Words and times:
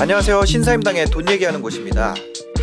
안녕하세요. 0.00 0.44
신사임당의 0.44 1.06
돈 1.06 1.30
얘기하는 1.30 1.62
곳입니다. 1.62 2.14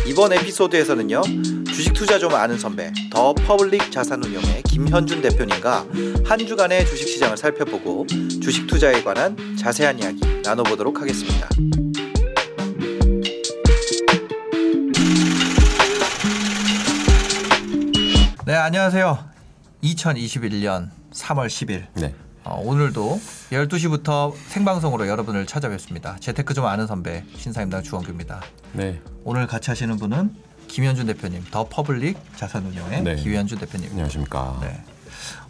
이번 0.06 0.32
에피소드에서는요. 0.32 1.22
주식 1.66 1.92
투자 1.92 2.20
좀 2.20 2.32
아는 2.34 2.56
선배, 2.56 2.92
더 3.10 3.34
퍼블릭 3.34 3.90
자산운용의 3.90 4.62
김현준 4.62 5.22
대표님과 5.22 5.86
한 6.26 6.40
주간의 6.40 6.84
주식 6.86 7.06
시장을 7.06 7.36
살펴보고 7.36 8.04
주식 8.42 8.66
투자에 8.66 9.00
관한 9.04 9.36
자세한 9.56 10.00
이야기 10.00 10.20
나눠보도록 10.42 11.00
하겠습니다. 11.00 11.48
네, 18.44 18.54
안녕하세요. 18.54 19.24
2021년 19.84 20.90
3월 21.12 21.46
10일. 21.46 21.86
네. 21.94 22.12
어, 22.42 22.60
오늘도 22.60 23.20
12시부터 23.52 24.34
생방송으로 24.48 25.06
여러분을 25.06 25.46
찾아뵙습니다. 25.46 26.16
재테크 26.18 26.54
좀 26.54 26.66
아는 26.66 26.88
선배 26.88 27.24
신사임당 27.36 27.84
주언규입니다. 27.84 28.42
네. 28.72 29.00
오늘 29.22 29.46
같이 29.46 29.70
하시는 29.70 29.96
분은 29.96 30.34
김현준 30.66 31.06
대표님, 31.06 31.44
더 31.52 31.68
퍼블릭 31.68 32.18
자산운용의 32.36 33.02
네. 33.04 33.14
김현준 33.14 33.58
대표님. 33.60 33.90
안녕하십니까. 33.90 34.58
네. 34.60 34.95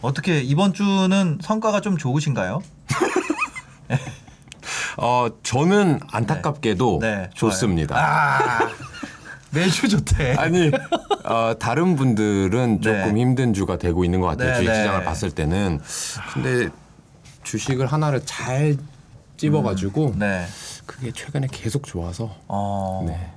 어떻게 0.00 0.40
이번 0.40 0.72
주는 0.72 1.38
성과가 1.40 1.80
좀 1.80 1.96
좋으신가요? 1.96 2.62
어, 4.98 5.28
저는 5.42 6.00
안타깝게도 6.10 6.98
네, 7.00 7.30
좋습니다. 7.34 7.96
아, 7.96 8.68
매주 9.50 9.88
좋대. 9.88 10.34
아니, 10.38 10.70
어, 11.24 11.54
다른 11.58 11.96
분들은 11.96 12.80
네. 12.80 12.82
조금 12.82 13.18
힘든 13.18 13.52
주가 13.52 13.78
되고 13.78 14.04
있는 14.04 14.20
것 14.20 14.28
같아요. 14.28 14.50
네, 14.50 14.54
주식 14.56 14.70
네. 14.70 14.76
시장을 14.76 15.04
봤을 15.04 15.30
때는. 15.30 15.80
근데 16.32 16.68
주식을 17.42 17.86
하나를 17.86 18.22
잘 18.24 18.76
찝어가지고 19.36 20.14
네. 20.16 20.46
그게 20.86 21.12
최근에 21.12 21.48
계속 21.50 21.86
좋아서. 21.86 22.34
어. 22.48 23.04
네. 23.06 23.32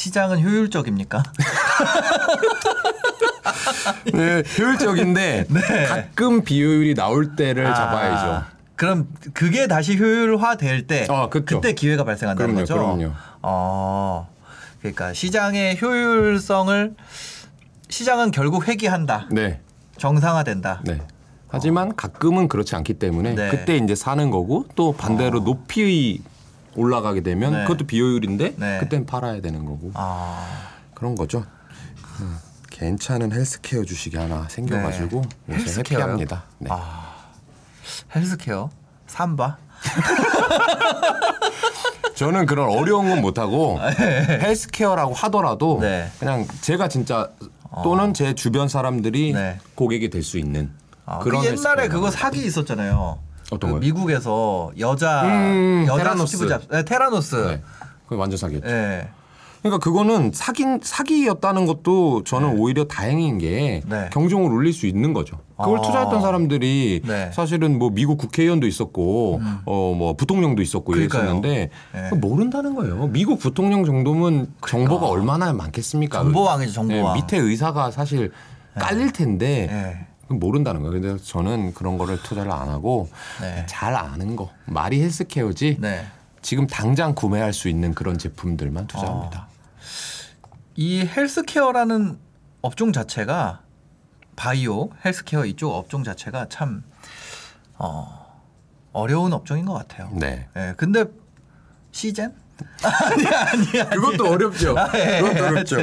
시장은 0.00 0.42
효율적입니까? 0.42 1.22
네, 4.14 4.42
효율적인데 4.58 5.44
네. 5.50 5.86
가끔 5.86 6.42
비효율이 6.42 6.94
나올 6.94 7.36
때를 7.36 7.66
아, 7.66 7.74
잡아야죠. 7.74 8.44
그럼 8.76 9.08
그게 9.34 9.66
다시 9.66 9.98
효율화 9.98 10.56
될 10.56 10.86
때, 10.86 11.06
아. 11.10 11.28
그때 11.28 11.74
기회가 11.74 12.04
발생한다는 12.04 12.54
그럼요, 12.54 12.60
거죠. 12.62 12.74
그럼요. 12.74 13.12
어, 13.42 14.26
그러니까 14.78 15.12
시장의 15.12 15.78
효율성을 15.82 16.94
시장은 17.90 18.30
결국 18.30 18.68
회귀한다, 18.68 19.26
네. 19.30 19.60
정상화된다. 19.98 20.80
네. 20.84 21.02
하지만 21.48 21.94
가끔은 21.94 22.48
그렇지 22.48 22.74
않기 22.74 22.94
때문에 22.94 23.34
네. 23.34 23.50
그때 23.50 23.76
이제 23.76 23.94
사는 23.94 24.30
거고 24.30 24.64
또 24.76 24.92
반대로 24.92 25.44
높이 25.44 26.22
올라가게 26.76 27.22
되면 27.22 27.52
네. 27.52 27.62
그것도 27.64 27.86
비효율인데 27.86 28.54
네. 28.56 28.78
그땐 28.80 29.06
팔아야 29.06 29.40
되는 29.40 29.64
거고 29.64 29.90
아, 29.94 30.46
그런 30.94 31.14
거죠. 31.14 31.44
음, 32.20 32.36
괜찮은 32.70 33.32
헬스케어 33.32 33.84
주식이 33.84 34.16
하나 34.16 34.46
생겨가지고 34.48 35.22
네. 35.46 35.54
요새 35.56 35.64
헬스케어요? 35.64 36.02
happy합니다. 36.02 36.44
네. 36.58 36.68
아, 36.72 37.14
헬스케어, 38.14 38.70
삼바. 39.06 39.56
저는 42.14 42.46
그런 42.46 42.68
어려운 42.68 43.08
건 43.08 43.20
못하고 43.22 43.78
헬스케어라고 43.80 45.14
하더라도 45.14 45.78
네. 45.80 46.10
그냥 46.18 46.46
제가 46.60 46.88
진짜 46.88 47.30
또는 47.82 48.12
제 48.12 48.34
주변 48.34 48.68
사람들이 48.68 49.32
네. 49.32 49.58
고객이 49.74 50.10
될 50.10 50.22
수 50.22 50.38
있는 50.38 50.70
아, 51.06 51.18
그 51.18 51.24
그런 51.24 51.40
옛날에 51.44 51.52
헬스케어를 51.52 51.88
그거. 51.88 52.10
사기 52.10 52.44
있었잖아요. 52.44 53.18
어떤 53.50 53.70
그 53.70 53.74
거요? 53.74 53.80
미국에서 53.80 54.70
여자 54.78 55.22
음, 55.24 55.84
여자 55.86 56.02
테라노스. 56.02 56.36
스티브 56.36 56.48
잡, 56.48 56.62
네, 56.70 56.84
테라노스. 56.84 57.34
네. 57.36 57.62
그거 58.06 58.20
완전 58.20 58.36
사기였죠. 58.38 58.66
예. 58.68 59.08
그러니까 59.62 59.78
그거는 59.84 60.30
사긴 60.32 60.80
사기였다는 60.82 61.66
것도 61.66 62.24
저는 62.24 62.58
오히려 62.58 62.84
다행인 62.84 63.36
게 63.36 63.82
네. 63.86 64.08
경종을 64.10 64.50
울릴 64.50 64.72
수 64.72 64.86
있는 64.86 65.12
거죠. 65.12 65.36
그걸 65.58 65.78
아. 65.78 65.82
투자했던 65.82 66.22
사람들이 66.22 67.02
네. 67.04 67.30
사실은 67.34 67.78
뭐 67.78 67.90
미국 67.90 68.16
국회의원도 68.16 68.66
있었고 68.66 69.42
어뭐 69.66 70.14
부통령도 70.16 70.62
있었고 70.62 70.92
그러니까요. 70.92 71.22
이랬었는데 71.22 71.70
네. 71.92 72.10
모른다는 72.16 72.74
거예요. 72.74 73.08
미국 73.08 73.38
부통령 73.38 73.84
정도면 73.84 74.54
정보가 74.66 75.06
얼마나 75.06 75.52
많겠습니까? 75.52 76.22
정보왕이죠, 76.22 76.72
정보왕. 76.72 77.14
네, 77.14 77.20
밑에 77.20 77.36
의사가 77.36 77.90
사실 77.90 78.32
깔릴 78.78 79.12
텐데 79.12 79.68
예. 79.70 80.06
그건 80.06 80.09
모른다는 80.38 80.82
거예요. 80.82 81.00
근데 81.00 81.22
저는 81.22 81.74
그런 81.74 81.98
거를 81.98 82.22
투자를 82.22 82.52
안 82.52 82.68
하고 82.68 83.08
네. 83.40 83.66
잘 83.66 83.94
아는 83.94 84.36
거 84.36 84.50
말이 84.66 85.02
헬스케어지 85.02 85.78
네. 85.80 86.06
지금 86.42 86.66
당장 86.66 87.14
구매할 87.14 87.52
수 87.52 87.68
있는 87.68 87.94
그런 87.94 88.16
제품들만 88.16 88.86
투자합니다. 88.86 89.48
이 90.76 91.00
헬스케어라는 91.00 92.18
업종 92.62 92.92
자체가 92.92 93.62
바이오, 94.36 94.90
헬스케어 95.04 95.44
이쪽 95.44 95.72
업종 95.72 96.04
자체가 96.04 96.48
참 96.48 96.82
어, 97.76 98.40
어려운 98.92 99.32
업종인 99.32 99.64
것 99.66 99.74
같아요. 99.74 100.10
네. 100.14 100.48
예. 100.56 100.74
근데 100.76 101.04
씨젠? 101.92 102.34
아니 102.82 103.26
아니 103.26 103.80
아니. 103.80 103.90
그것도 103.90 104.28
어렵죠. 104.30 104.78
아, 104.78 104.90
예. 104.94 105.20
그것도 105.20 105.44
어렵죠. 105.46 105.76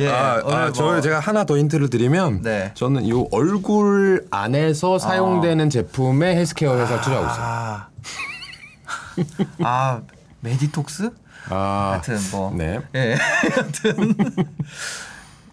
예, 0.00 0.08
아, 0.08 0.36
아, 0.36 0.40
뭐- 0.42 0.72
저 0.72 1.00
제가 1.00 1.20
하나 1.20 1.44
더 1.44 1.56
힌트를 1.58 1.90
드리면 1.90 2.42
네. 2.42 2.72
저는 2.74 3.04
이 3.04 3.12
얼굴 3.30 4.26
안에서 4.30 4.98
사용되는 4.98 5.70
제품에 5.70 6.36
헬스케어 6.36 6.76
회사 6.78 7.00
투자하고 7.00 7.26
있어요. 7.26 7.44
아, 7.44 7.88
아 9.62 10.00
메디톡스? 10.40 11.10
아, 11.50 11.90
하여튼 11.92 12.18
뭐. 12.32 12.52
네. 12.56 12.80
예. 12.94 13.14
하여튼 13.54 14.14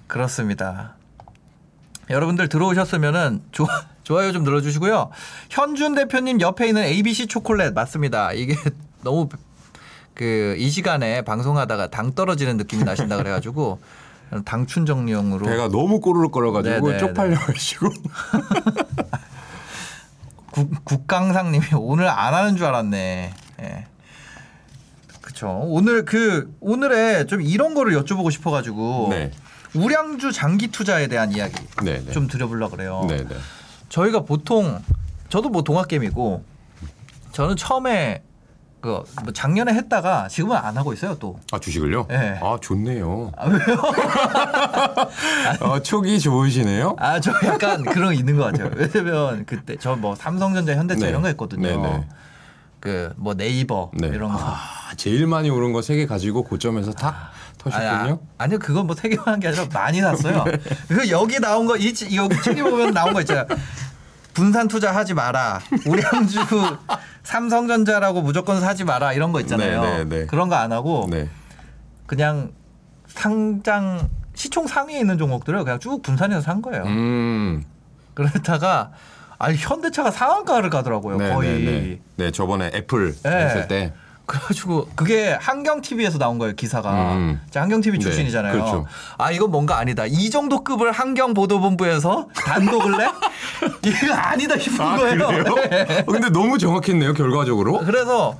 그렇습니다. 0.08 0.96
여러분들 2.10 2.50
들어오셨으면은 2.50 3.42
좋아, 3.52 3.68
좋아요 4.04 4.32
좀 4.34 4.44
눌러주시고요. 4.44 5.12
현준 5.50 5.96
대표님 5.96 6.42
옆에 6.42 6.68
있는 6.68 6.84
ABC 6.84 7.28
초콜릿 7.28 7.74
맞습니다. 7.74 8.34
이게 8.34 8.56
너무 9.04 9.30
그 10.22 10.56
이 10.58 10.70
시간에 10.70 11.24
방송하다가 11.24 11.90
당 11.90 12.14
떨어지는 12.14 12.58
느낌이 12.58 12.84
나신다 12.84 13.18
그래가지고 13.18 13.80
당 14.46 14.68
충전용으로 14.68 15.48
배가 15.48 15.68
너무 15.70 16.00
꼬르륵 16.00 16.32
거려가지고 16.32 16.88
네, 16.88 16.94
네, 16.94 17.00
쪽팔려가지고 17.00 17.90
국, 20.52 20.86
국강상님이 20.86 21.66
오늘 21.76 22.08
안 22.08 22.34
하는 22.36 22.56
줄 22.56 22.68
알았네. 22.68 23.34
예. 23.62 23.86
그쵸. 25.22 25.60
오늘 25.64 26.06
그 26.06 26.56
오늘에 26.60 27.26
좀 27.26 27.42
이런 27.42 27.74
거를 27.74 27.94
여쭤보고 27.94 28.32
싶어가지고 28.32 29.08
네. 29.10 29.32
우량주 29.74 30.32
장기 30.32 30.68
투자에 30.68 31.08
대한 31.08 31.32
이야기 31.32 31.56
네, 31.84 32.04
네. 32.06 32.12
좀 32.12 32.28
드려보려 32.28 32.70
그래요. 32.70 33.06
네, 33.10 33.18
네. 33.24 33.36
저희가 33.90 34.22
보통 34.22 34.82
저도 35.30 35.50
뭐 35.50 35.64
동학개미고 35.64 36.44
저는 37.32 37.56
처음에 37.56 38.22
그 38.82 38.90
뭐 39.24 39.32
작년에 39.34 39.74
했다가 39.74 40.28
지금은 40.28 40.58
안 40.58 40.76
하고 40.78 40.92
있어요 40.94 41.16
또. 41.20 41.40
아 41.52 41.60
주식을요? 41.60 42.08
네. 42.10 42.40
아 42.42 42.58
좋네요. 42.62 43.32
어, 45.62 45.80
촉이 45.84 46.20
좋으시네요. 46.20 46.96
아 47.00 47.20
저 47.20 47.32
약간 47.46 47.84
그런 47.84 48.08
거 48.08 48.14
있는 48.14 48.36
것 48.38 48.46
같아요. 48.46 48.72
왜냐면 48.76 49.46
그때 49.46 49.76
저 49.78 49.96
뭐 49.96 50.16
삼성전자, 50.16 50.74
현대차 50.76 51.02
네. 51.06 51.10
이런 51.10 51.22
거 51.22 51.28
했거든요. 51.30 51.62
네, 51.68 51.78
네. 51.78 52.08
그 52.80 53.14
뭐 53.18 53.36
네이버 53.36 53.92
네. 53.94 54.08
이런 54.08 54.32
거. 54.32 54.38
아, 54.40 54.58
제일 54.98 55.28
많이 55.28 55.50
오른 55.52 55.72
거 55.74 55.80
세 55.82 55.96
개 55.96 56.06
가지고 56.08 56.44
고점에서 56.44 56.94
탁 56.94 57.32
터셨군요. 57.60 57.90
아니, 57.90 58.18
아, 58.40 58.48
니요 58.48 58.58
그건 58.58 58.88
뭐세 58.88 59.10
개만 59.10 59.28
한게 59.28 59.50
아니라 59.50 59.66
많이 59.72 60.02
샀어요. 60.02 60.44
그 60.90 61.10
여기 61.12 61.40
나온 61.40 61.68
거 61.68 61.78
이, 61.78 61.94
치- 61.94 62.16
여기 62.16 62.42
책에 62.42 62.64
보면 62.64 62.92
나온 62.94 63.14
거 63.14 63.20
있잖아요. 63.22 63.46
분산 64.34 64.68
투자하지 64.68 65.14
마라. 65.14 65.60
우량주 65.86 66.40
삼성전자라고 67.24 68.22
무조건 68.22 68.62
사지 68.62 68.84
마라 68.84 69.14
이런 69.14 69.32
거 69.32 69.40
있잖아요. 69.42 69.82
네, 69.84 69.98
네, 70.04 70.06
네. 70.22 70.26
그런 70.26 70.50
거 70.50 70.56
안 70.56 70.72
하고 70.72 71.08
네. 71.10 71.30
그냥 72.06 72.52
상장 73.08 74.10
시총 74.34 74.68
상위에 74.68 75.00
있는 75.00 75.18
종목들을 75.18 75.64
그냥 75.64 75.80
쭉 75.80 76.02
분산해서 76.02 76.42
산 76.42 76.62
거예요. 76.62 76.84
음. 76.84 77.64
그러다가 78.14 78.92
아니 79.38 79.58
현대차가 79.58 80.12
상한가를 80.12 80.70
가더라고요. 80.70 81.18
네, 81.18 81.34
거의. 81.34 81.64
네, 81.64 81.72
네. 81.72 82.00
네, 82.16 82.32
저번에 82.32 82.72
애플 82.74 83.14
네. 83.24 83.30
했을 83.30 83.68
때 83.68 83.94
그래가지고 84.32 84.88
그게 84.96 85.38
한경 85.40 85.82
TV에서 85.82 86.18
나온 86.18 86.38
거예요 86.38 86.56
기사가. 86.56 87.16
음. 87.16 87.42
제가 87.50 87.64
한경 87.64 87.82
TV 87.82 88.00
네, 88.00 88.04
출신이잖아요. 88.04 88.54
그렇죠. 88.54 88.86
아 89.18 89.30
이건 89.30 89.52
뭔가 89.52 89.78
아니다. 89.78 90.06
이 90.06 90.30
정도 90.30 90.64
급을 90.64 90.94
한경 90.94 91.34
보도본부에서 91.34 92.30
단독을 92.34 92.98
내? 92.98 93.10
이거 93.90 94.14
아니다 94.14 94.58
싶은 94.58 94.86
아, 94.86 94.96
거예요. 94.96 95.28
그래요? 95.28 95.56
네. 95.70 96.04
어, 96.08 96.12
근데 96.12 96.30
너무 96.30 96.58
정확했네요, 96.58 97.14
결과적으로. 97.14 97.80
그래서 97.80 98.38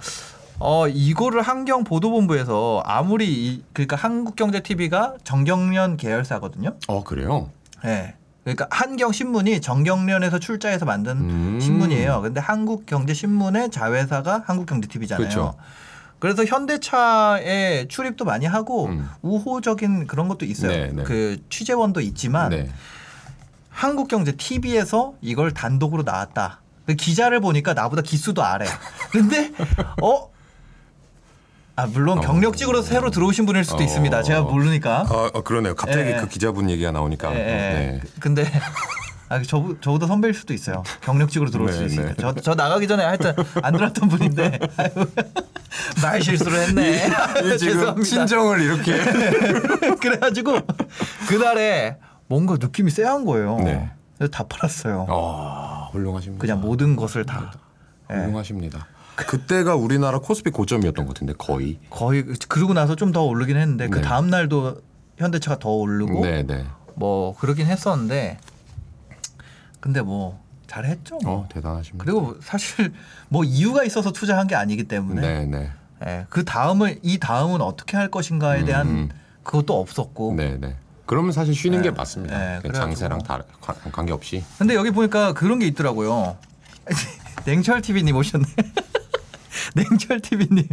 어 0.60 0.88
이거를 0.88 1.42
한경 1.42 1.84
보도본부에서 1.84 2.84
아무리 2.86 3.28
이, 3.28 3.64
그러니까 3.74 3.98
한국경제TV가 3.98 5.16
정경련 5.26 5.98
계열사거든요. 5.98 6.76
어, 6.88 7.04
그래요? 7.04 7.50
예. 7.84 8.14
그러니까 8.44 8.68
한경 8.72 9.12
신문이 9.12 9.62
정경련에서 9.62 10.40
출자해서 10.40 10.86
만든 10.86 11.30
음. 11.30 11.60
신문이에요. 11.60 12.22
근데 12.22 12.40
한국경제신문의 12.40 13.70
자회사가 13.70 14.44
한국경제TV잖아요. 14.46 15.28
그렇죠. 15.28 15.56
그래서 16.20 16.46
현대차에 16.46 17.88
출입도 17.88 18.26
많이 18.26 18.46
하고 18.46 18.88
음. 18.88 19.08
우호적인 19.22 20.08
그런 20.08 20.28
것도 20.28 20.46
있어요. 20.46 20.72
네, 20.72 20.92
네. 20.94 21.04
그 21.04 21.38
취재원도 21.50 22.02
있지만 22.02 22.50
네. 22.50 22.70
한국경제 23.70 24.34
TV에서 24.34 25.16
이걸 25.22 25.52
단독으로 25.52 26.04
나왔다. 26.04 26.62
그 26.86 26.96
기자를 26.96 27.40
보니까 27.40 27.74
나보다 27.74 28.02
기수도 28.02 28.44
아래. 28.44 28.66
근데 29.12 29.52
어? 30.02 30.31
아 31.82 31.88
물론 31.88 32.20
어. 32.20 32.22
경력직으로 32.22 32.84
새로 32.84 33.10
들어오신 33.10 33.48
분일 33.48 33.64
수도 33.64 33.80
어. 33.80 33.82
있습니다. 33.82 34.22
제가 34.22 34.42
모르니까. 34.42 35.06
아, 35.10 35.32
어, 35.34 35.42
그러네요. 35.42 35.74
갑자기 35.74 36.12
예, 36.12 36.12
예. 36.14 36.18
그 36.18 36.28
기자분 36.28 36.70
얘기가 36.70 36.92
나오니까. 36.92 37.34
예, 37.34 37.40
예. 37.40 37.42
네. 37.44 38.02
근데 38.20 38.46
아, 39.30 39.42
저, 39.42 39.76
저보다 39.82 40.06
선배일 40.06 40.36
수도 40.36 40.54
있어요. 40.54 40.84
경력직으로 41.02 41.50
들어올 41.50 41.72
수도 41.72 41.88
네, 41.88 41.92
있으니까. 41.92 42.14
네. 42.14 42.16
저, 42.20 42.34
저 42.36 42.54
나가기 42.54 42.88
전에 42.88 43.04
하여튼 43.04 43.34
안 43.64 43.74
들었던 43.74 44.10
분인데 44.10 44.60
아유, 44.78 44.90
말 46.04 46.22
실수를 46.22 46.60
했네. 46.68 47.08
이 47.48 47.58
지금 47.58 47.74
죄송합니다. 47.74 48.04
친정을 48.04 48.62
이렇게. 48.62 48.98
그래가지고 50.02 50.60
그날에 51.30 51.98
뭔가 52.28 52.58
느낌이 52.60 52.92
쎄한 52.92 53.26
거예요. 53.26 53.58
네. 53.58 53.90
그래서 54.18 54.30
다 54.30 54.44
팔았어요. 54.48 55.08
아, 55.10 55.90
훌륭하십니다. 55.94 56.42
그냥 56.42 56.62
모든 56.62 56.96
것을 56.96 57.26
다. 57.26 57.54
예. 58.12 58.16
훌륭하십니다. 58.16 58.86
그때가 59.16 59.76
우리나라 59.76 60.20
코스피 60.20 60.50
고점이었던 60.52 61.06
것 61.06 61.14
같은데 61.14 61.34
거의. 61.38 61.80
거의 61.90 62.24
그러고 62.48 62.74
나서 62.74 62.96
좀 62.96 63.12
더 63.12 63.24
오르긴 63.24 63.58
했는데 63.58 63.88
그 63.90 63.98
네. 63.98 64.02
다음 64.02 64.30
날도 64.30 64.82
현대차가 65.18 65.60
더 65.60 65.70
오르고 65.70 66.22
네, 66.26 66.44
네. 66.44 66.66
뭐 66.96 67.36
그러긴 67.38 67.68
했었는데 67.68 68.38
근데 69.80 70.02
뭐 70.02 70.40
잘했죠. 70.68 71.18
뭐. 71.24 71.40
어, 71.42 71.50
대단하십니다. 71.52 72.04
그리고 72.06 72.36
사실 72.42 72.94
뭐 73.28 73.44
이유가 73.44 73.84
있어서 73.84 74.12
투자한 74.12 74.48
게 74.48 74.56
아니기 74.56 74.86
때문에 74.86 75.22
네, 75.22 75.46
네. 75.46 75.72
예, 76.06 76.26
그 76.30 76.46
다음을 76.46 77.00
이 77.04 77.20
다음은 77.20 77.62
어떻게 77.62 77.98
할 77.98 78.10
것인가에 78.10 78.64
대한 78.66 78.88
음. 78.88 79.10
그것도 79.44 79.80
없었고 79.80 80.34
네, 80.38 80.58
네. 80.60 80.76
그러면 81.06 81.32
사실 81.34 81.54
쉬는 81.54 81.80
네. 81.82 81.90
게 81.90 81.92
맞습니다. 81.92 82.38
네, 82.38 82.56
그 82.58 82.70
그래가지고. 82.70 82.86
장세랑 82.86 83.24
다 83.24 83.44
관- 83.60 83.76
관계 83.92 84.14
없이. 84.14 84.44
근데 84.58 84.76
여기 84.76 84.92
보니까 84.92 85.34
그런 85.34 85.60
게 85.60 85.68
있더라고요. 85.68 86.38
냉철 87.46 87.82
TV님 87.82 88.16
오셨네. 88.16 88.46
냉철 89.76 90.20
TV님. 90.22 90.68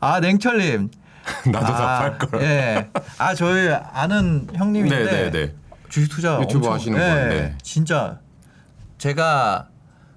아 0.00 0.20
냉철님. 0.20 0.90
나도 1.50 1.66
아, 1.66 1.76
다팔 1.76 2.18
걸. 2.18 2.42
예. 2.42 2.90
아 3.18 3.34
저희 3.34 3.70
아는 3.70 4.46
형님인데 4.54 5.04
네, 5.04 5.10
네, 5.10 5.30
네. 5.30 5.54
주식 5.88 6.10
투자 6.10 6.34
유튜브 6.40 6.66
엄청- 6.66 6.74
하시는 6.74 6.98
예, 7.00 7.28
분, 7.28 7.28
네. 7.30 7.58
진짜 7.62 8.18
제가 8.98 9.68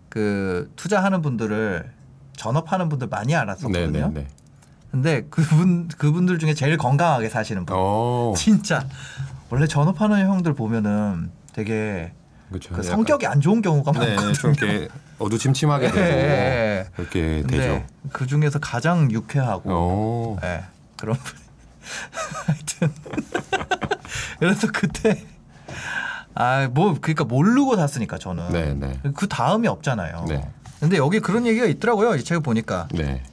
그 0.10 0.72
투자하는 0.76 1.22
분들을 1.22 1.92
전업하는 2.36 2.90
분들 2.90 3.08
많이 3.08 3.28
네, 3.28 3.36
알았었거든요. 3.36 4.08
네, 4.10 4.22
네. 4.22 4.28
근데 4.92 5.26
그분 5.30 5.88
그분들 5.90 6.40
중에 6.40 6.54
제일 6.54 6.78
건강하게 6.78 7.30
사시는 7.30 7.66
분. 7.66 7.76
어. 7.78 8.34
진짜 8.36 8.86
원래 9.50 9.66
전업하는 9.68 10.28
형들 10.28 10.54
보면은 10.54 11.32
되게 11.54 12.12
그렇죠. 12.50 12.74
그 12.74 12.84
성격이 12.84 13.28
안 13.28 13.42
좋은 13.42 13.62
경우가 13.62 13.92
네, 13.94 14.00
많거든요. 14.16 14.34
좀 14.34 14.54
이렇게 14.54 14.88
어두침침하게 15.20 15.92
되고 15.92 16.00
예, 16.00 16.12
예. 16.12 16.88
그렇게 16.96 17.42
근데 17.42 17.58
되죠. 17.58 17.86
그 18.14 18.26
중에서 18.28 18.60
가장 18.60 19.12
유쾌하고 19.12 19.70
어. 19.70 20.38
예, 20.44 20.64
그런 20.98 21.16
분. 21.18 21.38
하여튼 22.48 22.94
그래서 24.40 24.68
그때 24.74 25.26
아 26.36 26.68
뭐 26.72 26.98
그러니까 27.02 27.24
모르고 27.24 27.76
샀으니까 27.78 28.18
저는 28.18 28.50
네, 28.52 28.74
네. 28.74 29.00
그 29.16 29.28
다음이 29.28 29.68
없잖아요. 29.68 30.26
네. 30.28 30.48
근데 30.80 30.98
여기 30.98 31.20
그런 31.20 31.46
얘기가 31.48 31.66
있더라고요. 31.66 32.16
이책 32.16 32.44
보니까 32.44 32.88
네. 32.92 33.24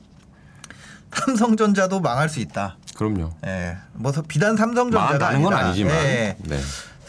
삼성전자도 1.10 2.00
망할 2.00 2.28
수 2.28 2.40
있다. 2.40 2.76
그럼요. 2.96 3.32
예, 3.46 3.76
뭐 3.93 4.12
비단 4.26 4.56
삼성전자가 4.56 5.05
망한다는 5.05 5.43
건. 5.43 5.52
아니지만. 5.55 5.94
예, 5.94 6.37
네. 6.38 6.58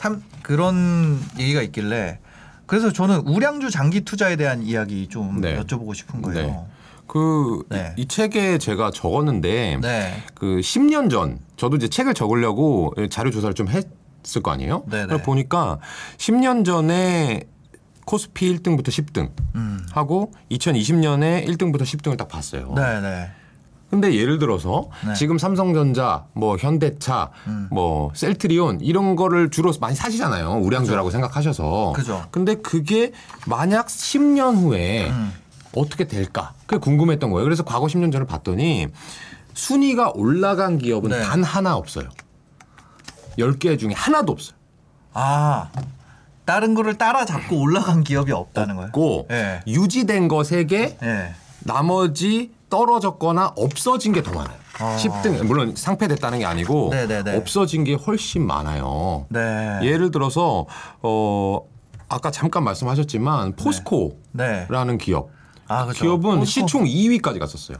삼, 0.05 0.21
그런 0.43 1.19
얘기가 1.39 1.63
있길래 1.63 2.19
그래서 2.67 2.93
저는 2.93 3.21
우량주 3.21 3.71
장기 3.71 4.01
투자에 4.01 4.35
대한 4.35 4.61
이야기 4.61 5.07
좀 5.07 5.41
네. 5.41 5.57
여쭤보고 5.57 5.95
싶은 5.95 6.21
거예요. 6.21 6.67
그이 7.07 7.63
네. 7.69 7.95
책에 8.07 8.59
제가 8.59 8.91
적었는데 8.91 9.79
네. 9.81 10.23
그 10.35 10.57
10년 10.57 11.09
전 11.09 11.39
저도 11.57 11.77
이제 11.77 11.87
책을 11.87 12.13
적으려고 12.13 12.93
자료 13.09 13.31
조사를 13.31 13.55
좀 13.55 13.67
했을 13.67 14.43
거 14.43 14.51
아니에요. 14.51 14.83
네네. 14.89 15.03
그걸 15.03 15.23
보니까 15.23 15.79
10년 16.17 16.65
전에 16.65 17.41
코스피 18.05 18.55
1등부터 18.55 18.89
10등 18.89 19.31
음. 19.55 19.85
하고 19.91 20.31
2020년에 20.51 21.47
1등부터 21.47 21.81
10등을 21.81 22.17
딱 22.17 22.27
봤어요. 22.27 22.73
네, 22.75 23.01
네. 23.01 23.31
근데 23.95 24.13
예를 24.13 24.39
들어서 24.39 24.89
네. 25.07 25.13
지금 25.13 25.37
삼성전자, 25.37 26.25
뭐 26.33 26.57
현대차, 26.57 27.31
음. 27.47 27.69
뭐 27.71 28.11
셀트리온 28.13 28.81
이런 28.81 29.15
거를 29.15 29.49
주로 29.49 29.71
많이 29.79 29.95
사시잖아요. 29.95 30.59
우량주라고 30.63 31.11
생각하셔서. 31.11 31.93
그죠. 31.95 32.25
근데 32.29 32.55
그게 32.55 33.13
만약 33.47 33.87
10년 33.87 34.57
후에 34.57 35.09
음. 35.09 35.31
어떻게 35.77 36.07
될까? 36.07 36.51
그게 36.65 36.77
궁금했던 36.77 37.31
거예요. 37.31 37.45
그래서 37.45 37.63
과거 37.63 37.85
10년 37.85 38.11
전을 38.11 38.27
봤더니 38.27 38.87
순위가 39.53 40.11
올라간 40.13 40.77
기업은 40.79 41.11
네. 41.11 41.21
단 41.21 41.41
하나 41.41 41.77
없어요. 41.77 42.09
10개 43.39 43.79
중에 43.79 43.93
하나도 43.95 44.33
없어요. 44.33 44.57
아 45.13 45.69
다른 46.43 46.73
거를 46.73 46.97
따라잡고 46.97 47.61
올라간 47.61 48.03
기업이 48.03 48.33
없다는 48.33 48.75
거예요. 48.75 48.87
없고 48.87 49.27
예. 49.31 49.61
유지된 49.65 50.27
거 50.27 50.39
3개, 50.39 51.01
예. 51.01 51.33
나머지 51.63 52.51
떨어졌거나 52.79 53.53
없어진 53.55 54.11
게 54.11 54.21
더 54.21 54.31
많아요. 54.33 54.57
아. 54.79 54.97
10등 54.97 55.43
물론 55.45 55.73
상패됐다는 55.75 56.39
게 56.39 56.45
아니고 56.45 56.89
네네네. 56.91 57.37
없어진 57.37 57.83
게 57.85 57.93
훨씬 57.93 58.45
많아요. 58.45 59.25
네. 59.29 59.79
예를 59.83 60.11
들어서 60.11 60.65
어 61.01 61.61
아까 62.09 62.31
잠깐 62.31 62.63
말씀하셨지만 62.65 63.55
포스코라는 63.55 64.17
네. 64.33 64.97
기업 64.99 65.29
아, 65.67 65.85
그죠. 65.85 66.03
기업은 66.03 66.39
포스코. 66.39 66.45
시총 66.67 66.83
2위까지 66.85 67.39
갔었어요. 67.39 67.77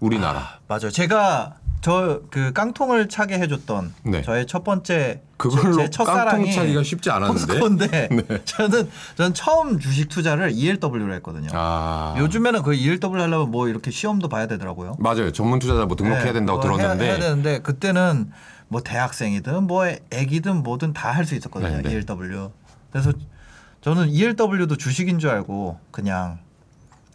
우리나라. 0.00 0.58
맞아요. 0.66 0.90
제가 0.90 1.56
저 1.82 2.22
그 2.30 2.52
깡통을 2.52 3.08
차게 3.08 3.38
해줬던 3.40 3.92
네. 4.04 4.22
저의 4.22 4.46
첫 4.46 4.62
번째 4.62 5.20
그걸로 5.36 5.76
제 5.76 5.90
첫사랑이 5.90 6.44
깡통 6.46 6.52
차기가 6.52 6.82
쉽지 6.84 7.10
않았는데. 7.10 7.46
포스코인데 7.46 8.08
네. 8.28 8.44
저는 8.44 8.88
저는 9.16 9.34
처음 9.34 9.80
주식 9.80 10.08
투자를 10.08 10.52
ELW로 10.52 11.12
했거든요. 11.14 11.48
아 11.52 12.14
요즘에는 12.18 12.62
그 12.62 12.74
ELW 12.74 13.20
하려면 13.20 13.50
뭐 13.50 13.68
이렇게 13.68 13.90
시험도 13.90 14.28
봐야 14.28 14.46
되더라고요. 14.46 14.94
맞아요. 15.00 15.32
전문 15.32 15.58
투자자 15.58 15.84
뭐 15.84 15.96
등록해야 15.96 16.26
네, 16.26 16.32
된다고 16.34 16.60
그거 16.60 16.76
들었는데 16.76 17.04
해야, 17.04 17.14
해야 17.14 17.20
되는데 17.20 17.58
그때는 17.58 18.30
뭐 18.68 18.80
대학생이든 18.80 19.64
뭐 19.66 19.84
애기든 20.10 20.62
뭐든 20.62 20.92
다 20.92 21.10
할 21.10 21.26
수 21.26 21.34
있었거든요. 21.34 21.82
네, 21.82 21.82
네. 21.82 21.90
ELW. 22.08 22.50
그래서 22.92 23.12
저는 23.80 24.08
ELW도 24.08 24.76
주식인 24.76 25.18
줄 25.18 25.30
알고 25.30 25.80
그냥 25.90 26.38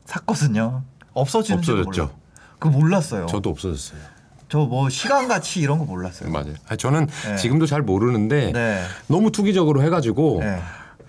샀거든요. 0.06 0.84
없어지는지 1.14 1.72
없어졌죠. 1.72 2.12
그 2.60 2.68
몰랐어요. 2.68 3.28
저도 3.28 3.50
없어졌어요. 3.52 4.17
저 4.50 4.66
뭐 4.66 4.90
시간 4.90 5.28
가치 5.28 5.60
이런 5.62 5.78
거 5.80 5.86
몰랐어요. 5.86 6.30
맞아요. 6.30 6.54
아니, 6.68 6.78
저는 6.78 7.08
네. 7.26 7.36
지금도 7.36 7.66
잘 7.66 7.82
모르는데 7.82 8.52
네. 8.54 8.82
너무 9.08 9.32
투기적으로 9.32 9.82
해가지고 9.84 10.40
네. 10.42 10.60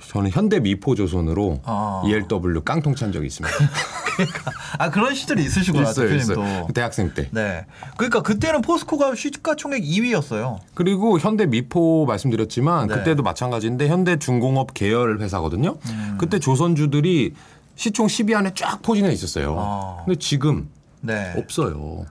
저는 0.08 0.30
현대 0.30 0.58
미포조선으로 0.60 1.60
아. 1.64 2.02
ELW 2.06 2.62
깡통 2.62 2.94
찬 2.94 3.12
적이 3.12 3.26
있습니다. 3.26 3.56
아 4.78 4.90
그런 4.90 5.14
시절이 5.14 5.42
있으시구나 5.44 5.90
있어요, 5.90 6.08
대표님도. 6.08 6.32
있어요. 6.32 6.68
대학생 6.74 7.14
때. 7.14 7.28
네. 7.32 7.66
그러니까 7.96 8.22
그때는 8.22 8.62
포스코가 8.62 9.14
시가총액 9.14 9.82
2위였어요. 9.82 10.58
그리고 10.74 11.18
현대 11.18 11.46
미포 11.46 12.06
말씀드렸지만 12.06 12.88
네. 12.88 12.94
그때도 12.94 13.22
마찬가지인데 13.22 13.88
현대 13.88 14.16
중공업 14.18 14.74
계열 14.74 15.20
회사거든요. 15.20 15.76
음. 15.86 16.16
그때 16.18 16.38
조선주들이 16.38 17.34
시총 17.76 18.06
10위 18.08 18.34
안에 18.34 18.52
쫙 18.54 18.80
포진해 18.82 19.12
있었어요. 19.12 19.56
아. 19.58 20.02
근데 20.04 20.18
지금 20.18 20.68
네. 21.00 21.34
없어요. 21.36 22.06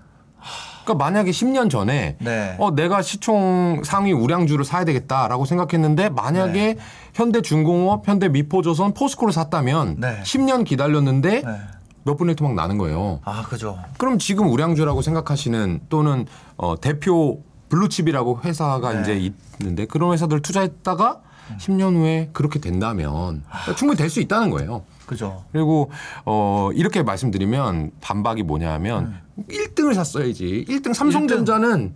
그러니까 0.87 0.93
만약에 0.95 1.31
10년 1.31 1.69
전에 1.69 2.15
네. 2.19 2.55
어 2.57 2.71
내가 2.71 3.01
시총 3.01 3.81
상위 3.83 4.13
우량주를 4.13 4.63
사야 4.63 4.85
되겠다라고 4.85 5.43
생각했는데 5.43 6.09
만약에 6.09 6.75
네. 6.75 6.77
현대 7.13 7.41
중공업, 7.41 8.07
현대 8.07 8.29
미포조선, 8.29 8.93
포스코를 8.93 9.33
샀다면 9.33 9.97
네. 9.99 10.21
10년 10.23 10.63
기다렸는데 10.63 11.41
네. 11.41 11.59
몇 12.05 12.15
분의 12.15 12.33
1 12.33 12.35
토막 12.37 12.53
나는 12.53 12.77
거예요. 12.77 13.19
아 13.25 13.43
그죠. 13.43 13.77
그럼 13.97 14.17
지금 14.17 14.49
우량주라고 14.49 15.01
생각하시는 15.01 15.81
또는 15.89 16.25
어, 16.55 16.79
대표 16.79 17.41
블루칩이라고 17.67 18.41
회사가 18.45 18.93
네. 18.93 19.01
이제 19.01 19.33
있는데 19.59 19.85
그런 19.85 20.13
회사들 20.13 20.41
투자했다가 20.41 21.19
10년 21.59 21.95
후에 21.95 22.29
그렇게 22.31 22.59
된다면 22.59 23.43
충분히 23.75 23.97
될 23.97 24.09
수 24.09 24.21
있다는 24.21 24.49
거예요. 24.51 24.83
그죠. 25.05 25.43
그리고 25.51 25.91
어 26.25 26.69
이렇게 26.73 27.03
말씀드리면 27.03 27.91
반박이 28.01 28.43
뭐냐면 28.43 29.05
음. 29.05 29.26
1등을 29.49 29.93
샀어야지. 29.93 30.65
1등 30.67 30.93
삼성전자는 30.93 31.93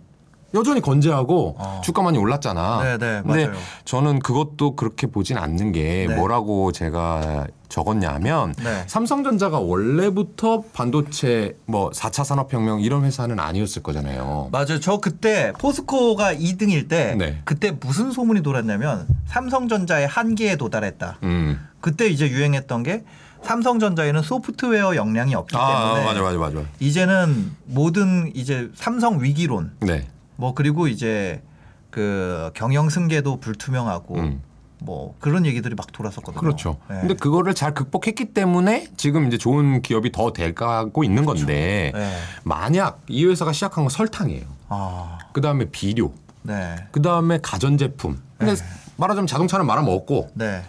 여전히 0.54 0.80
건재하고 0.80 1.56
어. 1.58 1.80
주가 1.82 2.02
많이 2.02 2.18
올랐잖아. 2.18 2.82
네, 2.82 2.98
네, 2.98 3.22
근데 3.24 3.46
맞아요. 3.46 3.58
저는 3.84 4.18
그것도 4.18 4.76
그렇게 4.76 5.06
보진 5.06 5.38
않는 5.38 5.72
게 5.72 6.06
네. 6.08 6.14
뭐라고 6.14 6.72
제가 6.72 7.46
적었냐면 7.68 8.54
네. 8.62 8.84
삼성전자가 8.86 9.58
원래부터 9.58 10.64
반도체 10.74 11.56
뭐 11.64 11.90
4차 11.90 12.22
산업혁명 12.22 12.80
이런 12.80 13.04
회사는 13.04 13.40
아니었을 13.40 13.82
거잖아요. 13.82 14.50
맞아요. 14.52 14.78
저 14.78 14.98
그때 14.98 15.52
포스코가 15.58 16.34
2등일 16.34 16.88
때 16.88 17.14
네. 17.16 17.40
그때 17.44 17.70
무슨 17.70 18.10
소문이 18.10 18.42
돌았냐면 18.42 19.06
삼성전자의 19.28 20.06
한계에 20.06 20.56
도달했다. 20.56 21.18
음. 21.22 21.66
그때 21.80 22.08
이제 22.08 22.28
유행했던 22.28 22.82
게 22.82 23.04
삼성전자에는 23.42 24.22
소프트웨어 24.22 24.96
역량이 24.96 25.34
없기 25.34 25.56
아, 25.56 25.94
때문에 25.94 26.04
맞아 26.04 26.22
맞아 26.22 26.38
맞아. 26.38 26.68
이제는 26.80 27.52
모든 27.66 28.30
이제 28.34 28.70
삼성 28.74 29.22
위기론 29.22 29.72
네. 29.80 30.08
뭐 30.36 30.54
그리고 30.54 30.88
이제 30.88 31.42
그 31.90 32.50
경영 32.54 32.88
승계도 32.88 33.40
불투명하고 33.40 34.16
음. 34.16 34.42
뭐 34.78 35.14
그런 35.20 35.46
얘기들이 35.46 35.74
막 35.74 35.92
돌았었거든요. 35.92 36.40
그렇죠. 36.40 36.78
네. 36.88 37.00
근데 37.00 37.14
그거를 37.14 37.54
잘 37.54 37.72
극복했기 37.74 38.26
때문에 38.32 38.88
지금 38.96 39.26
이제 39.26 39.38
좋은 39.38 39.82
기업이 39.82 40.10
더 40.10 40.32
돼가고 40.32 41.04
있는 41.04 41.24
건데 41.24 41.92
네. 41.94 42.16
만약 42.42 43.00
이 43.08 43.24
회사가 43.24 43.52
시작한 43.52 43.84
건 43.84 43.90
설탕이에요. 43.90 44.44
아, 44.68 45.18
그 45.32 45.40
다음에 45.40 45.66
비료, 45.66 46.12
네, 46.42 46.76
그 46.90 47.00
다음에 47.02 47.38
가전제품. 47.42 48.20
근데 48.38 48.54
말하자면 48.96 49.26
자동차는 49.26 49.66
말아먹었고, 49.66 50.30
네, 50.34 50.62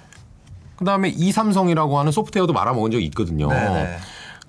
그 0.75 0.86
다음에 0.86 1.10
이삼성이라고 1.10 2.00
하는 2.00 2.12
소프트웨어도 2.12 2.53
말아먹은 2.53 2.92
적이 2.92 3.06
있거든요. 3.06 3.48
네, 3.48 3.70
네. 3.70 3.98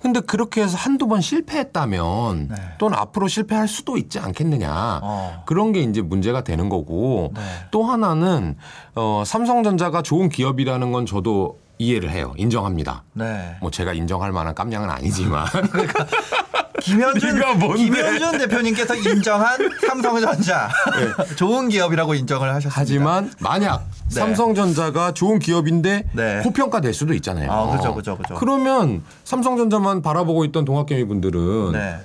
근데 0.05 0.19
그렇게 0.19 0.61
해서 0.61 0.77
한두 0.77 1.07
번 1.07 1.19
실패했다면 1.19 2.49
네. 2.49 2.55
또는 2.77 2.95
앞으로 2.97 3.27
실패할 3.27 3.67
수도 3.67 3.97
있지 3.97 4.19
않겠느냐. 4.19 4.99
어. 5.01 5.43
그런 5.47 5.71
게 5.71 5.81
이제 5.81 6.01
문제가 6.01 6.43
되는 6.43 6.69
거고 6.69 7.31
네. 7.33 7.41
또 7.71 7.83
하나는 7.83 8.55
어, 8.93 9.23
삼성전자가 9.25 10.03
좋은 10.03 10.29
기업이라는 10.29 10.91
건 10.91 11.07
저도 11.07 11.59
이해를 11.77 12.09
해요. 12.09 12.33
인정합니다. 12.37 13.03
네. 13.13 13.57
뭐 13.61 13.71
제가 13.71 13.93
인정할 13.93 14.31
만한 14.31 14.55
깜냥은 14.55 14.89
아니지만 14.89 15.45
김현준 16.81 17.35
네가 17.39 17.55
뭔데? 17.55 17.83
김현준 17.83 18.37
대표님께서 18.37 18.95
인정한 18.95 19.57
삼성전자 19.87 20.69
좋은 21.35 21.69
기업이라고 21.69 22.13
인정을 22.15 22.49
하셨습니다. 22.49 22.79
하지만 22.79 23.31
만약 23.39 23.85
네. 24.09 24.15
삼성전자가 24.15 25.13
좋은 25.13 25.39
기업인데 25.39 26.09
네. 26.13 26.41
고평가될 26.43 26.93
수도 26.93 27.13
있잖아요. 27.15 27.51
아, 27.51 27.75
그죠, 27.75 27.93
그죠, 27.95 28.17
그죠. 28.17 28.35
그러면 28.35 29.03
삼성전자만 29.23 30.01
바라보고 30.01 30.45
있던 30.45 30.65
동학개미 30.65 31.05
분들은 31.05 31.71
네. 31.73 31.99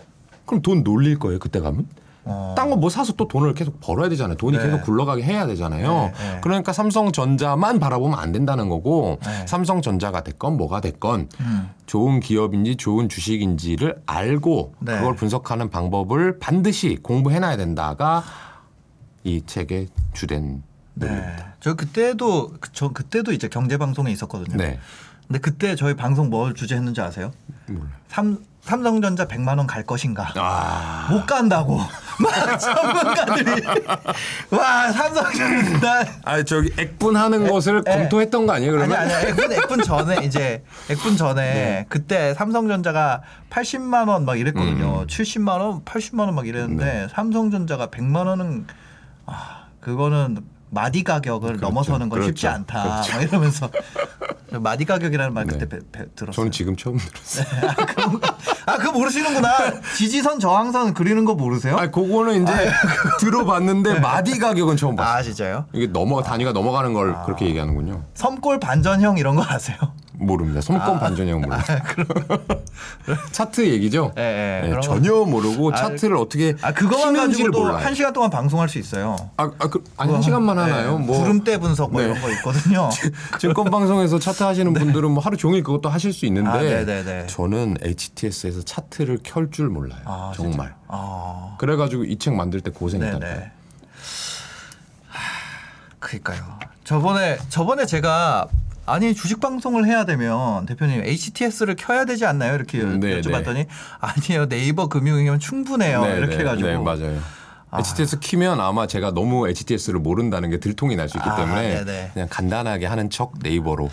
그럼 0.46 0.62
돈 0.62 0.82
놀릴 0.82 1.18
거예요 1.18 1.38
그때 1.38 1.60
가면? 1.60 1.86
어. 2.24 2.54
딴거 2.56 2.76
뭐 2.76 2.90
사서 2.90 3.14
또 3.14 3.26
돈을 3.28 3.54
계속 3.54 3.80
벌어야 3.80 4.08
되잖아요. 4.10 4.36
돈이 4.36 4.58
네. 4.58 4.62
계속 4.64 4.82
굴러가게 4.82 5.22
해야 5.22 5.46
되잖아요. 5.46 5.88
네, 5.88 6.12
네. 6.12 6.38
그러니까 6.42 6.72
삼성전자만 6.72 7.78
바라보면 7.80 8.18
안 8.18 8.30
된다는 8.32 8.68
거고 8.68 9.18
네. 9.24 9.46
삼성전자가 9.46 10.22
됐건 10.22 10.56
뭐가 10.56 10.80
됐건 10.80 11.28
음. 11.40 11.70
좋은 11.86 12.20
기업인지 12.20 12.76
좋은 12.76 13.08
주식인지를 13.08 14.02
알고 14.06 14.74
네. 14.80 14.98
그걸 14.98 15.16
분석하는 15.16 15.70
방법을 15.70 16.38
반드시 16.38 16.98
공부해놔야 17.02 17.56
된다가 17.56 18.22
이 19.24 19.42
책의 19.46 19.88
주된 20.12 20.62
네. 20.94 21.06
논리입니다. 21.06 21.54
저 21.60 21.74
그때도 21.74 22.52
그- 22.60 22.72
저 22.72 22.88
그때도 22.90 23.32
이제 23.32 23.48
경제 23.48 23.76
방송에 23.78 24.10
있었거든요. 24.12 24.56
네. 24.56 24.78
근데 25.26 25.38
그때 25.40 25.76
저희 25.76 25.94
방송 25.94 26.28
뭘 26.28 26.54
주제했는지 26.54 27.00
아세요? 27.00 27.30
몰라요. 27.66 27.88
삼 28.08 28.38
삼성전자 28.62 29.26
100만 29.26 29.56
원 29.58 29.66
갈 29.66 29.82
것인가? 29.84 30.32
아. 30.36 31.08
못 31.10 31.26
간다고. 31.26 31.78
막 32.20 32.58
전문가들이 32.58 33.62
와 34.50 34.92
삼성전자 34.92 36.04
아 36.24 36.42
저기 36.42 36.70
액분하는 36.78 37.48
것을 37.48 37.82
에. 37.86 37.96
검토했던 37.96 38.46
거 38.46 38.52
아니에요? 38.52 38.72
아니 38.72 38.88
그러면 38.88 38.98
아니 38.98 39.12
액분 39.28 39.52
액분 39.52 39.82
전에 39.82 40.24
이제 40.24 40.62
액분 40.90 41.16
전에 41.16 41.42
네. 41.54 41.86
그때 41.88 42.34
삼성전자가 42.34 43.22
80만 43.48 44.08
원 44.08 44.24
막 44.26 44.38
이랬거든요. 44.38 45.00
음. 45.02 45.06
70만 45.06 45.60
원, 45.60 45.82
80만 45.84 46.20
원 46.20 46.34
막 46.34 46.46
이랬는데 46.46 46.84
네. 46.84 47.06
삼성전자가 47.10 47.86
100만 47.86 48.26
원은 48.26 48.66
아 49.26 49.64
그거는 49.80 50.38
마디 50.70 51.02
가격을 51.02 51.48
그렇죠. 51.56 51.66
넘어서는 51.66 52.08
건 52.08 52.22
쉽지 52.22 52.42
그렇죠. 52.46 52.56
않다. 52.56 52.82
그렇죠. 52.82 53.12
막 53.12 53.22
이러면서 53.22 53.70
마디 54.60 54.84
가격이라는 54.84 55.32
말 55.34 55.46
그때 55.46 55.68
네. 55.68 55.68
배- 55.68 55.78
배- 55.92 56.06
들었어요. 56.14 56.32
저는 56.32 56.50
지금 56.52 56.76
처음 56.76 56.96
들었어요. 56.98 57.70
아 58.66 58.76
그거 58.76 58.92
모르시는구나. 58.92 59.80
지지선 59.96 60.38
저항선 60.40 60.94
그리는 60.94 61.24
거 61.24 61.34
모르세요? 61.34 61.76
아, 61.76 61.86
그거는 61.90 62.42
이제 62.42 62.52
들어봤는데 63.20 63.98
마디 64.00 64.38
가격은 64.38 64.76
처음 64.76 64.96
봤어요. 64.96 65.14
아 65.18 65.22
진짜요? 65.22 65.64
이게 65.72 65.86
넘어 65.88 66.22
단위가 66.22 66.52
넘어가는 66.52 66.92
걸 66.92 67.16
그렇게 67.24 67.46
얘기하는군요. 67.46 68.04
섬골 68.14 68.60
반전형 68.60 69.18
이런 69.18 69.36
거 69.36 69.44
아세요? 69.46 69.76
모릅니다. 70.20 70.60
손권 70.60 70.98
반전형 71.00 71.40
몰라요. 71.40 71.62
차트 73.32 73.66
얘기죠? 73.66 74.12
예, 74.18 74.22
예. 74.22 74.60
네, 74.62 74.68
그런 74.68 74.82
전혀 74.82 75.12
모르고 75.24 75.72
아, 75.72 75.76
차트를 75.76 76.16
어떻게 76.16 76.54
아 76.62 76.72
그거만 76.72 77.14
키는지를 77.14 77.50
가지고도 77.50 77.60
몰라요. 77.60 77.84
한 77.86 77.94
시간 77.94 78.12
동안 78.12 78.30
방송할 78.30 78.68
수 78.68 78.78
있어요. 78.78 79.16
아, 79.36 79.44
아, 79.58 79.68
그, 79.68 79.82
아니 79.96 80.12
한 80.12 80.22
시간만 80.22 80.58
하나요? 80.58 80.98
네, 80.98 81.04
뭐 81.04 81.18
구름대 81.18 81.58
분석 81.58 81.90
뭐 81.92 82.00
네. 82.02 82.08
이런 82.08 82.20
거 82.20 82.30
있거든요. 82.32 82.88
증권 83.40 83.70
방송에서 83.70 84.18
차트 84.18 84.42
하시는 84.42 84.72
분들은 84.74 85.10
뭐 85.10 85.22
하루 85.22 85.36
종일 85.36 85.62
그것도 85.62 85.88
하실 85.88 86.12
수 86.12 86.26
있는데 86.26 86.50
아, 86.50 86.58
네네네. 86.62 87.26
저는 87.26 87.78
HTS에서 87.82 88.62
차트를 88.62 89.18
켤 89.22 89.50
줄 89.50 89.68
몰라요. 89.68 90.00
아, 90.04 90.32
정말. 90.36 90.74
아, 90.86 91.56
그래가지고 91.58 92.04
이 92.04 92.16
책 92.20 92.34
만들 92.34 92.60
때 92.60 92.70
고생했다니까요. 92.70 93.50
그니까요. 95.98 96.58
저번에 96.84 97.38
저번에 97.48 97.86
제가 97.86 98.46
아니 98.90 99.14
주식 99.14 99.40
방송을 99.40 99.86
해야 99.86 100.04
되면 100.04 100.66
대표님 100.66 101.04
HTS를 101.04 101.76
켜야 101.76 102.04
되지 102.04 102.26
않나요? 102.26 102.54
이렇게 102.54 102.80
음, 102.80 102.98
네, 103.00 103.20
여쭤봤더니 103.20 103.66
아니에요 104.00 104.48
네이버 104.48 104.88
금융이면 104.88 105.38
충분해요 105.38 106.02
네, 106.02 106.16
이렇게 106.18 106.34
네, 106.36 106.40
해가지고 106.40 106.68
네, 106.68 106.76
맞아요. 106.78 107.20
HTS 107.72 108.18
키면 108.18 108.60
아마 108.60 108.88
제가 108.88 109.12
너무 109.12 109.48
HTS를 109.48 110.00
모른다는 110.00 110.50
게 110.50 110.58
들통이 110.58 110.96
날 110.96 111.08
수 111.08 111.18
있기 111.18 111.28
아, 111.28 111.36
때문에 111.36 111.84
네네. 111.84 112.10
그냥 112.14 112.28
간단하게 112.28 112.86
하는 112.86 113.10
척 113.10 113.34
네이버로 113.40 113.88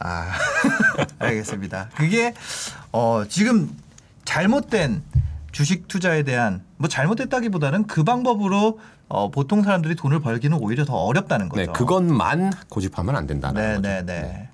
아, 0.00 0.32
알겠습니다. 1.18 1.88
그게 1.96 2.34
어 2.92 3.24
지금 3.26 3.70
잘못된 4.26 5.02
주식 5.50 5.88
투자에 5.88 6.24
대한 6.24 6.62
뭐 6.82 6.88
잘못됐다기보다는 6.88 7.86
그 7.86 8.02
방법으로 8.02 8.80
어 9.06 9.30
보통 9.30 9.62
사람들이 9.62 9.94
돈을 9.94 10.18
벌기는 10.18 10.58
오히려 10.60 10.84
더 10.84 10.94
어렵다는 10.94 11.48
거죠. 11.48 11.62
네 11.64 11.72
그것만 11.72 12.52
고집하면 12.68 13.14
안 13.14 13.28
된다는 13.28 13.62
네, 13.62 13.68
거죠. 13.76 13.82
네, 13.82 14.02
네. 14.04 14.48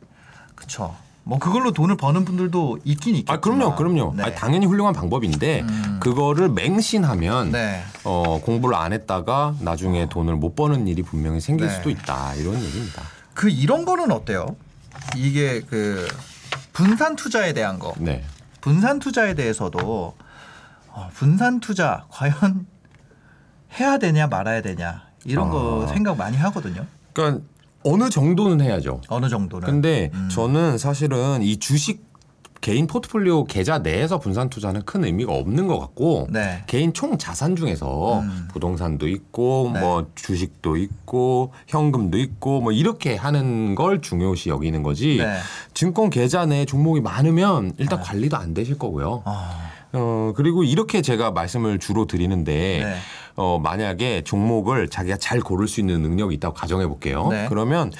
그렇죠. 0.54 0.94
뭐 1.24 1.38
그걸로 1.38 1.72
돈을 1.72 1.96
버는 1.96 2.26
분들도 2.26 2.80
있긴 2.84 3.14
있겠지만. 3.16 3.38
아 3.38 3.40
그럼요, 3.40 3.76
그럼요. 3.76 4.14
네. 4.14 4.24
아니, 4.24 4.34
당연히 4.34 4.66
훌륭한 4.66 4.92
방법인데 4.92 5.64
그거를 6.00 6.50
맹신하면 6.50 7.52
네. 7.52 7.82
어, 8.04 8.40
공부를 8.42 8.76
안 8.76 8.92
했다가 8.92 9.54
나중에 9.60 10.06
돈을 10.10 10.36
못 10.36 10.54
버는 10.54 10.86
일이 10.86 11.02
분명히 11.02 11.40
생길 11.40 11.68
네. 11.68 11.74
수도 11.74 11.88
있다 11.88 12.34
이런 12.34 12.62
얘기입니다. 12.62 13.02
그 13.32 13.48
이런 13.48 13.86
거는 13.86 14.12
어때요? 14.12 14.54
이게 15.16 15.62
그 15.62 16.06
분산 16.74 17.16
투자에 17.16 17.54
대한 17.54 17.78
거. 17.78 17.94
네. 17.96 18.22
분산 18.60 18.98
투자에 18.98 19.32
대해서도 19.32 20.14
어, 20.98 21.10
분산 21.14 21.60
투자 21.60 22.04
과연 22.10 22.66
해야 23.78 23.98
되냐 23.98 24.26
말아야 24.26 24.62
되냐 24.62 25.02
이런 25.24 25.50
거 25.50 25.84
아. 25.84 25.92
생각 25.92 26.16
많이 26.16 26.36
하거든요. 26.36 26.86
그러니까 27.12 27.44
어느 27.84 28.10
정도는 28.10 28.60
해야죠. 28.60 29.00
어느 29.08 29.28
정도는. 29.28 29.66
근데 29.66 30.10
음. 30.14 30.28
저는 30.30 30.78
사실은 30.78 31.42
이 31.42 31.58
주식 31.58 32.08
개인 32.60 32.88
포트폴리오 32.88 33.44
계좌 33.44 33.78
내에서 33.78 34.18
분산 34.18 34.50
투자는 34.50 34.82
큰 34.82 35.04
의미가 35.04 35.32
없는 35.32 35.68
것 35.68 35.78
같고 35.78 36.26
네. 36.30 36.64
개인 36.66 36.92
총 36.92 37.16
자산 37.16 37.54
중에서 37.54 38.20
음. 38.20 38.48
부동산도 38.50 39.06
있고 39.08 39.70
네. 39.74 39.80
뭐 39.80 40.10
주식도 40.16 40.76
있고 40.76 41.52
현금도 41.68 42.18
있고 42.18 42.60
뭐 42.60 42.72
이렇게 42.72 43.14
하는 43.14 43.76
걸 43.76 44.00
중요시 44.00 44.48
여기는 44.48 44.82
거지 44.82 45.18
네. 45.18 45.38
증권 45.72 46.10
계좌 46.10 46.46
내에 46.46 46.64
종목이 46.64 47.00
많으면 47.00 47.74
일단 47.78 48.00
관리도 48.00 48.36
안 48.36 48.54
되실 48.54 48.76
거고요. 48.76 49.22
아, 49.24 49.67
어 49.92 50.32
그리고 50.36 50.64
이렇게 50.64 51.00
제가 51.02 51.30
말씀을 51.30 51.78
주로 51.78 52.06
드리는데 52.06 52.52
네. 52.84 52.96
어 53.36 53.58
만약에 53.58 54.22
종목을 54.24 54.88
자기가 54.88 55.16
잘 55.16 55.40
고를 55.40 55.66
수 55.68 55.80
있는 55.80 56.02
능력이 56.02 56.34
있다고 56.36 56.54
가정해 56.54 56.86
볼게요. 56.86 57.28
네. 57.30 57.46
그러면 57.48 57.92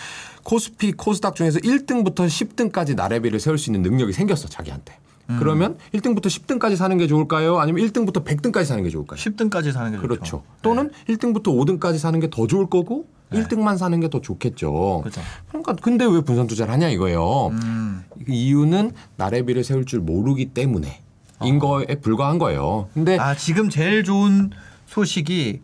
코스피 0.45 0.93
코스닥 0.93 1.35
중에서 1.35 1.59
1등부터 1.61 2.27
10등까지 2.27 2.95
나래비를 2.95 3.41
세울 3.41 3.59
수 3.59 3.71
있는 3.71 3.83
능력이 3.83 4.13
생겼어 4.13 4.49
자기한테. 4.49 4.97
그러면 5.39 5.77
1등부터 5.93 6.25
10등까지 6.25 6.75
사는 6.77 6.97
게 6.97 7.07
좋을까요? 7.07 7.59
아니면 7.59 7.87
1등부터 7.87 8.25
100등까지 8.25 8.65
사는 8.65 8.83
게 8.83 8.89
좋을까요? 8.89 9.19
10등까지 9.19 9.73
사는 9.73 9.91
게 9.91 9.99
좋죠. 9.99 10.09
그렇죠. 10.09 10.43
또는 10.63 10.91
1등부터 11.07 11.49
5등까지 11.49 11.99
사는 11.99 12.19
게 12.19 12.31
더 12.31 12.47
좋을 12.47 12.71
거고 12.71 13.05
1등만 13.31 13.77
사는 13.77 14.01
게 14.01 14.09
더 14.09 14.23
좋겠죠. 14.23 15.01
그렇죠. 15.03 15.21
그러니까 15.49 15.75
근데 15.83 16.07
왜 16.07 16.23
분산 16.23 16.47
투자를 16.47 16.73
하냐 16.73 16.89
이거예요. 16.89 17.49
음. 17.49 18.05
그 18.25 18.33
이유는 18.33 18.93
나래비를 19.17 19.65
세울 19.65 19.85
줄 19.85 20.01
모르기 20.01 20.47
때문에 20.47 21.03
인 21.43 21.59
거에 21.59 21.87
불과한 22.01 22.39
거예요. 22.39 22.89
근데 22.95 23.19
아 23.19 23.35
지금 23.35 23.69
제일 23.71 24.05
좋은 24.05 24.51
소식이 24.87 25.63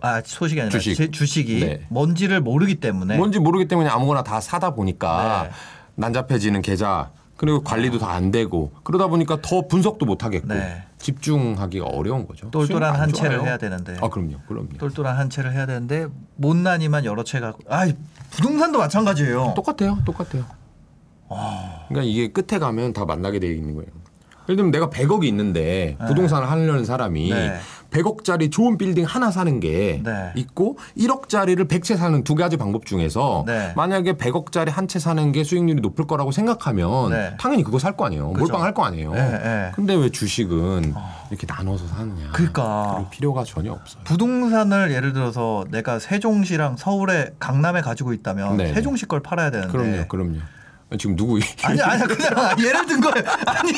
아 0.00 0.20
소식이 0.24 0.60
아니라 0.60 0.72
주식. 0.78 0.94
제 0.94 1.10
주식이 1.10 1.60
네. 1.60 1.86
뭔지를 1.88 2.40
모르기 2.40 2.76
때문에 2.76 3.16
뭔지 3.16 3.38
모르기 3.38 3.66
때문에 3.68 3.88
아무거나 3.88 4.22
다 4.22 4.40
사다 4.40 4.74
보니까 4.74 5.44
네. 5.44 5.50
난잡해지는 5.96 6.62
계좌 6.62 7.10
그리고 7.36 7.62
관리도 7.62 7.98
다 7.98 8.10
안 8.12 8.30
되고 8.30 8.72
그러다 8.84 9.08
보니까 9.08 9.38
더 9.42 9.66
분석도 9.66 10.06
못 10.06 10.22
하겠고 10.24 10.48
네. 10.48 10.82
집중하기가 10.98 11.86
어려운 11.86 12.26
거죠. 12.28 12.48
똘똘한 12.50 12.94
한 12.94 13.12
채를. 13.12 13.42
해야 13.42 13.58
되는데 13.58 13.96
아 14.00 14.08
그럼요, 14.08 14.36
그럼요. 14.46 14.68
똘똘한 14.78 15.16
한 15.16 15.28
채를 15.30 15.52
해야 15.52 15.66
되는데 15.66 16.06
못난이만 16.36 17.04
여러 17.04 17.24
채 17.24 17.40
갖고 17.40 17.60
아 17.68 17.86
부동산도 18.30 18.78
마찬가지예요. 18.78 19.54
똑같아요, 19.56 19.98
똑같아요. 20.04 20.44
아. 21.28 21.86
그러니까 21.88 22.08
이게 22.08 22.28
끝에 22.28 22.58
가면 22.60 22.92
다 22.92 23.04
만나게 23.04 23.40
돼 23.40 23.48
있는 23.52 23.74
거예요. 23.74 23.90
예를 24.52 24.56
들면 24.56 24.70
내가 24.70 24.88
100억이 24.90 25.24
있는데 25.24 25.96
부동산을 26.06 26.50
하려는 26.50 26.84
사람이 26.84 27.30
네. 27.30 27.56
100억짜리 27.90 28.50
좋은 28.50 28.78
빌딩 28.78 29.04
하나 29.04 29.30
사는 29.30 29.60
게 29.60 30.00
네. 30.02 30.32
있고 30.34 30.78
1억짜리를 30.96 31.68
100채 31.68 31.96
사는 31.98 32.24
두 32.24 32.34
가지 32.34 32.56
방법 32.56 32.86
중에서 32.86 33.44
네. 33.46 33.72
만약에 33.76 34.14
100억짜리 34.14 34.70
한 34.70 34.82
채 34.88 34.98
사는 34.98 35.32
게 35.32 35.44
수익률이 35.44 35.80
높을 35.80 36.06
거라고 36.06 36.32
생각하면 36.32 37.10
네. 37.10 37.34
당연히 37.38 37.62
그거 37.62 37.78
살 37.78 37.96
거 37.96 38.04
아니에요. 38.06 38.32
그죠. 38.32 38.44
몰빵 38.44 38.62
할 38.62 38.74
거 38.74 38.84
아니에요. 38.84 39.12
네, 39.12 39.30
네. 39.42 39.72
근데 39.74 39.94
왜 39.94 40.10
주식은 40.10 40.94
이렇게 41.30 41.46
나눠서 41.46 41.86
사느냐. 41.86 42.30
그러니까. 42.32 42.92
그럴 42.96 43.10
필요가 43.10 43.44
전혀 43.44 43.72
없어요. 43.72 44.02
부동산을 44.04 44.92
예를 44.92 45.12
들어서 45.12 45.64
내가 45.70 45.98
세종시랑 45.98 46.76
서울에 46.78 47.30
강남에 47.38 47.80
가지고 47.80 48.12
있다면 48.12 48.56
네, 48.56 48.64
네. 48.64 48.74
세종시 48.74 49.06
걸 49.06 49.20
팔아야 49.20 49.50
되는데 49.50 49.70
그럼요, 49.72 50.08
그럼요. 50.08 50.38
지금 50.98 51.16
누구 51.16 51.38
아니 51.62 51.80
아니 51.80 52.02
그냥 52.04 52.56
예를 52.58 52.86
든 52.86 53.00
거예요. 53.00 53.24
아니 53.46 53.72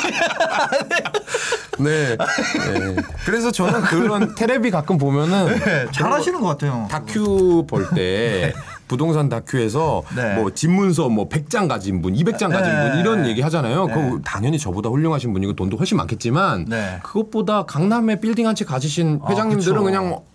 네. 1.78 2.16
네. 2.16 2.96
그래서 3.24 3.50
저는 3.50 3.82
그런 3.82 4.34
테레비 4.34 4.70
가끔 4.70 4.96
보면은 4.98 5.58
네, 5.60 5.86
잘하시는 5.92 6.40
것 6.40 6.46
같아요. 6.48 6.86
다큐 6.90 7.66
볼때 7.68 8.52
부동산 8.86 9.28
다큐에서 9.28 10.02
네. 10.14 10.34
뭐 10.36 10.52
집문서 10.52 11.08
뭐 11.08 11.28
100장 11.28 11.68
가진 11.68 12.02
분, 12.02 12.14
200장 12.14 12.50
가진 12.52 12.72
네. 12.72 12.90
분 12.90 13.00
이런 13.00 13.26
얘기 13.26 13.40
하잖아요. 13.40 13.86
네. 13.86 13.94
그거 13.94 14.20
당연히 14.24 14.58
저보다 14.58 14.88
훌륭하신 14.90 15.32
분이고 15.32 15.54
돈도 15.54 15.76
훨씬 15.78 15.96
많겠지만 15.96 16.66
네. 16.68 17.00
그것보다 17.02 17.64
강남에 17.64 18.20
빌딩 18.20 18.46
한 18.46 18.54
채 18.54 18.64
가지신 18.64 19.18
아, 19.24 19.30
회장님들은 19.30 19.74
그쵸. 19.74 19.82
그냥 19.84 20.08
뭐 20.10 20.26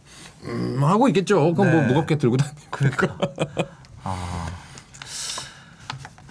음, 0.43 0.79
하고 0.83 1.07
있겠죠. 1.07 1.53
그럼 1.53 1.71
뭐 1.71 1.81
네. 1.81 1.87
무겁게 1.87 2.17
들고 2.17 2.35
다니. 2.35 2.51
그러니까. 2.69 3.15
아. 4.03 4.45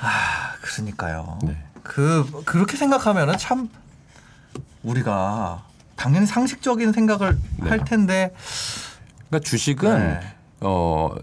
아, 0.00 0.08
그러니까요. 0.82 1.38
네. 1.42 1.56
그 1.82 2.42
그렇게 2.44 2.76
생각하면은 2.76 3.36
참 3.38 3.68
우리가 4.82 5.62
당연히 5.96 6.26
상식적인 6.26 6.92
생각을 6.92 7.36
네. 7.56 7.68
할 7.68 7.84
텐데 7.84 8.32
그러니까 9.28 9.48
주식은 9.48 9.98
네. 9.98 10.20
어 10.60 11.14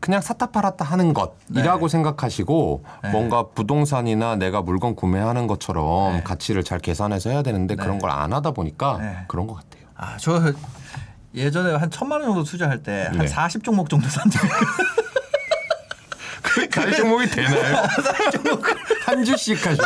그냥 0.00 0.20
샀다 0.20 0.46
팔았다 0.50 0.84
하는 0.84 1.14
것이라고 1.14 1.88
생각하시고 1.88 2.84
네. 3.04 3.10
뭔가 3.10 3.46
부동산이나 3.48 4.36
내가 4.36 4.62
물건 4.62 4.94
구매하는 4.94 5.46
것처럼 5.46 6.14
네. 6.16 6.22
가치를 6.22 6.64
잘 6.64 6.78
계산해서 6.78 7.30
해야 7.30 7.42
되는데 7.42 7.76
네. 7.76 7.82
그런 7.82 7.98
걸 7.98 8.10
안 8.10 8.32
하다 8.32 8.52
보니까 8.52 8.98
네. 8.98 9.16
그런 9.28 9.46
것 9.46 9.54
같아요. 9.54 9.82
아, 9.96 10.16
저 10.18 10.52
예전에 11.34 11.74
한 11.76 11.90
천만 11.90 12.20
원 12.20 12.30
정도 12.30 12.44
투자할 12.44 12.82
때한 12.82 13.18
네. 13.18 13.24
40종목 13.26 13.88
정도 13.88 14.08
산 14.08 14.28
적이 14.30 14.48
갈 16.70 16.92
종목이 16.94 17.28
되나요? 17.28 17.82
한 19.06 19.24
주씩 19.24 19.64
하시고 19.66 19.84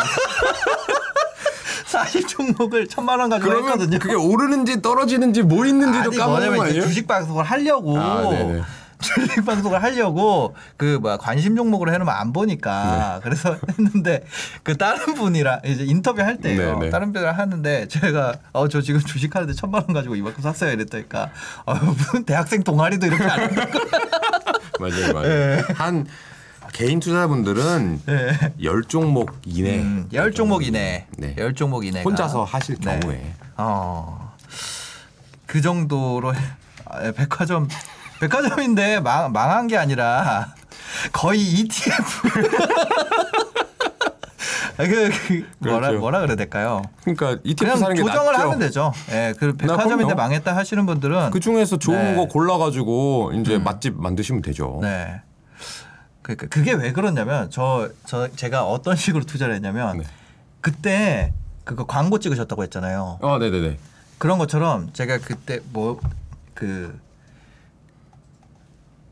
40 1.87 2.29
종목을 2.29 2.87
천만 2.89 3.21
원 3.21 3.31
가지고 3.31 3.49
그러면 3.51 3.73
했거든요. 3.73 3.99
그게 3.99 4.15
오르는지 4.15 4.83
떨어지는지 4.83 5.43
뭐 5.43 5.67
있는지도 5.67 6.11
아니 6.11 6.17
까먹는 6.17 6.57
거 6.57 6.65
아니에요? 6.65 6.83
주식 6.83 7.07
방송을 7.07 7.45
하려고 7.45 7.99
아. 7.99 8.67
주식 8.99 9.45
방송을 9.45 9.83
하려고 9.83 10.57
그 10.79 10.99
뭐야 11.03 11.19
관심 11.19 11.55
종목으로 11.55 11.93
해놓으면 11.93 12.13
안 12.15 12.29
네. 12.29 12.33
보니까 12.33 13.21
그래서 13.23 13.57
했는데 13.79 14.25
그 14.63 14.77
다른 14.79 15.15
분이랑 15.15 15.61
이제 15.67 15.85
인터뷰 15.85 16.23
할 16.23 16.39
때요 16.39 16.79
네 16.79 16.87
네. 16.87 16.91
다른 16.91 17.13
분이랑 17.13 17.39
하는데 17.39 17.89
제가 17.89 18.35
어 18.53 18.69
저 18.69 18.81
지금 18.81 19.01
주식 19.01 19.37
하는데 19.37 19.53
천만 19.53 19.83
원 19.87 19.93
가지고 19.93 20.17
이만큼 20.17 20.43
샀어요 20.43 20.73
이랬다니까 20.73 21.31
어, 21.67 21.75
대학생 22.25 22.65
동아리도 22.65 23.07
이렇게 23.07 23.23
안 23.25 23.41
한다 23.41 23.67
맞아요, 24.81 25.13
맞아요. 25.13 25.29
네. 25.29 25.65
한 25.75 26.07
개인 26.77 27.01
투자자분들은 27.01 28.03
열 28.63 28.85
종목 28.85 29.33
이내, 29.47 29.79
음, 29.79 30.07
열 30.13 30.31
종목 30.33 30.63
이내 30.63 31.07
네. 31.17 31.35
열 31.39 31.55
종목 31.55 31.87
이내 31.87 32.03
혼자서 32.03 32.45
하실 32.45 32.79
경우에 32.79 33.33
어. 33.57 34.35
그 35.47 35.63
정도로 35.63 36.35
아, 36.85 37.13
백화점 37.13 37.67
백화점인데 38.21 39.01
망, 39.01 39.33
망한 39.33 39.69
게 39.69 39.79
아니라 39.79 40.55
거의 41.15 41.41
ETF 41.41 42.29
아, 44.77 44.87
그, 44.87 45.09
그 45.29 45.47
뭐라 45.61 45.89
그렇죠. 45.89 46.01
뭐라 46.01 46.21
그래야 46.21 46.37
될까요? 46.37 46.83
그러니까 47.05 47.41
ETF 47.43 47.65
그냥 47.65 47.79
사는 47.79 47.97
게 47.97 48.03
조정을 48.03 48.33
낫죠. 48.33 48.45
하면 48.45 48.59
되죠. 48.59 48.93
예, 49.13 49.33
그 49.39 49.57
백화점인데. 49.57 50.13
망했다 50.13 50.55
하시는 50.55 50.85
분들은 50.85 51.31
그 51.31 51.41
중에서 51.41 51.79
좋은 51.79 51.97
네. 51.97 52.11
음. 52.11 52.17
거 52.17 52.27
골라 52.27 52.59
가지고 52.59 53.33
이제 53.35 53.57
맛집 53.57 53.95
만드시면 53.97 54.43
되죠. 54.43 54.81
네. 54.83 55.23
그러니까 56.27 56.49
그게 56.49 56.73
왜 56.73 56.93
그러냐면 56.93 57.51
저 57.51 57.89
저 58.05 58.29
제가 58.35 58.67
어떤 58.67 58.97
식으로 58.97 59.25
투자를 59.25 59.55
했냐면 59.55 59.99
네. 59.99 60.05
그때 60.61 61.33
그거 61.65 61.87
광고 61.87 62.19
찍으셨다고 62.19 62.63
했잖아요. 62.65 63.19
어, 63.23 63.39
네네 63.39 63.61
네. 63.61 63.79
그런 64.19 64.39
것처럼 64.39 64.93
제가 64.93 65.19
그때 65.19 65.61
뭐 65.73 66.01
그 66.55 66.99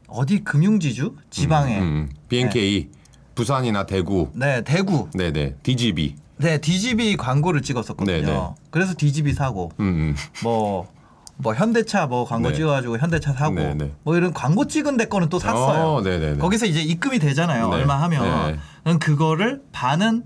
어디 0.09 0.43
금융지주 0.45 1.15
지방에 1.31 1.79
음, 1.79 1.83
음. 1.83 2.11
BNK, 2.29 2.89
부산이나 3.35 3.85
대구, 3.85 4.31
네 4.35 4.63
대구 4.63 5.09
네 5.13 5.31
네, 5.33 5.55
DGB. 5.63 6.17
네 6.39 6.59
DGB 6.59 7.17
광고를 7.17 7.61
찍었었거든요. 7.63 8.07
네네. 8.25 8.49
그래서 8.71 8.95
DGB 8.97 9.35
사고 9.35 9.73
음, 9.81 9.85
음. 9.85 10.17
뭐. 10.43 10.93
뭐 11.37 11.55
현대차 11.55 12.07
뭐 12.07 12.25
광고 12.25 12.51
네. 12.51 12.55
찍어가지고 12.55 12.99
현대차 12.99 13.33
사고 13.33 13.55
네 13.55 13.75
네. 13.75 13.91
뭐 14.03 14.17
이런 14.17 14.33
광고 14.33 14.67
찍은 14.67 14.97
데 14.97 15.07
거는 15.07 15.29
또 15.29 15.39
샀어요. 15.39 15.85
어, 15.85 16.03
네네네. 16.03 16.39
거기서 16.39 16.67
이제 16.67 16.81
입금이 16.81 17.19
되잖아요. 17.19 17.69
네. 17.69 17.77
얼마 17.77 18.01
하면 18.03 18.59
네. 18.85 18.99
그거를 18.99 19.63
반은 19.73 20.23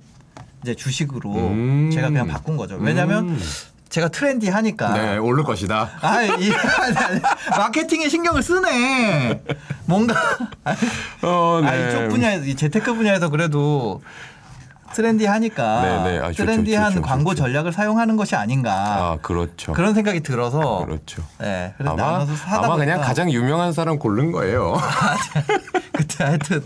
이제 0.62 0.74
주식으로 0.74 1.30
음. 1.30 1.90
제가 1.92 2.08
그냥 2.08 2.26
바꾼 2.26 2.56
거죠. 2.56 2.76
왜냐하면 2.76 3.30
음. 3.30 3.40
제가 3.88 4.08
트렌디하니까 4.08 4.92
네, 4.92 5.16
오를 5.16 5.44
것이다. 5.44 5.90
아, 6.02 6.22
이, 6.22 6.28
아니, 6.28 6.96
아니, 6.96 7.20
마케팅에 7.56 8.10
신경을 8.10 8.42
쓰네. 8.42 9.42
뭔가 9.86 10.14
아니, 10.64 10.78
어, 11.22 11.62
아, 11.64 11.74
이쪽 11.74 12.08
분야, 12.08 12.34
이 12.34 12.54
재테크 12.54 12.94
분야에서 12.94 13.30
그래도 13.30 14.02
트렌디하니까 15.02 15.82
네, 15.82 16.12
네. 16.12 16.18
아, 16.18 16.26
좋죠, 16.32 16.44
트렌디한 16.44 16.92
좋죠, 16.94 17.02
광고 17.02 17.30
좋죠. 17.30 17.44
전략을 17.44 17.72
사용하는 17.72 18.16
것이 18.16 18.34
아닌가 18.34 18.72
아, 19.12 19.18
그렇죠. 19.22 19.72
그런 19.72 19.94
생각이 19.94 20.20
들어서 20.20 20.84
그렇죠. 20.84 21.22
네, 21.38 21.72
아마 21.78 22.26
아마 22.50 22.76
그냥 22.76 23.00
가장 23.00 23.30
유명한 23.30 23.72
사람 23.72 23.98
고른 24.00 24.32
거예요. 24.32 24.76
그때 25.94 26.24
하여튼 26.24 26.64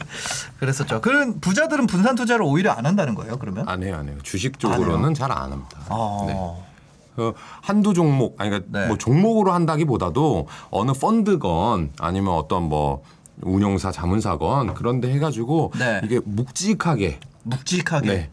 그랬었죠. 0.59 1.03
그런 1.03 1.41
부자들은 1.41 1.87
분산 1.87 2.15
투자를 2.15 2.43
오히려 2.43 2.73
안 2.73 2.87
한다는 2.87 3.15
거예요. 3.15 3.39
그러면? 3.39 3.69
안 3.69 3.83
해요, 3.83 3.97
안 3.99 4.09
해요. 4.09 4.17
주식 4.23 4.59
쪽으로는 4.59 5.13
잘 5.15 5.31
안 5.33 5.53
합니다. 5.53 5.79
어. 5.89 6.25
네. 6.27 6.73
그 7.17 7.35
한두 7.61 7.93
종목 7.93 8.41
아니 8.41 8.49
그러니까 8.49 8.79
네. 8.81 8.87
뭐 8.87 8.97
종목으로 8.97 9.53
한다기보다도 9.53 10.49
어느 10.71 10.93
펀드건 10.93 11.91
아니면 12.01 12.33
어떤 12.35 12.63
뭐 12.65 13.03
운용사 13.43 13.93
자문사건 13.93 14.73
그런데 14.73 15.13
해가지고 15.13 15.73
네. 15.79 16.01
이게 16.05 16.21
묵직하게 16.25 17.21
묵직하게. 17.43 18.07
네. 18.09 18.31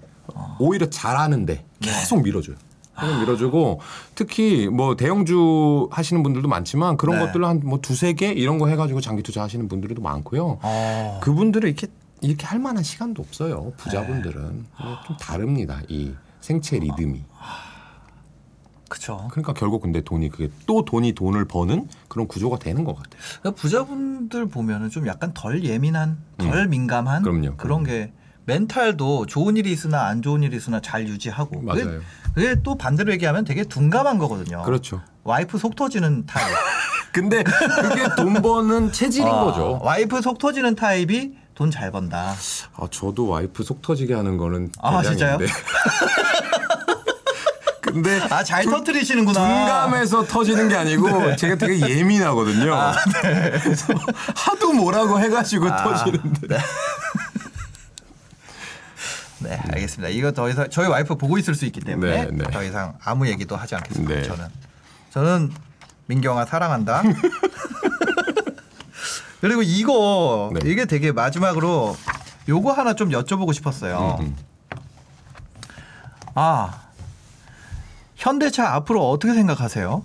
오히려 0.59 0.89
잘하는데 0.89 1.65
계속 1.81 2.21
밀어줘요. 2.23 2.55
계속 2.99 3.19
밀어주고 3.19 3.79
특히 4.13 4.67
뭐 4.67 4.95
대형주 4.95 5.87
하시는 5.91 6.21
분들도 6.21 6.47
많지만 6.49 6.97
그런 6.97 7.17
네. 7.19 7.25
것들을 7.25 7.45
한 7.45 7.59
뭐 7.63 7.79
두세 7.81 8.13
개 8.13 8.27
이런 8.31 8.59
거 8.59 8.67
해가지고 8.67 8.99
장기 9.01 9.23
투자 9.23 9.41
하시는 9.43 9.67
분들도 9.67 10.01
많고요. 10.01 10.59
어. 10.61 11.19
그분들은 11.23 11.69
이렇게 11.69 11.87
이렇게 12.21 12.45
할 12.45 12.59
만한 12.59 12.83
시간도 12.83 13.21
없어요. 13.21 13.71
부자분들은 13.77 14.65
좀 15.07 15.17
다릅니다. 15.17 15.81
이 15.87 16.13
생체 16.41 16.77
리듬이. 16.77 17.23
그렇죠. 18.89 19.27
그러니까 19.31 19.53
결국 19.53 19.83
근데 19.83 20.01
돈이 20.01 20.29
그게 20.29 20.49
또 20.65 20.83
돈이 20.83 21.13
돈을 21.13 21.45
버는 21.45 21.87
그런 22.07 22.27
구조가 22.27 22.57
되는 22.59 22.83
것 22.83 22.95
같아요. 22.95 23.21
그러니까 23.39 23.61
부자분들 23.61 24.47
보면은 24.49 24.89
좀 24.89 25.05
약간 25.07 25.31
덜 25.33 25.63
예민한, 25.63 26.17
덜 26.37 26.67
민감한 26.67 27.21
음. 27.21 27.23
그럼요, 27.23 27.55
그런. 27.57 27.83
게 27.83 28.11
멘탈도 28.45 29.25
좋은 29.27 29.57
일이 29.57 29.71
있으나 29.71 30.07
안 30.07 30.21
좋은 30.21 30.41
일이 30.43 30.55
있으나 30.57 30.79
잘 30.81 31.07
유지하고 31.07 31.61
맞아요. 31.61 31.83
그게, 31.85 31.99
그게 32.33 32.55
또 32.63 32.77
반대로 32.77 33.11
얘기하면 33.13 33.45
되게 33.45 33.63
둔감한 33.63 34.17
거거든요. 34.17 34.63
그렇죠. 34.63 35.01
와이프 35.23 35.57
속 35.57 35.75
터지는 35.75 36.25
타입. 36.25 36.45
근데 37.11 37.43
그게 37.43 38.07
돈 38.15 38.33
버는 38.35 38.91
체질인 38.91 39.27
어, 39.27 39.45
거죠. 39.45 39.79
와이프 39.83 40.21
속 40.21 40.37
터지는 40.39 40.75
타입이 40.75 41.33
돈 41.55 41.71
잘 41.71 41.91
번다. 41.91 42.35
아, 42.77 42.87
저도 42.89 43.27
와이프 43.27 43.63
속 43.63 43.81
터지게 43.81 44.13
하는 44.13 44.37
거는 44.37 44.71
아, 44.81 45.01
진짜요? 45.03 45.37
대량인데. 45.39 45.53
근데 47.81 48.21
아 48.29 48.38
잘 48.38 48.65
터트리시는구나. 48.65 49.39
둔감해서 49.39 50.25
터지는 50.25 50.69
게 50.69 50.75
아니고 50.75 51.35
제가 51.37 51.55
되게 51.55 51.79
예민하거든요. 51.97 52.71
그래서 53.63 53.93
하도 54.35 54.73
뭐라고 54.73 55.19
해가지고 55.19 55.67
아, 55.69 55.83
터지는데. 55.83 56.47
네, 56.47 56.57
알겠습니다. 59.55 60.09
이거 60.09 60.31
더 60.31 60.49
이상 60.49 60.69
저희 60.69 60.87
와이프 60.87 61.15
보고 61.15 61.37
있을 61.37 61.55
수 61.55 61.65
있기 61.65 61.79
때문에 61.81 62.25
네, 62.25 62.31
네. 62.31 62.43
더 62.51 62.63
이상 62.63 62.97
아무 63.03 63.27
얘기도 63.27 63.55
하지 63.55 63.75
않겠습니다. 63.75 64.13
네. 64.13 64.23
저는 64.23 64.47
저는 65.11 65.51
민경아 66.07 66.45
사랑한다. 66.45 67.03
그리고 69.41 69.61
이거 69.61 70.51
네. 70.53 70.69
이게 70.69 70.85
되게 70.85 71.11
마지막으로 71.11 71.95
요거 72.47 72.71
하나 72.71 72.93
좀 72.93 73.09
여쭤보고 73.09 73.53
싶었어요. 73.53 74.17
음, 74.19 74.35
아 76.35 76.89
현대차 78.15 78.73
앞으로 78.75 79.09
어떻게 79.09 79.33
생각하세요? 79.33 80.03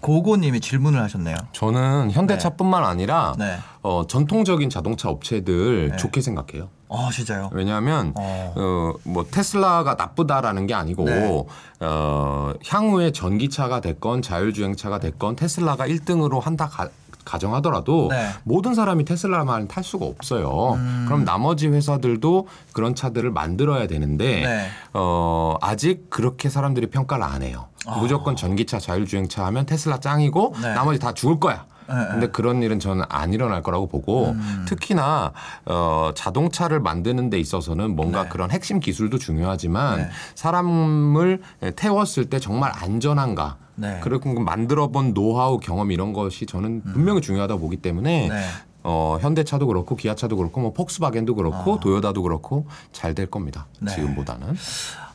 고고님이 0.00 0.60
질문을 0.60 1.00
하셨네요. 1.02 1.36
저는 1.52 2.10
현대차뿐만 2.10 2.84
아니라 2.84 3.34
네. 3.38 3.58
어, 3.82 4.06
전통적인 4.06 4.70
자동차 4.70 5.10
업체들 5.10 5.90
네. 5.90 5.96
좋게 5.96 6.22
생각해요. 6.22 6.68
어 6.92 7.08
진짜요? 7.10 7.50
왜냐하면 7.52 8.12
어. 8.16 8.52
어. 8.56 8.92
뭐 9.04 9.24
테슬라가 9.30 9.94
나쁘다라는 9.94 10.66
게 10.66 10.74
아니고 10.74 11.04
네. 11.04 11.44
어, 11.80 12.52
향후에 12.66 13.12
전기차가 13.12 13.80
됐건 13.80 14.22
자율주행차가 14.22 14.98
됐건 14.98 15.36
테슬라가 15.36 15.86
1등으로 15.86 16.40
한다 16.40 16.66
가, 16.66 16.88
가정하더라도 17.24 18.08
네. 18.10 18.26
음. 18.26 18.30
모든 18.42 18.74
사람이 18.74 19.04
테슬라만 19.04 19.68
탈 19.68 19.84
수가 19.84 20.04
없어요. 20.04 20.78
그럼 21.06 21.24
나머지 21.24 21.68
회사들도 21.68 22.48
그런 22.72 22.96
차들을 22.96 23.30
만들어야 23.30 23.86
되는데 23.86 24.40
네. 24.40 24.68
어, 24.92 25.54
아직 25.60 26.10
그렇게 26.10 26.48
사람들이 26.48 26.88
평가를 26.90 27.22
안 27.22 27.42
해요. 27.44 27.68
무조건 28.00 28.34
전기차 28.34 28.80
자율주행차 28.80 29.46
하면 29.46 29.64
테슬라 29.64 30.00
짱이고 30.00 30.54
아. 30.56 30.60
네. 30.60 30.74
나머지 30.74 30.98
다 30.98 31.14
죽을 31.14 31.38
거야. 31.38 31.66
네, 31.90 31.94
네. 31.96 32.08
근데 32.10 32.26
그런 32.28 32.62
일은 32.62 32.78
저는 32.78 33.04
안 33.08 33.32
일어날 33.32 33.62
거라고 33.62 33.86
보고 33.88 34.30
음. 34.30 34.64
특히나 34.66 35.32
어, 35.66 36.10
자동차를 36.14 36.80
만드는 36.80 37.30
데 37.30 37.38
있어서는 37.38 37.96
뭔가 37.96 38.24
네. 38.24 38.28
그런 38.28 38.50
핵심 38.50 38.80
기술도 38.80 39.18
중요하지만 39.18 39.98
네. 39.98 40.08
사람을 40.34 41.40
태웠을 41.76 42.26
때 42.30 42.38
정말 42.38 42.72
안전한가 42.74 43.56
네. 43.74 43.98
그리고 44.02 44.32
만들어 44.40 44.88
본 44.88 45.14
노하우 45.14 45.58
경험 45.58 45.90
이런 45.90 46.12
것이 46.12 46.46
저는 46.46 46.82
분명히 46.82 47.20
중요하다고 47.20 47.60
보기 47.60 47.76
때문에 47.78 48.28
네. 48.28 48.40
어, 48.82 49.18
현대차도 49.20 49.66
그렇고 49.66 49.94
기아차도 49.94 50.36
그렇고 50.36 50.60
뭐 50.60 50.72
폭스바겐도 50.72 51.34
그렇고 51.34 51.80
도요다도 51.80 52.22
그렇고 52.22 52.66
잘 52.92 53.14
될 53.14 53.26
겁니다. 53.26 53.66
아. 53.74 53.84
네. 53.84 53.94
지금보다는. 53.94 54.56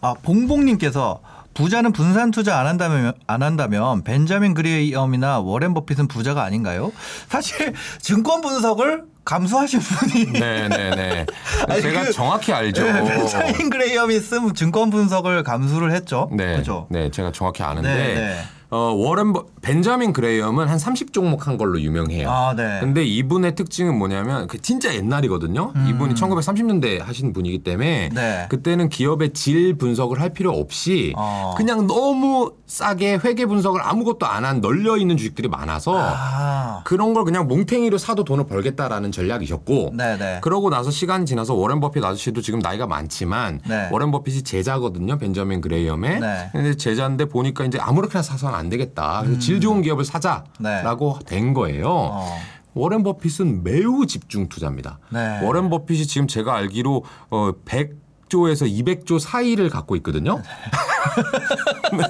아 0.02 0.14
봉봉님께서 0.22 1.22
부자는 1.56 1.94
분산 1.94 2.32
투자 2.32 2.60
안 2.60 2.68
한다면 2.68 3.14
안 3.28 3.42
한다면 3.42 4.04
벤자민 4.04 4.54
그레이엄이나 4.54 5.40
워렌 5.40 5.74
버핏은 5.74 6.08
부자가 6.08 6.44
아닌가요? 6.44 6.92
사실 7.30 7.74
증권 8.00 8.42
분석을 8.42 9.04
감수하신 9.24 9.80
분이 9.80 10.26
네네네. 10.40 11.26
아니, 11.70 11.82
제가 11.82 12.04
그- 12.04 12.12
정확히 12.12 12.52
알죠. 12.54 12.84
네, 12.84 13.04
벤자민 13.04 13.70
그레이엄이 13.70 14.20
쓴 14.20 14.54
증권 14.54 14.90
분석을 14.92 15.44
감수를 15.44 15.94
했죠. 15.94 16.30
네, 16.34 16.58
그죠? 16.58 16.88
네, 16.90 17.10
제가 17.10 17.32
정확히 17.32 17.64
아는데 17.64 17.90
네, 17.92 18.14
네. 18.16 18.42
어, 18.70 18.78
워렌 18.96 19.34
버, 19.34 19.46
벤자민 19.62 20.14
그레이엄은 20.14 20.68
한 20.68 20.78
30종목 20.78 21.42
한 21.44 21.58
걸로 21.58 21.80
유명해요. 21.82 22.30
아, 22.30 22.54
네. 22.56 22.80
근데 22.80 23.04
이분의 23.04 23.56
특징은 23.56 23.98
뭐냐면 23.98 24.48
그 24.48 24.62
진짜 24.62 24.94
옛날이거든요. 24.96 25.74
이분이 25.90 26.14
1930년대 26.14 27.02
하신 27.02 27.34
분이기 27.34 27.60
때문에 27.60 28.10
음. 28.12 28.16
네. 28.16 28.46
그때는 28.50 28.90
기업의 28.90 29.34
질 29.34 29.78
분석을 29.78 30.22
할 30.22 30.30
필요 30.30 30.52
없이 30.52 31.14
어. 31.18 31.54
그냥 31.58 31.88
너무 31.88 32.54
싸게 32.66 33.20
회계 33.24 33.46
분석을 33.46 33.82
아무것도 33.84 34.26
안 34.26 34.46
한 34.46 34.62
널려 34.62 34.98
있는 34.98 35.18
주식들이 35.18 35.48
많아서 35.48 35.98
아, 35.98 36.82
그런 36.84 37.16
걸 37.16 37.24
그냥 37.26 37.48
몽탱이로 37.48 37.98
사도 37.98 38.24
돈을 38.24 38.46
벌겠다라는 38.46 39.12
전략이셨고 39.12 39.94
네, 39.96 40.18
네. 40.18 40.38
그러고 40.42 40.70
나서 40.70 40.92
시간이 40.92 41.26
지나서 41.26 41.56
워렌 41.56 41.80
버핏 41.80 42.04
아저씨도 42.04 42.42
지금 42.42 42.60
나이가 42.60 42.86
많지만 42.86 43.60
네. 43.68 43.90
워렌 43.92 44.12
버핏이 44.12 44.44
제자거든요. 44.44 45.18
벤자민 45.18 45.62
그레이엄의. 45.62 46.20
네. 46.20 46.50
근데 46.52 46.76
제자인데 46.76 47.26
보니까 47.26 47.66
이제 47.66 47.80
아무렇게나 47.80 48.22
사서 48.22 48.50
는안 48.56 48.70
되겠다. 48.70 49.22
그래서 49.24 49.40
질 49.40 49.60
좋은 49.62 49.82
기업을 49.82 50.06
사자라고 50.06 51.20
된 51.26 51.54
거예요. 51.54 51.86
음. 51.86 51.92
어. 52.12 52.38
워렌 52.76 53.04
버핏은 53.04 53.64
매우 53.64 54.06
집중 54.06 54.50
투자입니다. 54.50 55.00
네. 55.10 55.40
워렌 55.42 55.70
버핏이 55.70 56.06
지금 56.08 56.28
제가 56.28 56.56
알기로 56.56 57.06
어 57.30 57.52
100조에서 57.66 58.70
200조 58.70 59.18
사이를 59.18 59.70
갖고 59.70 59.96
있거든요. 59.98 60.42
네. 61.98 62.04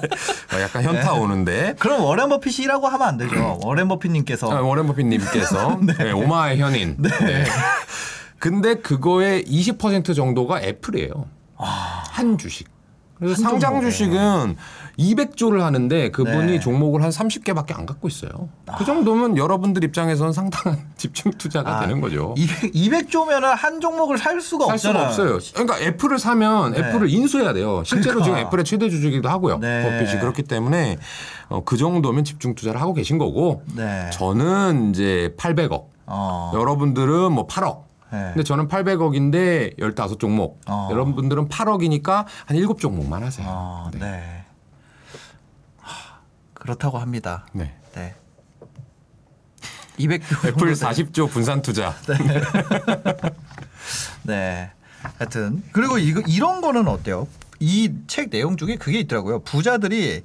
어, 0.56 0.60
약간 0.60 0.82
현타 0.82 1.12
오는데. 1.14 1.76
그럼 1.78 2.02
워렌 2.02 2.28
버핏이라고 2.28 2.88
하면 2.88 3.08
안 3.08 3.16
되죠. 3.16 3.58
워렌 3.62 3.86
버핏님께서 3.86 4.50
아, 4.50 4.60
워렌 4.60 4.88
버핏님께서 4.88 5.78
네, 5.98 6.10
오마의 6.10 6.58
현인. 6.58 6.96
네. 6.98 7.10
근데 8.40 8.74
그거의 8.74 9.44
20% 9.44 10.16
정도가 10.16 10.62
애플이에요. 10.62 11.26
한 11.56 12.36
주식. 12.38 12.68
그래서 13.18 13.44
한 13.44 13.52
상장. 13.60 13.80
주식은 13.80 14.56
200조를 14.98 15.60
하는데 15.60 16.10
그분이 16.10 16.52
네. 16.52 16.60
종목을 16.60 17.02
한 17.02 17.10
30개밖에 17.10 17.76
안 17.78 17.84
갖고 17.86 18.08
있어요. 18.08 18.30
그 18.78 18.84
정도면 18.84 19.36
여러분들 19.36 19.84
입장에서는 19.84 20.32
상당한 20.32 20.78
집중 20.96 21.32
투자가 21.32 21.78
아, 21.78 21.80
되는 21.80 22.00
거죠. 22.00 22.34
200, 22.36 22.72
200조면은 22.72 23.54
한 23.54 23.80
종목을 23.80 24.18
살 24.18 24.40
수가 24.40 24.66
살 24.66 24.78
수가 24.78 25.06
없잖아요. 25.06 25.34
없어요. 25.34 25.52
그러니까 25.54 25.80
애플을 25.80 26.18
사면 26.18 26.72
네. 26.72 26.78
애플을 26.80 27.10
인수해야 27.10 27.52
돼요. 27.52 27.82
실제로 27.84 28.20
그러니까. 28.20 28.24
지금 28.38 28.46
애플의 28.46 28.64
최대 28.64 28.88
주주이기도 28.88 29.28
하고요. 29.28 29.58
네. 29.58 29.82
버핏이 29.82 30.20
그렇기 30.20 30.42
때문에 30.44 30.96
어, 31.48 31.62
그 31.64 31.76
정도면 31.76 32.24
집중 32.24 32.54
투자를 32.54 32.80
하고 32.80 32.94
계신 32.94 33.18
거고 33.18 33.62
네. 33.74 34.08
저는 34.12 34.90
이제 34.90 35.34
800억. 35.36 35.86
어. 36.06 36.52
여러분들은 36.54 37.32
뭐 37.32 37.46
8억. 37.46 37.84
네. 38.12 38.30
근데 38.32 38.44
저는 38.44 38.68
800억인데 38.68 39.76
15종목. 39.78 40.54
어. 40.68 40.88
여러분들은 40.90 41.48
8억이니까 41.48 42.24
한 42.46 42.56
7종목만 42.56 43.20
하세요. 43.20 43.46
어, 43.48 43.90
네. 43.92 43.98
네. 43.98 44.44
하, 46.56 46.58
그렇다고 46.58 46.98
합니다. 46.98 47.46
네. 47.52 47.74
네. 47.94 48.14
200조 49.98 50.44
애플 50.48 50.72
40조 50.72 51.30
분산 51.30 51.62
투자. 51.62 51.94
네. 54.24 54.70
하여튼 55.18 55.62
그리고 55.72 55.98
이거 55.98 56.20
이런 56.26 56.60
거는 56.60 56.88
어때요? 56.88 57.28
이 57.60 57.90
책 58.06 58.30
내용 58.30 58.56
중에 58.56 58.76
그게 58.76 58.98
있더라고요. 59.00 59.40
부자들이 59.40 60.24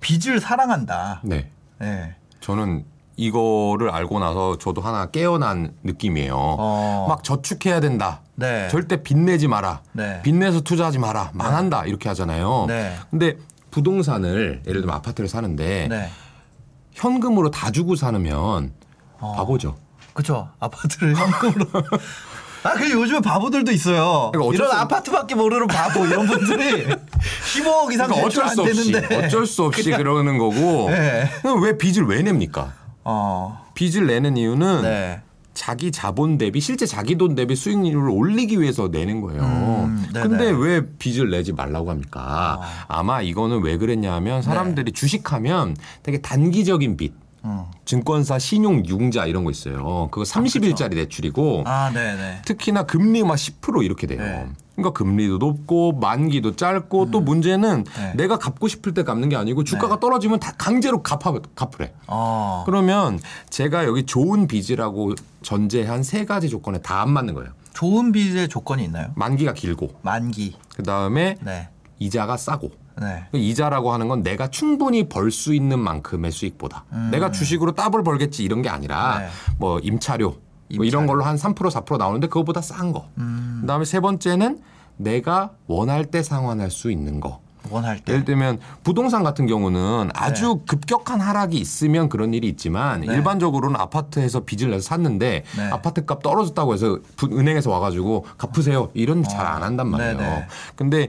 빚을 0.00 0.40
사랑한다. 0.40 1.20
네. 1.24 1.50
네. 1.78 2.14
저는 2.40 2.84
이거를 3.16 3.90
알고 3.90 4.18
나서 4.20 4.56
저도 4.58 4.80
하나 4.80 5.06
깨어난 5.06 5.74
느낌이에요. 5.82 6.34
어. 6.36 7.06
막 7.08 7.24
저축해야 7.24 7.80
된다. 7.80 8.20
네. 8.36 8.68
절대 8.70 9.02
빚내지 9.02 9.48
마라. 9.48 9.82
네. 9.92 10.22
빚내서 10.22 10.60
투자하지 10.62 10.98
마라. 10.98 11.30
망한다. 11.34 11.84
이렇게 11.86 12.08
하잖아요. 12.08 12.66
네. 12.68 12.96
근데 13.10 13.36
부동산을 13.70 14.62
예를 14.66 14.80
들면 14.80 14.96
아파트를 14.96 15.28
사는데 15.28 15.88
네. 15.88 16.10
현금으로 16.92 17.50
다 17.50 17.70
주고 17.70 17.96
사면 17.96 18.72
어. 19.18 19.34
바보죠. 19.36 19.76
그렇죠. 20.12 20.50
아파트를 20.58 21.14
현금으로 21.16 21.66
아, 22.62 22.74
그 22.74 22.90
요즘에 22.90 23.20
바보들도 23.20 23.72
있어요. 23.72 24.30
그러니까 24.32 24.54
이런 24.54 24.72
아파트밖에 24.76 25.34
모르는 25.34 25.66
바보 25.66 26.04
이런 26.04 26.26
분들이 26.26 26.86
15억 27.54 27.92
이상 27.92 28.08
그러니까 28.08 28.26
어쩔 28.26 28.44
안수 28.44 28.62
없이 28.62 28.92
되는데 28.92 29.26
어쩔 29.26 29.46
수 29.46 29.64
없이 29.64 29.90
그러는 29.90 30.36
거고 30.36 30.90
네. 30.90 31.30
왜 31.62 31.78
빚을 31.78 32.06
왜 32.06 32.22
냅니까? 32.22 32.74
어. 33.04 33.66
빚을 33.74 34.06
내는 34.06 34.36
이유는 34.36 34.82
네. 34.82 35.22
자기 35.54 35.90
자본 35.90 36.38
대비 36.38 36.60
실제 36.60 36.86
자기 36.86 37.16
돈 37.16 37.34
대비 37.34 37.56
수익률을 37.56 38.08
올리기 38.08 38.60
위해서 38.60 38.88
내는 38.88 39.20
거예요. 39.20 39.42
음, 39.42 40.08
네네. 40.12 40.28
근데 40.28 40.50
왜 40.50 40.86
빚을 40.98 41.30
내지 41.30 41.52
말라고 41.52 41.90
합니까? 41.90 42.60
아마 42.88 43.20
이거는 43.20 43.62
왜 43.62 43.76
그랬냐면 43.76 44.42
사람들이 44.42 44.92
주식하면 44.92 45.76
되게 46.02 46.18
단기적인 46.20 46.96
빚. 46.96 47.12
음. 47.44 47.64
증권사 47.86 48.38
신용 48.38 48.84
융자 48.86 49.24
이런 49.24 49.44
거 49.44 49.50
있어요. 49.50 50.08
그거 50.10 50.24
30일짜리 50.24 50.94
대출이고 50.94 51.64
아, 51.66 51.90
네, 51.92 52.14
네. 52.14 52.42
특히나 52.44 52.82
금리 52.84 53.22
막 53.22 53.34
10% 53.34 53.82
이렇게 53.82 54.06
돼요. 54.06 54.20
네. 54.20 54.46
그러니까 54.76 54.92
금리도 54.92 55.38
높고 55.38 55.92
만기도 55.92 56.56
짧고 56.56 57.10
또 57.10 57.20
문제는 57.20 57.84
네. 57.84 58.12
내가 58.14 58.38
갚고 58.38 58.68
싶을 58.68 58.94
때 58.94 59.04
갚는 59.04 59.28
게 59.28 59.36
아니고 59.36 59.64
주가가 59.64 60.00
떨어지면 60.00 60.40
다 60.40 60.52
강제로 60.56 61.02
갚아 61.02 61.34
갚으래. 61.54 61.92
어. 62.06 62.62
그러면 62.66 63.18
제가 63.50 63.84
여기 63.84 64.04
좋은 64.04 64.46
빚이라고 64.46 65.14
전제한 65.42 66.02
세 66.02 66.24
가지 66.24 66.48
조건에 66.48 66.78
다 66.80 67.00
안 67.02 67.10
맞는 67.10 67.34
거예요. 67.34 67.50
좋은 67.72 68.12
빚의 68.12 68.48
조건이 68.48 68.84
있나요? 68.84 69.12
만기가 69.14 69.54
길고 69.54 69.88
만기. 70.02 70.56
그 70.76 70.82
다음에 70.82 71.36
네. 71.42 71.68
이자가 71.98 72.36
싸고 72.36 72.70
네. 73.00 73.24
그 73.30 73.38
이자라고 73.38 73.92
하는 73.92 74.08
건 74.08 74.22
내가 74.22 74.48
충분히 74.48 75.08
벌 75.08 75.30
수 75.30 75.54
있는 75.54 75.78
만큼의 75.78 76.30
수익보다 76.32 76.84
내가 77.10 77.30
주식으로 77.30 77.72
더블 77.72 78.02
벌겠지 78.02 78.42
이런 78.44 78.60
게 78.62 78.68
아니라 78.68 79.20
네. 79.20 79.28
뭐 79.58 79.78
임차료, 79.78 80.30
뭐 80.30 80.38
임차료. 80.68 80.84
이런 80.84 81.06
걸로 81.06 81.24
한 81.24 81.36
3% 81.36 81.54
4% 81.54 81.96
나오는데 81.96 82.26
그거보다 82.26 82.60
싼 82.60 82.92
거. 82.92 83.08
그다음에 83.62 83.84
세 83.84 84.00
번째는 84.00 84.60
내가 84.98 85.52
원할 85.66 86.04
때 86.06 86.22
상환할 86.22 86.70
수 86.70 86.90
있는 86.90 87.20
거. 87.20 87.40
원할 87.68 87.98
때. 88.00 88.12
예를 88.12 88.24
들면 88.24 88.58
부동산 88.82 89.22
같은 89.22 89.46
경우는 89.46 90.10
아주 90.14 90.60
급격한 90.66 91.20
하락이 91.20 91.58
있으면 91.58 92.08
그런 92.08 92.32
일이 92.32 92.48
있지만 92.48 93.00
네. 93.02 93.12
일반적으로는 93.14 93.78
아파트에서 93.78 94.40
빚을 94.44 94.70
내서 94.70 94.82
샀는데 94.88 95.44
네. 95.56 95.62
아파트 95.70 96.04
값 96.06 96.22
떨어졌다고 96.22 96.72
해서 96.74 96.98
부- 97.16 97.26
은행에서 97.26 97.70
와가지고 97.70 98.26
갚으세요 98.38 98.88
이런 98.94 99.22
잘 99.24 99.46
안 99.50 99.62
한단 99.62 99.88
말이에요. 99.88 100.16
네네. 100.16 100.46
근데 100.76 101.08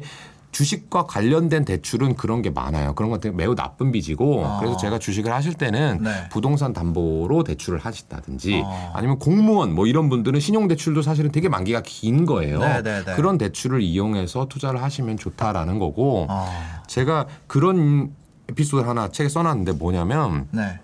주식과 0.51 1.05
관련된 1.05 1.65
대출은 1.65 2.15
그런 2.15 2.41
게 2.41 2.49
많아요. 2.49 2.93
그런 2.93 3.09
것들 3.09 3.31
매우 3.31 3.55
나쁜 3.55 3.91
빚이고 3.91 4.45
아. 4.45 4.59
그래서 4.59 4.77
제가 4.77 4.99
주식을 4.99 5.31
하실 5.31 5.53
때는 5.53 5.99
네. 6.03 6.29
부동산 6.29 6.73
담보로 6.73 7.43
대출을 7.43 7.79
하신다든지 7.79 8.61
아. 8.65 8.91
아니면 8.93 9.17
공무원 9.17 9.73
뭐 9.73 9.87
이런 9.87 10.09
분들은 10.09 10.39
신용 10.39 10.67
대출도 10.67 11.01
사실은 11.01 11.31
되게 11.31 11.49
만기가 11.49 11.81
긴 11.83 12.25
거예요. 12.25 12.59
네네네. 12.59 13.15
그런 13.15 13.37
대출을 13.37 13.81
이용해서 13.81 14.47
투자를 14.47 14.81
하시면 14.81 15.17
좋다라는 15.17 15.79
거고 15.79 16.27
아. 16.29 16.83
제가 16.87 17.27
그런 17.47 18.11
에피소드 18.49 18.85
하나 18.85 19.09
책에 19.09 19.29
써놨는데 19.29 19.73
뭐냐면 19.73 20.47
네. 20.51 20.79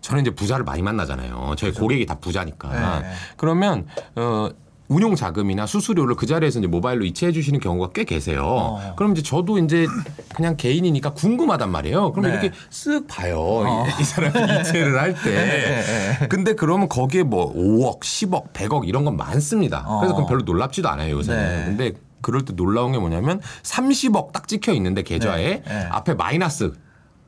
저는 0.00 0.22
이제 0.22 0.30
부자를 0.30 0.64
많이 0.64 0.80
만나잖아요. 0.80 1.54
저희 1.58 1.72
고객이 1.72 2.06
다 2.06 2.14
부자니까. 2.14 2.68
네, 2.70 3.08
네. 3.08 3.14
그러면 3.36 3.86
어 4.16 4.48
운용 4.88 5.14
자금이나 5.14 5.66
수수료를 5.66 6.14
그 6.16 6.26
자리에서 6.26 6.60
이제 6.60 6.68
모바일로 6.68 7.04
이체해 7.04 7.30
주시는 7.32 7.60
경우가 7.60 7.90
꽤 7.92 8.04
계세요. 8.04 8.42
어. 8.44 8.94
그럼 8.96 9.12
이제 9.12 9.22
저도 9.22 9.58
이제 9.58 9.86
그냥 10.34 10.56
개인이니까 10.56 11.12
궁금하단 11.12 11.70
말이에요. 11.70 12.12
그럼 12.12 12.30
네. 12.30 12.32
이렇게 12.32 12.50
쓱 12.70 13.06
봐요. 13.06 13.64
이, 13.98 14.00
이 14.00 14.04
사람이 14.04 14.32
이체를 14.60 14.98
할 14.98 15.14
때. 15.14 15.30
네, 15.30 16.26
근데 16.28 16.54
그러면 16.54 16.88
거기에 16.88 17.22
뭐 17.22 17.54
5억, 17.54 18.00
10억, 18.00 18.52
100억 18.52 18.88
이런 18.88 19.04
건 19.04 19.16
많습니다. 19.16 19.82
그래서 20.00 20.14
어. 20.14 20.16
그건 20.16 20.26
별로 20.26 20.42
놀랍지도 20.42 20.88
않아요, 20.88 21.16
요새는. 21.16 21.58
네. 21.58 21.64
근데 21.66 21.92
그럴 22.22 22.44
때 22.44 22.54
놀라운 22.54 22.92
게 22.92 22.98
뭐냐면 22.98 23.40
30억 23.62 24.32
딱 24.32 24.48
찍혀 24.48 24.72
있는데 24.72 25.02
계좌에 25.02 25.62
네, 25.62 25.62
네. 25.66 25.86
앞에 25.90 26.14
마이너스 26.14 26.72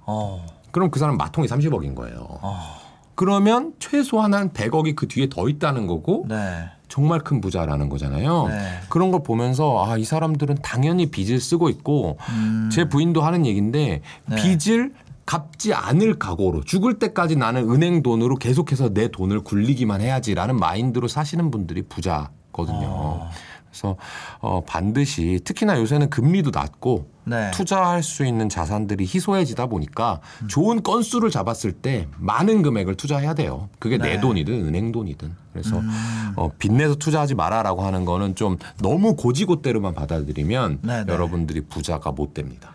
어. 0.01 0.45
그럼 0.73 0.91
그 0.91 0.99
사람 0.99 1.17
마통이 1.17 1.47
30억인 1.47 1.95
거예요. 1.95 2.27
어. 2.43 2.81
그러면 3.15 3.75
최소한 3.79 4.33
한 4.35 4.51
100억이 4.53 4.97
그 4.97 5.07
뒤에 5.07 5.29
더 5.29 5.49
있다는 5.49 5.87
거고 5.87 6.25
네. 6.29 6.71
정말 6.91 7.21
큰 7.21 7.41
부자라는 7.41 7.89
거잖아요. 7.89 8.49
네. 8.49 8.59
그런 8.91 9.11
걸 9.11 9.23
보면서 9.23 9.83
아, 9.83 9.97
이 9.97 10.05
사람들은 10.05 10.59
당연히 10.63 11.07
빚을 11.07 11.41
쓰고 11.41 11.71
있고 11.71 12.19
제 12.71 12.89
부인도 12.89 13.23
하는 13.23 13.47
얘기인데 13.47 14.03
음. 14.27 14.35
네. 14.35 14.37
빚을 14.37 14.93
갚지 15.25 15.73
않을 15.73 16.19
각오로 16.19 16.65
죽을 16.65 16.99
때까지 16.99 17.37
나는 17.37 17.71
은행 17.71 18.03
돈으로 18.03 18.35
계속해서 18.35 18.93
내 18.93 19.09
돈을 19.09 19.43
굴리기만 19.43 20.01
해야지라는 20.01 20.57
마인드로 20.57 21.07
사시는 21.07 21.53
분들이 21.53 21.83
부자거든요. 21.83 22.87
어. 22.87 23.31
그래서 23.71 23.97
어, 24.41 24.63
반드시 24.67 25.41
특히나 25.45 25.79
요새는 25.79 26.11
금리도 26.11 26.51
낮고 26.53 27.09
네. 27.25 27.51
투자할 27.53 28.03
수 28.03 28.25
있는 28.25 28.49
자산들이 28.49 29.05
희소해지다 29.05 29.67
보니까 29.67 30.21
좋은 30.49 30.83
건수를 30.83 31.31
잡았을 31.31 31.73
때 31.73 32.09
많은 32.19 32.63
금액을 32.63 32.97
투자해야 32.97 33.35
돼요. 33.35 33.69
그게 33.79 33.97
네. 33.99 34.05
음. 34.05 34.11
내 34.11 34.21
돈이든 34.21 34.67
은행 34.67 34.91
돈이든. 34.91 35.33
그래서 35.53 35.81
어, 36.37 36.51
빚내서 36.59 36.97
투자하지 36.97 37.35
마라라고 37.35 37.83
하는 37.83 38.05
거는 38.05 38.35
좀 38.35 38.59
너무 38.81 39.15
고지고대로만 39.15 39.95
받아들이면 39.95 40.81
네, 40.83 41.05
네. 41.05 41.13
여러분들이 41.13 41.63
부자가 41.63 42.11
못 42.11 42.35
됩니다. 42.35 42.73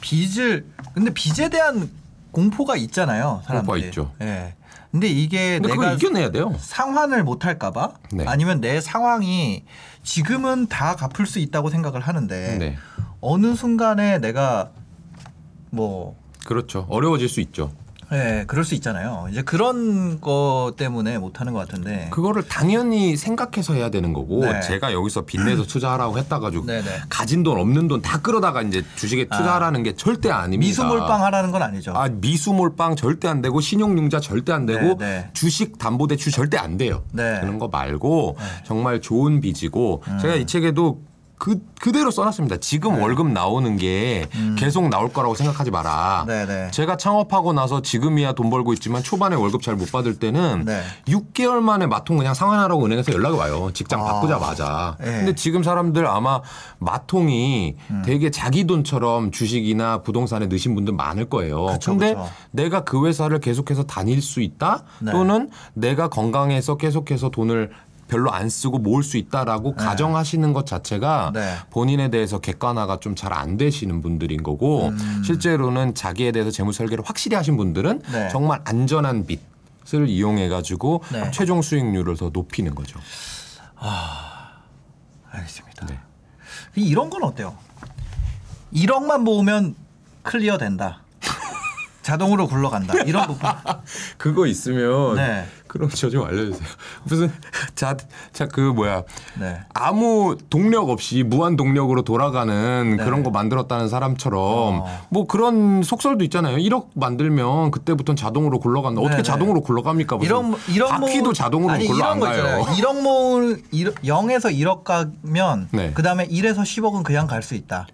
빚을 0.00 0.66
근데 0.94 1.12
빚에 1.12 1.48
대한 1.48 1.90
공포가 2.30 2.76
있잖아요. 2.76 3.42
사람들이. 3.44 3.66
공포가 3.66 3.78
있죠. 3.78 4.12
예. 4.20 4.54
근데 4.90 5.06
이게 5.06 5.58
근데 5.58 5.68
내가 5.74 5.92
이겨내야 5.92 6.30
돼요. 6.30 6.54
상환을 6.58 7.22
못 7.22 7.44
할까봐 7.44 7.92
네. 8.12 8.24
아니면 8.26 8.60
내 8.60 8.80
상황이 8.80 9.64
지금은 10.02 10.66
다 10.66 10.96
갚을 10.96 11.26
수 11.26 11.38
있다고 11.38 11.68
생각을 11.68 12.00
하는데 12.00 12.56
네. 12.58 12.76
어느 13.20 13.54
순간에 13.54 14.18
내가 14.18 14.70
뭐 15.70 16.16
그렇죠. 16.46 16.86
어려워질 16.88 17.28
수 17.28 17.40
있죠. 17.40 17.70
예, 18.12 18.44
그럴 18.46 18.64
수 18.64 18.74
있잖아요. 18.74 19.26
이제 19.30 19.42
그런 19.42 20.20
거 20.20 20.72
때문에 20.76 21.18
못 21.18 21.40
하는 21.40 21.52
것 21.52 21.58
같은데. 21.60 22.08
그거를 22.10 22.48
당연히 22.48 23.16
생각해서 23.16 23.74
해야 23.74 23.90
되는 23.90 24.12
거고 24.12 24.44
네. 24.44 24.60
제가 24.60 24.92
여기서 24.92 25.26
빚내서 25.26 25.64
투자하라고 25.68 26.16
했다 26.18 26.38
가지고 26.38 26.64
네네. 26.66 26.84
가진 27.08 27.42
돈 27.42 27.58
없는 27.58 27.86
돈 27.88 27.98
다 28.00 28.20
끌어다가 28.20 28.62
이제 28.62 28.82
주식에 28.96 29.24
투자하라는 29.26 29.82
게 29.82 29.94
절대 29.94 30.30
아닙니다. 30.30 30.68
미수몰빵 30.68 31.22
하라는 31.24 31.50
건 31.50 31.62
아니죠. 31.62 31.92
아 31.94 32.08
미수몰빵 32.08 32.96
절대 32.96 33.28
안 33.28 33.42
되고 33.42 33.60
신용융자 33.60 34.20
절대 34.20 34.52
안 34.52 34.64
되고 34.66 34.96
네, 34.96 34.96
네. 34.98 35.30
주식 35.34 35.78
담보대출 35.78 36.32
절대 36.32 36.56
안 36.56 36.76
돼요. 36.78 37.02
네. 37.12 37.34
음. 37.34 37.40
그런 37.40 37.58
거 37.58 37.68
말고 37.68 38.36
정말 38.64 39.00
좋은 39.00 39.40
빚이고 39.40 40.02
제가 40.22 40.36
이 40.36 40.46
책에도 40.46 41.02
그 41.38 41.60
그대로 41.80 42.10
써놨습니다. 42.10 42.56
지금 42.56 42.96
네. 42.96 43.00
월급 43.02 43.28
나오는 43.28 43.76
게 43.76 44.26
계속 44.58 44.88
나올 44.88 45.12
거라고 45.12 45.34
생각하지 45.34 45.70
마라. 45.70 46.22
음. 46.22 46.26
네네. 46.26 46.70
제가 46.72 46.96
창업하고 46.96 47.52
나서 47.52 47.80
지금이야 47.80 48.32
돈 48.32 48.50
벌고 48.50 48.72
있지만 48.74 49.02
초반에 49.02 49.36
월급 49.36 49.62
잘 49.62 49.78
못 49.78 49.92
받을 49.92 50.18
때는 50.18 50.64
네. 50.64 50.82
6개월 51.06 51.60
만에 51.60 51.86
마통 51.86 52.16
그냥 52.16 52.34
상환하라고 52.34 52.84
은행에서 52.84 53.12
연락이 53.12 53.36
와요. 53.36 53.70
직장 53.72 54.00
아. 54.00 54.04
바꾸자마자. 54.14 54.96
네. 54.98 55.06
근데 55.06 55.34
지금 55.36 55.62
사람들 55.62 56.04
아마 56.06 56.40
마통이 56.80 57.76
음. 57.90 58.02
되게 58.04 58.30
자기 58.30 58.64
돈처럼 58.64 59.30
주식이나 59.30 60.02
부동산에 60.02 60.46
넣으신 60.46 60.74
분들 60.74 60.94
많을 60.94 61.26
거예요. 61.26 61.66
그쵸, 61.66 61.92
근데 61.92 62.14
그쵸. 62.14 62.28
내가 62.50 62.82
그 62.82 63.06
회사를 63.06 63.38
계속해서 63.38 63.84
다닐 63.84 64.20
수 64.20 64.40
있다 64.40 64.82
네. 64.98 65.12
또는 65.12 65.50
내가 65.74 66.08
건강해서 66.08 66.76
계속해서 66.76 67.28
돈을 67.30 67.70
별로 68.08 68.32
안 68.32 68.48
쓰고 68.48 68.78
모을 68.78 69.02
수 69.02 69.16
있다라고 69.18 69.74
가정하시는 69.74 70.52
것 70.52 70.66
자체가 70.66 71.30
네. 71.34 71.54
본인에 71.70 72.08
대해서 72.10 72.38
객관화가 72.40 73.00
좀 73.00 73.14
잘 73.14 73.32
안 73.32 73.56
되시는 73.56 74.00
분들인 74.00 74.42
거고 74.42 74.88
음. 74.88 75.22
실제로는 75.24 75.94
자기에 75.94 76.32
대해서 76.32 76.50
재무 76.50 76.72
설계를 76.72 77.04
확실히 77.06 77.36
하신 77.36 77.56
분들은 77.56 78.02
네. 78.10 78.28
정말 78.30 78.60
안전한 78.64 79.26
빚을 79.26 80.08
이용해 80.08 80.48
가지고 80.48 81.02
네. 81.12 81.30
최종 81.30 81.60
수익률을 81.62 82.16
더 82.16 82.30
높이는 82.32 82.74
거죠. 82.74 82.98
알겠습니다. 85.30 85.86
네. 85.86 85.98
이런 86.76 87.10
건 87.10 87.22
어때요? 87.24 87.56
1억만 88.72 89.20
모으면 89.22 89.74
클리어 90.22 90.58
된다. 90.58 91.00
자동으로 92.02 92.46
굴러간다. 92.46 92.94
이런 93.04 93.26
부분. 93.26 93.48
그거 94.16 94.46
있으면 94.46 95.16
네. 95.16 95.46
그럼 95.68 95.88
저 95.90 96.08
좀 96.10 96.24
알려주세요. 96.26 96.66
무슨 97.04 97.30
자 97.74 97.96
자 98.32 98.46
그 98.46 98.60
뭐야 98.60 99.02
네. 99.38 99.60
아무 99.74 100.36
동력 100.50 100.88
없이 100.88 101.22
무한 101.22 101.56
동력으로 101.56 102.02
돌아가는 102.02 102.96
네. 102.96 103.04
그런 103.04 103.22
거 103.22 103.30
만들었다는 103.30 103.88
사람처럼 103.88 104.40
어. 104.80 105.00
뭐 105.10 105.26
그런 105.26 105.82
속설도 105.82 106.24
있잖아요. 106.24 106.56
1억 106.56 106.88
만들면 106.94 107.70
그때부터 107.70 108.14
자동으로 108.14 108.58
굴러간다. 108.60 109.00
어떻게 109.00 109.16
네네. 109.16 109.22
자동으로 109.22 109.60
굴러갑니까? 109.60 110.16
무슨 110.16 110.26
이런 110.28 110.54
이런 110.68 110.88
바퀴도 111.00 111.32
자동으로 111.32 111.72
아니, 111.74 111.86
굴러 111.86 111.98
이런 111.98 112.10
안거 112.12 112.26
가요. 112.26 112.38
있잖아요. 112.60 112.64
1억 112.76 113.02
모을 113.02 113.62
0에서 113.72 114.44
1억 114.58 114.84
가면 114.84 115.68
네. 115.72 115.92
그다음에 115.92 116.26
1에서 116.28 116.60
10억은 116.62 117.02
그냥 117.04 117.26
갈 117.26 117.42
수 117.42 117.54
있다. 117.54 117.86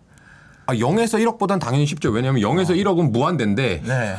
아, 0.66 0.72
0에서 0.74 1.22
1억보단 1.22 1.60
당연히 1.60 1.84
쉽죠. 1.86 2.10
왜냐하면 2.10 2.40
0에서 2.42 2.70
1억은 2.70 3.10
무한대인데 3.10 3.82
네. 3.84 4.16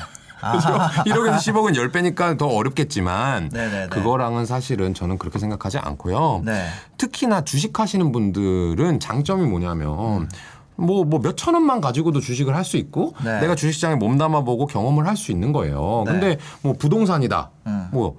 그죠? 0.51 0.69
아. 0.69 0.89
1억에서 1.05 1.35
10억은 1.37 1.75
10배니까 1.75 2.37
더 2.37 2.47
어렵겠지만 2.47 3.49
네네네. 3.51 3.87
그거랑은 3.87 4.45
사실은 4.45 4.93
저는 4.93 5.17
그렇게 5.17 5.39
생각하지 5.39 5.77
않고요. 5.79 6.41
네. 6.45 6.67
특히나 6.97 7.41
주식하시는 7.43 8.11
분들은 8.11 8.99
장점이 8.99 9.45
뭐냐면 9.47 10.29
뭐 10.77 11.05
뭐 11.05 11.19
몇천 11.21 11.53
원만 11.53 11.79
가지고도 11.79 12.19
주식을 12.19 12.53
할 12.55 12.65
수 12.65 12.75
있고 12.77 13.13
네. 13.23 13.39
내가 13.39 13.55
주식시장에 13.55 13.95
몸담아 13.95 14.41
보고 14.43 14.65
경험을 14.67 15.07
할 15.07 15.15
수 15.15 15.31
있는 15.31 15.53
거예요. 15.53 16.03
네. 16.05 16.11
근데 16.11 16.37
뭐 16.61 16.73
부동산이다. 16.73 17.49
음. 17.67 17.87
뭐 17.91 18.17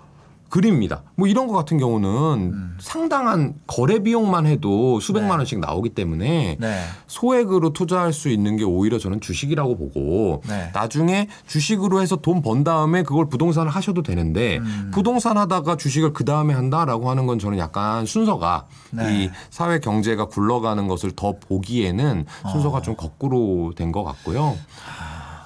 그림입니다. 0.49 1.03
뭐 1.17 1.27
이런 1.27 1.47
거 1.49 1.55
같은 1.55 1.79
경우는 1.79 2.09
음. 2.53 2.77
상당한 2.81 3.55
거래 3.67 3.99
비용만 3.99 4.47
해도 4.47 5.01
수백만 5.01 5.31
네. 5.33 5.37
원씩 5.39 5.59
나오기 5.61 5.91
때문에 5.91 6.57
네. 6.61 6.81
소액으로 7.09 7.73
투자할 7.73 8.13
수 8.13 8.29
있는 8.29 8.57
게 8.57 8.65
오히려 8.65 8.99
저는 8.99 9.21
주식이라고 9.21 9.77
보고 9.77 10.43
네. 10.49 10.71
나중에 10.73 11.29
주식으로 11.47 12.01
해서 12.01 12.17
돈 12.17 12.37
번 12.43 12.63
다음에 12.65 13.03
그걸 13.03 13.29
부동산을 13.29 13.71
하셔도 13.73 14.03
되는데 14.03 14.59
음. 14.59 14.91
부동산 14.95 15.37
하다가 15.39 15.77
주식을 15.77 16.13
그 16.13 16.25
다음에 16.25 16.55
한다라고 16.55 17.11
하는 17.11 17.27
건 17.27 17.39
저는 17.39 17.59
약간 17.59 18.07
순서가 18.07 18.67
네. 18.93 19.25
이 19.25 19.31
사회 19.51 19.81
경제가 19.81 20.27
굴러가는 20.27 20.87
것을 20.87 21.13
더 21.17 21.35
보기에는 21.41 22.25
어. 22.45 22.49
순서가 22.51 22.83
좀 22.83 22.95
거꾸로 22.95 23.73
된 23.75 23.87
것 23.91 24.05
같고요. 24.05 24.57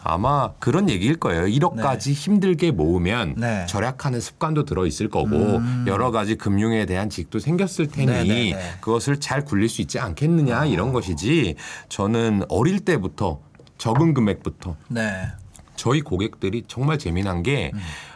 아마 0.03 0.53
그런 0.59 0.89
얘기일 0.89 1.17
거예요. 1.17 1.45
1억까지 1.45 2.13
힘들게 2.13 2.71
모으면 2.71 3.35
네. 3.37 3.67
절약하는 3.67 4.21
습관도 4.21 4.65
들어 4.65 4.87
있을 4.87 5.09
거고 5.09 5.37
음. 5.37 5.85
여러 5.87 6.11
가지 6.11 6.37
금융에 6.37 6.87
대한 6.87 7.11
지식도 7.11 7.39
생겼을 7.39 7.89
테니 7.89 8.07
네, 8.07 8.25
네, 8.25 8.53
네. 8.53 8.75
그것을 8.81 9.21
잘 9.21 9.45
굴릴 9.45 9.69
수 9.69 9.83
있지 9.83 9.99
않겠느냐 9.99 10.67
이런 10.67 10.93
것이지 10.93 11.57
저는 11.89 12.45
어릴 12.49 12.81
때부터 12.81 13.41
적은 13.79 14.15
금액부터 14.15 14.77
네. 14.89 15.29
저희 15.77 16.01
고객들이 16.03 16.65
정말 16.69 16.99
재미난 16.99 17.43
게 17.43 17.73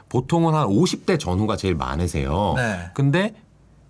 보통은 0.08 0.54
한 0.54 0.66
50대 0.68 1.18
전후가 1.18 1.56
제일 1.56 1.74
많으세요. 1.74 2.54
네. 2.56 2.90
근데 2.94 3.34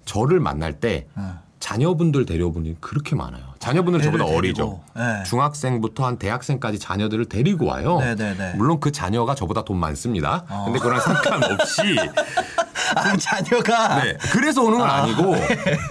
저를 0.04 0.40
만날 0.40 0.74
때 0.74 1.06
어. 1.16 1.40
자녀분들 1.60 2.26
데려오분이 2.26 2.76
그렇게 2.80 3.16
많아요. 3.16 3.53
자녀분들 3.64 4.02
저보다 4.02 4.24
데리고. 4.24 4.38
어리죠. 4.38 4.80
네. 4.94 5.22
중학생부터 5.24 6.04
한 6.06 6.18
대학생까지 6.18 6.78
자녀들을 6.78 7.26
데리고 7.26 7.66
와요. 7.66 7.98
네, 8.00 8.14
네, 8.14 8.34
네. 8.36 8.52
물론 8.56 8.78
그 8.80 8.92
자녀가 8.92 9.34
저보다 9.34 9.64
돈 9.64 9.78
많습니다. 9.78 10.44
근데 10.66 10.78
그랑 10.78 11.00
상관없이 11.00 11.82
아, 12.96 13.16
자녀가. 13.16 14.02
네. 14.04 14.16
그래서 14.30 14.62
오는 14.62 14.78
건 14.78 14.84
아 14.88 15.06
니고 15.06 15.34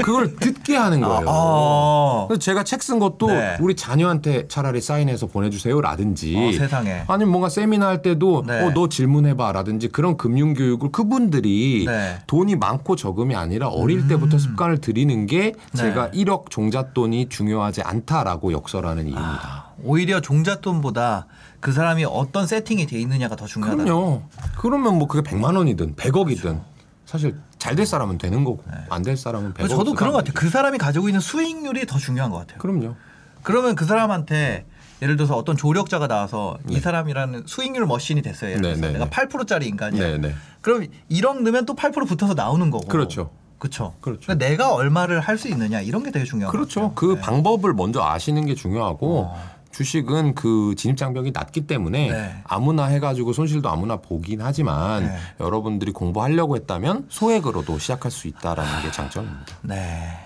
그걸 0.03 0.35
듣게 0.35 0.75
하는 0.77 1.01
거예요. 1.01 1.25
어. 1.27 2.25
그래서 2.27 2.39
제가 2.39 2.63
책 2.63 2.83
쓴 2.83 2.99
것도 2.99 3.27
네. 3.27 3.55
우리 3.61 3.75
자녀한테 3.75 4.47
차라리 4.49 4.81
사인해서 4.81 5.27
보내주세요라든지 5.27 6.35
어, 6.37 6.51
세상에. 6.57 7.03
아니면 7.07 7.31
뭔가 7.31 7.47
세미나 7.47 7.87
할 7.87 8.01
때도 8.01 8.43
네. 8.45 8.61
어, 8.61 8.71
너 8.73 8.89
질문해봐라든지 8.89 9.87
그런 9.87 10.17
금융 10.17 10.53
교육을 10.53 10.91
그분들이 10.91 11.85
네. 11.87 11.91
음. 11.91 12.17
돈이 12.27 12.57
많고 12.57 12.95
적음이 12.97 13.35
아니라 13.35 13.69
어릴 13.69 14.07
때부터 14.09 14.37
습관을 14.37 14.79
들이는 14.81 15.25
게 15.27 15.53
네. 15.71 15.77
제가 15.77 16.09
1억 16.09 16.49
종잣돈이 16.49 17.29
중요 17.29 17.62
하지 17.63 17.81
않다라고 17.81 18.51
역설하는 18.53 19.03
이유입니다. 19.07 19.65
오히려 19.83 20.21
종잣돈보다 20.21 21.27
그 21.59 21.71
사람이 21.71 22.05
어떤 22.05 22.45
세팅이 22.47 22.85
돼 22.87 22.99
있느냐가 22.99 23.35
더 23.35 23.45
중요하다. 23.45 23.83
그럼요. 23.83 24.23
그러면 24.57 24.97
뭐 24.97 25.07
그게 25.07 25.27
100만 25.29 25.55
원이든 25.57 25.95
100억이든 25.95 26.61
사실 27.05 27.35
잘 27.57 27.75
될 27.75 27.85
사람은 27.85 28.17
되는 28.17 28.43
거고 28.43 28.63
안될 28.89 29.15
사람은 29.17 29.53
100억. 29.53 29.69
저도 29.69 29.93
그런 29.93 30.11
것 30.11 30.19
같아요. 30.19 30.33
그 30.35 30.49
사람이 30.49 30.77
가지고 30.77 31.07
있는 31.07 31.21
수익률이 31.21 31.85
더 31.85 31.97
중요한 31.97 32.29
것 32.31 32.39
같아요. 32.39 32.59
그럼요. 32.59 32.95
그러면 33.41 33.75
그 33.75 33.85
사람한테 33.85 34.65
예를 35.01 35.17
들어서 35.17 35.35
어떤 35.35 35.57
조력자가 35.57 36.07
나와서 36.07 36.57
이 36.69 36.79
사람이라는 36.79 37.43
수익률 37.45 37.85
머신이 37.85 38.21
됐어요. 38.21 38.51
예를 38.51 38.61
들어서 38.61 38.81
네, 38.81 38.87
네, 38.87 38.93
내가 38.93 39.05
네. 39.05 39.11
8%짜리 39.11 39.67
인간이야. 39.67 40.01
네, 40.01 40.17
네. 40.17 40.35
그럼 40.61 40.87
1억 41.11 41.41
넣으면 41.41 41.65
또 41.65 41.75
8% 41.75 42.07
붙어서 42.07 42.33
나오는 42.35 42.69
거고. 42.69 42.87
그렇죠. 42.87 43.31
그렇죠. 43.63 43.93
그렇죠. 44.01 44.21
그러니까 44.27 44.45
내가 44.47 44.73
얼마를 44.73 45.21
할 45.21 45.37
수 45.37 45.47
있느냐 45.47 45.79
이런 45.81 46.03
게 46.03 46.11
되게 46.11 46.25
중요한 46.25 46.51
것 46.51 46.57
그렇죠. 46.57 46.81
같아요. 46.81 46.95
그 46.95 47.15
네. 47.15 47.21
방법을 47.21 47.73
먼저 47.73 48.01
아시는 48.03 48.45
게 48.45 48.55
중요하고 48.55 49.31
주식은 49.71 50.35
그 50.35 50.75
진입 50.77 50.97
장벽이 50.97 51.31
낮기 51.31 51.65
때문에 51.65 52.11
네. 52.11 52.35
아무나 52.43 52.85
해가지고 52.85 53.33
손실도 53.33 53.69
아무나 53.69 53.95
보긴 53.97 54.41
하지만 54.41 55.05
네. 55.05 55.17
여러분들이 55.39 55.91
공부하려고 55.93 56.55
했다면 56.57 57.07
소액으로도 57.09 57.79
시작할 57.79 58.11
수 58.11 58.27
있다라는 58.27 58.81
게 58.83 58.91
장점입니다. 58.91 59.57
네. 59.61 60.19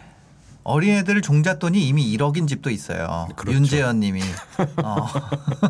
어린애들 0.63 1.21
종잣돈이 1.21 1.87
이미 1.87 2.17
1억인 2.17 2.47
집도 2.47 2.69
있어요. 2.69 3.29
그렇죠. 3.37 3.55
윤재현 3.57 4.01
님이. 4.01 4.21
어. 4.83 5.07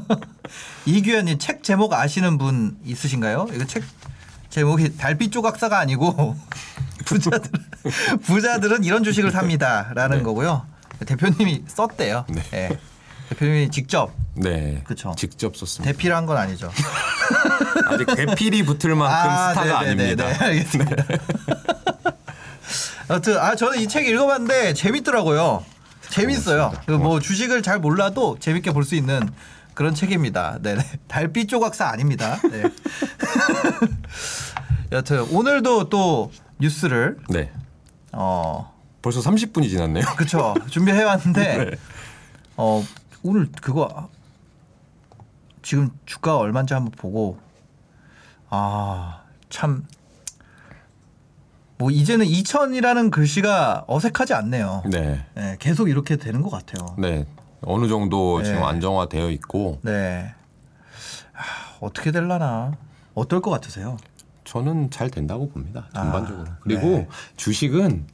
이규현 0.87 1.25
님 1.25 1.37
책 1.37 1.61
제목 1.63 1.93
아시는 1.93 2.37
분 2.39 2.77
있으신가요? 2.83 3.47
이거 3.53 3.65
책 3.65 3.83
제목이 4.49 4.97
달빛 4.97 5.31
조각사가 5.31 5.77
아니고 5.77 6.35
부자들 7.07 7.51
부자들은 8.23 8.83
이런 8.83 9.03
주식을 9.03 9.31
삽니다라는 9.31 10.17
네. 10.17 10.23
거고요. 10.23 10.65
대표님이 11.05 11.63
썼대요. 11.67 12.25
네. 12.29 12.41
예. 12.53 12.79
대표님이 13.29 13.69
직접 13.71 14.11
네, 14.35 14.81
그쵸. 14.85 15.13
직접 15.17 15.55
썼습니다. 15.57 15.91
대피를 15.91 16.15
한건 16.15 16.37
아니죠. 16.37 16.71
아직 17.89 18.05
대필이 18.15 18.63
붙을 18.63 18.95
만큼 18.95 19.29
스타가 19.31 19.81
네네네네. 19.83 20.23
아닙니다. 20.23 20.45
알겠습니다. 20.45 21.03
아무튼 23.09 23.37
아 23.37 23.55
저는 23.55 23.79
이 23.79 23.87
책 23.87 24.07
읽어봤는데 24.07 24.73
재밌더라고요. 24.73 25.63
재밌어요. 26.09 26.73
그뭐 26.85 27.19
주식을 27.19 27.61
잘 27.63 27.79
몰라도 27.79 28.37
재밌게 28.39 28.71
볼 28.71 28.83
수 28.83 28.95
있는 28.95 29.29
그런 29.73 29.93
책입니다. 29.93 30.57
네네. 30.61 30.83
달빛 31.07 31.47
조각사 31.49 31.87
아닙니다. 31.89 32.39
네. 32.49 32.63
여튼 34.91 35.21
오늘도 35.31 35.89
또 35.89 36.31
뉴스를 36.59 37.17
네, 37.29 37.51
어 38.11 38.73
벌써 39.01 39.19
30분이 39.21 39.69
지났네요. 39.69 40.03
그쵸 40.17 40.53
준비해 40.69 41.03
왔는데 41.03 41.57
네. 41.65 41.77
어 42.57 42.83
오늘 43.23 43.49
그거 43.61 44.09
지금 45.61 45.89
주가 46.05 46.37
얼마인지 46.37 46.73
한번 46.73 46.91
보고 46.91 47.37
아 48.49 49.21
참 49.49 49.85
뭐 51.79 51.91
이제는 51.91 52.25
2천이라는 52.25 53.11
글씨가 53.11 53.85
어색하지 53.87 54.33
않네요. 54.33 54.81
네, 54.89 55.23
네, 55.35 55.55
계속 55.59 55.89
이렇게 55.89 56.15
되는 56.17 56.41
것 56.41 56.49
같아요. 56.49 56.95
네, 56.97 57.27
어느 57.61 57.87
정도 57.87 58.39
네. 58.39 58.45
지금 58.45 58.63
안정화되어 58.63 59.29
있고 59.29 59.79
네. 59.83 60.33
아, 61.35 61.41
어떻게 61.79 62.11
될라나 62.11 62.71
어떨 63.13 63.41
것 63.41 63.51
같으세요? 63.51 63.97
저는 64.47 64.89
잘 64.91 65.09
된다고 65.09 65.49
봅니다 65.49 65.87
아, 65.93 66.01
전반적으로. 66.01 66.45
그리고 66.61 66.87
네. 66.89 67.07
주식은 67.35 68.05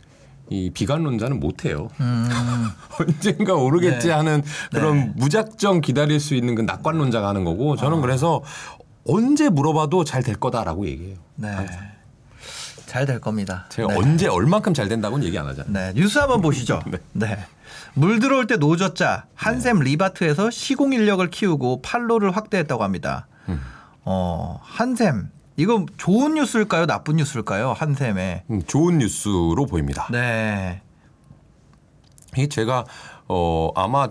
이 0.49 0.71
비관론자는 0.71 1.39
못해요. 1.39 1.89
음, 2.01 2.27
언젠가 2.99 3.53
오르겠지 3.53 4.07
네. 4.07 4.13
하는 4.13 4.43
그런 4.71 4.97
네. 4.97 5.11
무작정 5.15 5.81
기다릴 5.81 6.19
수 6.19 6.35
있는 6.35 6.55
그 6.55 6.61
낙관론자가 6.61 7.27
하는 7.27 7.43
거고 7.43 7.75
저는 7.75 8.01
그래서 8.01 8.43
언제 9.07 9.49
물어봐도 9.49 10.03
잘 10.03 10.23
될 10.23 10.35
거다라고 10.35 10.87
얘기해요. 10.87 11.17
네. 11.35 11.55
잘 12.87 13.05
될 13.05 13.19
겁니다. 13.19 13.65
제가 13.69 13.87
네. 13.89 13.95
언제 13.97 14.27
얼만큼 14.27 14.73
잘 14.73 14.87
된다고는 14.87 15.25
얘기 15.25 15.37
안 15.39 15.47
하잖아요. 15.47 15.71
네, 15.71 15.93
뉴스 15.95 16.19
한번 16.19 16.41
보시죠. 16.43 16.81
네. 16.87 16.97
네. 17.13 17.45
물 17.95 18.19
들어올 18.19 18.45
때 18.47 18.57
노젓자 18.57 19.25
한샘 19.35 19.79
리바트에서 19.79 20.49
시공 20.51 20.93
인력을 20.93 21.27
키우고 21.29 21.81
판로를 21.81 22.35
확대했다고 22.35 22.83
합니다. 22.83 23.27
음. 23.49 23.59
어, 24.03 24.59
한샘 24.63 25.29
이거 25.55 25.85
좋은 25.97 26.33
뉴스일까요? 26.35 26.85
나쁜 26.87 27.17
뉴스일까요? 27.17 27.73
한샘에. 27.73 28.43
음, 28.49 28.63
좋은 28.65 28.97
뉴스로 28.97 29.65
보입니다. 29.67 30.07
네. 30.11 30.81
이 32.35 32.49
제가 32.49 32.85
어 33.27 33.69
아마 33.75 34.09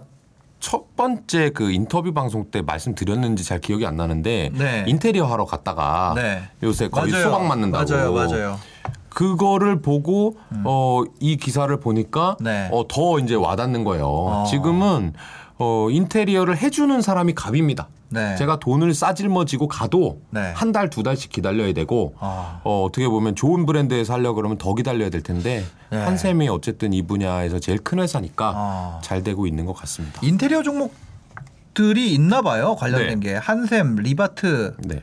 첫 0.61 0.95
번째 0.95 1.51
그 1.51 1.73
인터뷰 1.73 2.13
방송 2.15 2.51
때 2.53 2.63
말씀드렸는지 2.63 3.43
잘 3.43 3.61
기억이 3.61 3.85
안 3.85 3.97
나는데 3.97 4.51
네. 4.55 4.85
인테리어 4.87 5.25
하러 5.27 5.45
갔다가 5.45 6.13
네. 6.15 6.43
요새 6.63 6.87
거의 6.89 7.11
맞아요. 7.11 7.25
수박 7.25 7.45
맞는다고 7.47 7.91
맞아요. 7.91 8.13
맞아요. 8.13 8.61
그거를 9.09 9.83
보고 9.83 10.37
어이 10.65 11.37
기사를 11.37 11.77
보니까 11.81 12.37
네. 12.41 12.69
어더 12.71 13.19
이제 13.19 13.35
와닿는 13.35 13.83
거예요. 13.83 14.07
어. 14.07 14.45
지금은 14.49 15.15
어 15.59 15.89
인테리어를 15.91 16.57
해주는 16.57 17.03
사람이 17.03 17.35
갑입니다. 17.35 17.89
네. 18.13 18.37
제가 18.37 18.59
돈을 18.59 18.93
싸질머지고 18.95 19.69
가도 19.69 20.21
네. 20.31 20.53
한 20.55 20.73
달 20.73 20.91
두 20.91 21.03
달씩 21.03 21.31
기다려야 21.31 21.73
되고 21.73 22.15
아. 22.19 22.61
어, 22.65 22.85
어떻게 22.85 23.09
보면 23.09 23.35
좋은 23.35 23.65
브랜드에서 23.67 24.13
하려 24.13 24.31
고 24.31 24.37
그러면 24.37 24.59
더 24.59 24.75
기다려야 24.75 25.09
될 25.11 25.23
텐데 25.23 25.65
네. 25.91 25.97
한샘이 25.99 26.49
어쨌든 26.49 26.93
이 26.93 27.03
분야에서 27.03 27.59
제일 27.59 27.79
큰 27.79 27.99
회사니까 28.01 28.53
아. 28.55 29.01
잘 29.03 29.23
되고 29.23 29.47
있는 29.47 29.65
것 29.65 29.73
같습니다. 29.75 30.21
인테리어 30.23 30.63
종목들이 30.63 32.13
있나 32.15 32.43
봐요. 32.43 32.77
관련된 32.77 33.21
네. 33.21 33.31
게 33.31 33.37
한샘, 33.37 33.97
리바트 33.97 34.77
네, 34.81 35.03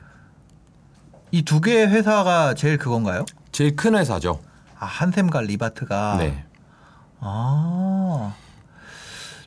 이두 1.32 1.62
개의 1.62 1.88
회사가 1.88 2.54
제일 2.54 2.78
그건가요? 2.78 3.26
제일 3.52 3.76
큰 3.76 3.96
회사죠. 3.96 4.40
아, 4.78 4.86
한샘과 4.86 5.42
리바트가 5.42 6.18
네, 6.20 6.44
아. 7.20 8.34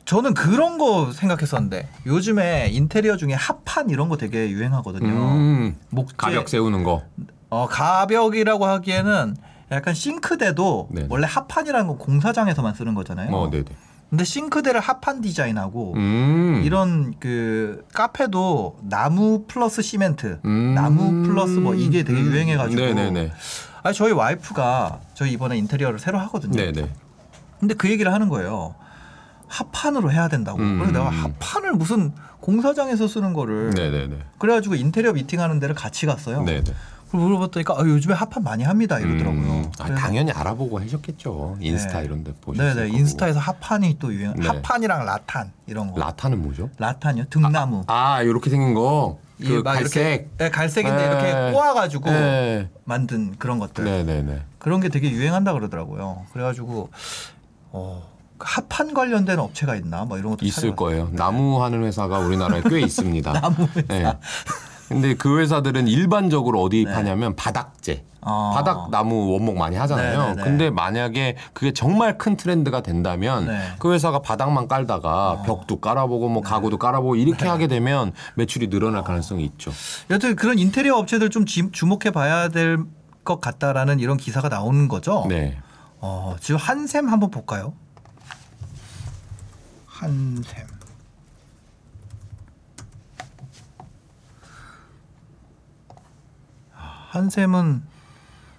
저는 0.05 0.33
그런 0.33 0.77
거 0.77 1.11
생각했었는데 1.13 1.87
요즘에 2.05 2.69
인테리어 2.71 3.15
중에 3.17 3.33
합판 3.33 3.89
이런 3.89 4.09
거 4.09 4.17
되게 4.17 4.49
유행하거든요. 4.49 5.09
음, 5.09 5.75
목재 5.89 6.15
가벽 6.17 6.49
세우는 6.49 6.83
거. 6.83 7.03
어, 7.49 7.67
가벽이라고 7.67 8.65
하기에는 8.65 9.37
약간 9.71 9.93
싱크대도 9.93 10.89
네네. 10.91 11.07
원래 11.09 11.25
합판이라는 11.27 11.87
건 11.87 11.97
공사장에서만 11.97 12.73
쓰는 12.73 12.95
거잖아요. 12.95 13.33
어, 13.33 13.49
네, 13.49 13.63
네. 13.63 13.75
근데 14.09 14.25
싱크대를 14.25 14.79
합판 14.79 15.21
디자인하고 15.21 15.93
음, 15.95 16.61
이런 16.63 17.15
그 17.19 17.83
카페도 17.93 18.81
나무 18.83 19.45
플러스 19.47 19.81
시멘트, 19.81 20.39
음. 20.45 20.75
나무 20.75 21.23
플러스 21.27 21.53
뭐 21.53 21.73
이게 21.73 22.03
되게 22.03 22.19
음. 22.19 22.25
유행해가지고. 22.27 22.79
네, 22.79 22.93
네, 22.93 23.09
네, 23.09 23.31
아니 23.81 23.95
저희 23.95 24.11
와이프가 24.11 24.99
저희 25.15 25.31
이번에 25.31 25.57
인테리어를 25.57 25.97
새로 25.97 26.19
하거든요. 26.19 26.53
네, 26.55 26.71
네. 26.71 26.89
근데 27.59 27.73
그 27.73 27.89
얘기를 27.89 28.13
하는 28.13 28.29
거예요. 28.29 28.75
합판으로 29.53 30.11
해야 30.11 30.27
된다고. 30.27 30.59
음, 30.59 30.79
그래서 30.79 30.93
내가 30.93 31.09
음. 31.09 31.23
합판을 31.23 31.73
무슨 31.73 32.11
공사장에서 32.39 33.07
쓰는 33.07 33.33
거를 33.33 33.69
네, 33.71 33.91
네, 33.91 34.07
네. 34.07 34.17
그래가지고 34.39 34.75
인테리어 34.75 35.13
미팅하는 35.13 35.59
데를 35.59 35.75
같이 35.75 36.05
갔어요. 36.05 36.41
네, 36.43 36.63
네. 36.63 36.73
그걸 37.05 37.21
물어봤더니까 37.21 37.75
아, 37.77 37.81
요즘에 37.81 38.15
합판 38.15 38.43
많이 38.43 38.63
합니다 38.63 38.99
이러더라고요. 38.99 39.43
음, 39.43 39.71
아, 39.77 39.93
당연히 39.93 40.31
알아보고 40.31 40.79
하셨겠죠. 40.79 41.57
인스타 41.59 41.99
네. 41.99 42.05
이런 42.05 42.23
데 42.23 42.33
보셨을 42.41 42.73
네네 42.75 42.87
거고. 42.87 42.97
인스타에서 42.99 43.39
합판이 43.39 43.97
또 43.99 44.11
유행. 44.11 44.33
네. 44.33 44.47
합판이랑 44.47 45.05
라탄 45.05 45.51
이런 45.67 45.91
거. 45.91 45.99
라타는 45.99 46.41
뭐죠? 46.41 46.71
라탄이요? 46.79 47.25
등나무. 47.29 47.83
아, 47.85 48.23
이렇게 48.23 48.49
생긴 48.49 48.73
거. 48.73 49.19
이그막 49.39 49.63
갈색. 49.75 50.01
이렇게 50.01 50.29
네, 50.37 50.49
갈색인데 50.49 50.97
네. 50.97 51.05
이렇게 51.05 51.51
꼬아가지고 51.51 52.09
네. 52.09 52.69
만든 52.85 53.35
그런 53.37 53.59
것들. 53.59 53.83
네, 53.83 54.03
네, 54.03 54.23
네. 54.23 54.41
그런 54.57 54.81
게 54.81 54.89
되게 54.89 55.11
유행한다 55.11 55.53
그러더라고요. 55.53 56.25
그래가지고 56.33 56.89
어, 57.71 58.07
합판 58.43 58.93
관련된 58.93 59.39
업체가 59.39 59.75
있나? 59.75 60.05
뭐 60.05 60.17
이런 60.17 60.31
것도 60.31 60.45
있을. 60.45 60.75
거예요. 60.75 61.09
나무 61.11 61.63
하는 61.63 61.83
회사가 61.83 62.19
우리나라에 62.19 62.61
꽤 62.69 62.79
있습니다. 62.81 63.31
나무 63.39 63.67
회사. 63.75 63.87
네. 63.87 64.17
근데 64.89 65.15
그 65.15 65.39
회사들은 65.39 65.87
일반적으로 65.87 66.61
어디 66.61 66.83
네. 66.85 66.93
파냐면 66.93 67.35
바닥재. 67.35 68.03
아. 68.25 68.51
바닥 68.53 68.89
나무 68.89 69.31
원목 69.33 69.57
많이 69.57 69.75
하잖아요. 69.75 70.19
네네네. 70.21 70.43
근데 70.43 70.69
만약에 70.69 71.35
그게 71.53 71.73
정말 71.73 72.17
큰 72.17 72.37
트렌드가 72.37 72.81
된다면 72.81 73.47
네. 73.47 73.59
그 73.79 73.91
회사가 73.93 74.21
바닥만 74.21 74.67
깔다가 74.67 75.41
벽도 75.45 75.79
깔아보고 75.81 76.29
뭐 76.29 76.41
가구도 76.41 76.77
깔아보고 76.77 77.15
이렇게 77.15 77.45
하게 77.47 77.67
되면 77.67 78.13
매출이 78.35 78.69
늘어날 78.69 79.03
가능성이 79.03 79.43
있죠. 79.45 79.71
여튼 80.09 80.35
그런 80.35 80.57
인테리어 80.59 80.95
업체들 80.97 81.29
좀 81.31 81.45
지- 81.45 81.71
주목해 81.71 82.11
봐야 82.11 82.49
될 82.49 82.85
것 83.25 83.39
같다라는 83.39 84.01
이런 84.01 84.17
기사가 84.17 84.49
나오는 84.49 84.89
거죠. 84.89 85.25
네. 85.29 85.57
어, 86.01 86.35
지금 86.41 86.59
한샘 86.59 87.07
한번 87.07 87.31
볼까요? 87.31 87.73
한샘. 90.03 90.67
아, 96.75 97.07
한샘은 97.09 97.81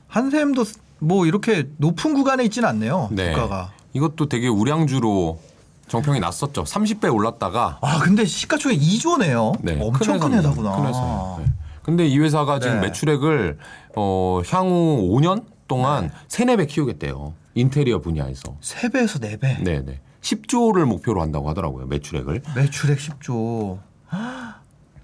한샘도 0.08 0.64
뭐 1.00 1.26
이렇게 1.26 1.68
높은 1.76 2.14
구간에 2.14 2.44
있지는 2.44 2.68
않네요. 2.70 3.08
네. 3.12 3.32
주가가. 3.34 3.72
이것도 3.92 4.28
되게 4.28 4.48
우량주로 4.48 5.40
정평이 5.88 6.18
났었죠. 6.20 6.64
30배 6.64 7.12
올랐다가 7.12 7.78
아 7.82 7.98
근데 8.00 8.24
시가총액 8.24 8.78
2조네요. 8.80 9.58
네, 9.62 9.78
엄청 9.80 10.18
큰. 10.18 10.32
회사구나. 10.32 10.76
큰 10.76 10.86
회사예요. 10.86 11.36
네. 11.44 11.52
근데 11.82 12.06
이 12.06 12.18
회사가 12.18 12.58
지금 12.60 12.76
네. 12.80 12.86
매출액을 12.86 13.58
어, 13.96 14.40
향후 14.50 15.10
5년 15.12 15.44
동안 15.68 16.10
세 16.28 16.44
4배 16.44 16.66
키우겠대요. 16.66 17.34
인테리어 17.54 18.00
분야에서. 18.00 18.56
3배에서 18.60 19.20
4배. 19.20 19.62
네, 19.62 19.80
네. 19.84 20.00
10조를 20.24 20.84
목표로 20.86 21.20
한다고 21.20 21.48
하더라고요. 21.50 21.86
매출액을. 21.86 22.42
매출액 22.56 22.98
10조. 22.98 23.78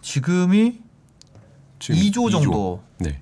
지금이 0.00 0.80
지금 1.78 2.00
2조 2.00 2.30
정도. 2.30 2.82
네. 2.98 3.20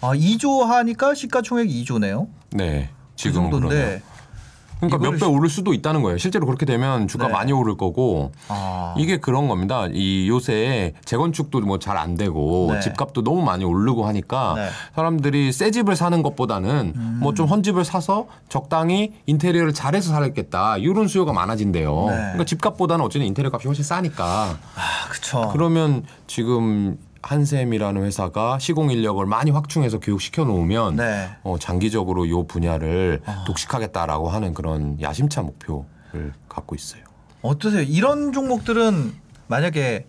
아 0.00 0.08
2조 0.14 0.64
하니까 0.64 1.14
시가총액 1.14 1.68
2조네요. 1.68 2.28
네. 2.50 2.90
그 2.90 3.16
지금 3.16 3.50
정도인데. 3.50 4.02
그러 4.02 4.15
니까 4.82 4.98
몇 4.98 5.18
배 5.18 5.24
오를 5.24 5.48
수도 5.48 5.72
있다는 5.72 6.02
거예요. 6.02 6.18
실제로 6.18 6.44
그렇게 6.44 6.66
되면 6.66 7.08
주가 7.08 7.28
네. 7.28 7.32
많이 7.32 7.52
오를 7.52 7.76
거고 7.76 8.32
아. 8.48 8.94
이게 8.98 9.16
그런 9.18 9.48
겁니다. 9.48 9.86
이 9.90 10.28
요새 10.28 10.92
재건축도 11.04 11.60
뭐 11.60 11.78
잘 11.78 11.96
안 11.96 12.14
되고 12.16 12.68
네. 12.72 12.80
집값도 12.80 13.22
너무 13.24 13.42
많이 13.42 13.64
오르고 13.64 14.06
하니까 14.06 14.52
네. 14.56 14.62
음. 14.64 14.68
사람들이 14.94 15.50
새 15.52 15.70
집을 15.70 15.96
사는 15.96 16.22
것보다는 16.22 16.92
뭐좀 17.20 17.46
헌집을 17.46 17.84
사서 17.86 18.26
적당히 18.50 19.14
인테리어를 19.24 19.72
잘해서 19.72 20.10
살겠다 20.12 20.76
이런 20.76 21.08
수요가 21.08 21.32
많아진대요. 21.32 22.04
네. 22.08 22.14
그러니까 22.16 22.44
집값보다는 22.44 23.04
어쨌든 23.04 23.26
인테리어 23.26 23.50
값이 23.52 23.66
훨씬 23.68 23.82
싸니까 23.84 24.24
아, 24.26 25.08
그쵸. 25.10 25.48
그러면 25.52 26.04
지금 26.26 26.98
한샘이라는 27.26 28.02
회사가 28.04 28.58
시공 28.58 28.90
인력을 28.90 29.24
많이 29.26 29.50
확충해서 29.50 29.98
교육시켜 29.98 30.44
놓으면 30.44 30.96
네. 30.96 31.30
어, 31.42 31.58
장기적으로 31.58 32.24
이 32.24 32.32
분야를 32.46 33.22
아. 33.26 33.44
독식하겠다라고 33.46 34.28
하는 34.28 34.54
그런 34.54 35.00
야심찬 35.00 35.44
목표를 35.46 36.32
갖고 36.48 36.74
있어요. 36.74 37.02
어떠세요? 37.42 37.82
이런 37.82 38.32
종목들은 38.32 39.14
만약에 39.48 40.06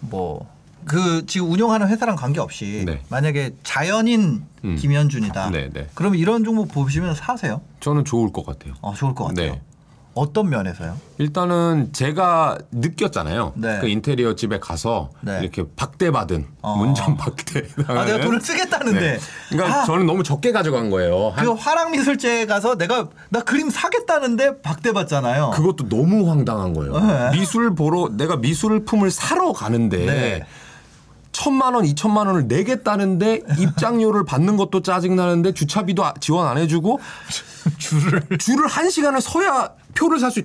뭐 0.00 0.58
그 0.88 1.26
지금 1.26 1.50
운영하는 1.50 1.88
회사랑 1.88 2.16
관계없이 2.16 2.84
네. 2.86 3.00
만약에 3.10 3.54
자연인 3.62 4.44
음. 4.64 4.76
김현준이다. 4.76 5.50
네, 5.50 5.68
네. 5.72 5.86
그러면 5.94 6.18
이런 6.18 6.44
종목 6.44 6.68
보시면 6.68 7.14
사세요? 7.14 7.60
저는 7.80 8.04
좋을 8.04 8.32
것 8.32 8.44
같아요. 8.44 8.74
어, 8.80 8.94
좋을 8.94 9.14
것 9.14 9.26
같아요. 9.26 9.52
네. 9.52 9.62
어떤 10.18 10.48
면에서요? 10.50 10.96
일단은 11.18 11.92
제가 11.92 12.58
느꼈잖아요. 12.72 13.52
네. 13.56 13.78
그 13.80 13.88
인테리어 13.88 14.34
집에 14.34 14.58
가서 14.58 15.10
네. 15.20 15.38
이렇게 15.42 15.64
박대받은 15.76 16.46
어. 16.62 16.76
문전 16.76 17.16
박대. 17.16 17.68
아, 17.86 18.04
내가 18.04 18.20
돈을 18.20 18.40
쓰겠다는데. 18.40 19.00
네. 19.00 19.18
그러니까 19.50 19.82
아, 19.82 19.84
저는 19.84 20.06
너무 20.06 20.22
적게 20.22 20.52
가져간 20.52 20.90
거예요. 20.90 21.32
한- 21.34 21.44
그 21.44 21.52
화랑미술제에 21.52 22.46
가서 22.46 22.76
내가 22.76 23.08
나 23.30 23.40
그림 23.42 23.70
사겠다는데 23.70 24.60
박대받잖아요. 24.62 25.50
그것도 25.54 25.88
너무 25.88 26.28
황당한 26.28 26.74
거예요. 26.74 26.98
네. 26.98 27.30
미술 27.38 27.74
보러 27.74 28.08
내가 28.10 28.36
미술품을 28.36 29.10
사러 29.10 29.52
가는데 29.52 29.98
네. 30.06 30.46
천만 31.30 31.74
원, 31.74 31.84
이천만 31.84 32.26
원을 32.26 32.48
내겠다는데 32.48 33.42
입장료를 33.58 34.24
받는 34.24 34.56
것도 34.56 34.82
짜증 34.82 35.14
나는데 35.14 35.52
주차비도 35.54 36.04
아- 36.04 36.14
지원 36.20 36.48
안 36.48 36.58
해주고 36.58 36.98
줄을. 37.78 38.22
줄을 38.38 38.66
한 38.66 38.90
시간을 38.90 39.20
서야 39.20 39.70
표를 39.98 40.18
살 40.18 40.30
수 40.30 40.40
있. 40.40 40.44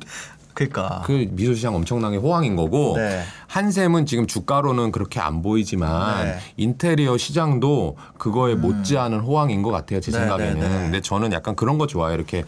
그러니까. 0.54 1.02
그 1.06 1.28
미술 1.32 1.56
시장 1.56 1.76
엄청나게 1.76 2.18
호황인 2.18 2.56
거고 2.56 2.94
네. 2.96 3.24
한샘은 3.48 4.06
지금 4.06 4.28
주가로는 4.28 4.92
그렇게 4.92 5.20
안 5.20 5.42
보이지만 5.42 6.26
네. 6.26 6.32
음. 6.34 6.38
인테리어 6.58 7.18
시장도 7.18 7.98
그거에 8.18 8.54
못지않은 8.56 9.20
호황인 9.22 9.64
것 9.64 9.72
같아요 9.72 10.00
제 10.00 10.12
네, 10.12 10.20
생각에는. 10.20 10.60
네, 10.60 10.68
네. 10.68 10.80
근데 10.84 11.02
저는 11.02 11.34
약간 11.34 11.56
그런 11.56 11.78
거 11.80 11.88
좋아요. 11.88 12.14
이렇게 12.14 12.44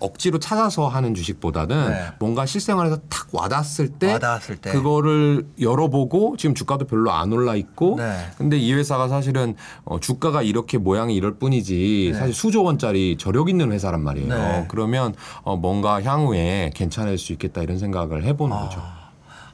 억지로 0.00 0.38
찾아서 0.38 0.88
하는 0.88 1.14
주식보다는 1.14 1.90
네. 1.90 2.06
뭔가 2.18 2.46
실생활에서 2.46 2.98
탁 3.08 3.28
와닿았을 3.32 3.88
때 3.88 4.12
와닿았을 4.12 4.56
때. 4.56 4.70
그거를 4.70 5.46
열어보고 5.60 6.36
지금 6.36 6.54
주가도 6.54 6.86
별로 6.86 7.12
안 7.12 7.32
올라 7.32 7.54
있고 7.56 7.96
네. 7.98 8.30
근데 8.36 8.58
이 8.58 8.72
회사가 8.72 9.08
사실은 9.08 9.54
어, 9.84 10.00
주가가 10.00 10.42
이렇게 10.42 10.78
모양이 10.78 11.14
이럴 11.14 11.38
뿐이지 11.38 12.10
네. 12.12 12.18
사실 12.18 12.34
수조 12.34 12.62
원짜리 12.62 13.16
저력 13.18 13.48
있는 13.48 13.72
회사란 13.72 14.02
말이에요. 14.02 14.28
네. 14.28 14.64
그러면 14.68 15.14
어, 15.42 15.56
뭔가 15.56 16.02
향후에 16.02 16.70
괜찮을 16.74 17.18
수 17.18 17.32
있겠다 17.32 17.62
이런 17.62 17.78
생각을 17.78 18.24
해보는 18.24 18.56
아. 18.56 18.60
거죠. 18.60 18.82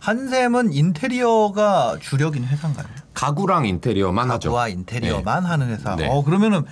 한샘은 0.01 0.75
인테리어가 0.75 1.97
주력인 1.99 2.45
회사인가요? 2.45 2.87
가구랑 3.15 3.65
인테리어만 3.65 4.31
하죠. 4.33 4.51
가구와 4.51 4.69
인테리어만 4.69 5.47
하는 5.47 5.69
회사. 5.69 5.97
네. 5.97 6.07
어 6.11 6.23
그러면은 6.23 6.65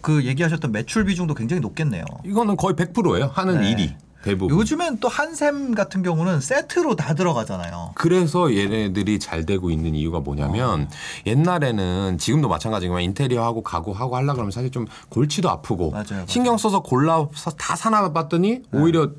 그 0.00 0.24
얘기하셨던 0.24 0.72
매출 0.72 1.04
비중도 1.04 1.34
굉장히 1.34 1.60
높겠네요. 1.60 2.04
이거는 2.24 2.56
거의 2.56 2.74
100%예요. 2.74 3.30
하는 3.32 3.60
네. 3.60 3.70
일이 3.70 3.94
대부분. 4.22 4.56
요즘엔 4.56 4.98
또 5.00 5.08
한샘 5.08 5.74
같은 5.74 6.02
경우는 6.02 6.40
세트로 6.40 6.94
다 6.96 7.14
들어가잖아요. 7.14 7.92
그래서 7.94 8.54
얘네들이 8.54 9.18
잘 9.18 9.46
되고 9.46 9.70
있는 9.70 9.94
이유가 9.94 10.20
뭐냐면 10.20 10.88
옛날에는 11.26 12.18
지금도 12.18 12.48
마찬가지지만 12.48 13.02
인테리어하고 13.02 13.62
가구하고 13.62 14.16
하려 14.16 14.32
그러면 14.34 14.50
사실 14.50 14.70
좀 14.70 14.86
골치도 15.08 15.48
아프고 15.48 15.90
맞아요, 15.90 16.04
맞아요. 16.10 16.24
신경 16.26 16.58
써서 16.58 16.82
골라서 16.82 17.50
다 17.56 17.76
사나 17.76 18.12
봤더니 18.12 18.62
오히려 18.72 19.10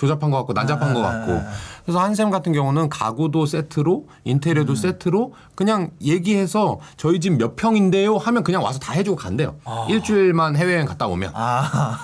조잡한 0.00 0.30
것 0.30 0.38
같고 0.38 0.54
난잡한 0.54 0.90
아, 0.90 0.94
것 0.94 1.04
아, 1.04 1.10
같고 1.12 1.32
아. 1.32 1.44
그래서 1.84 2.00
한샘 2.00 2.30
같은 2.30 2.52
경우는 2.52 2.88
가구도 2.88 3.44
세트로 3.44 4.06
음. 4.08 4.14
인테리어도 4.24 4.74
세트로 4.74 5.34
그냥 5.54 5.90
얘기해서 6.02 6.80
저희 6.96 7.20
집 7.20 7.30
몇 7.30 7.54
평인데요 7.54 8.16
하면 8.16 8.42
그냥 8.42 8.62
와서 8.64 8.78
다 8.78 8.92
해주고 8.94 9.16
간대요 9.16 9.56
일주일만 9.88 10.56
해외여행 10.56 10.86
갔다 10.86 11.06
오면 11.06 11.32
아, 11.34 11.98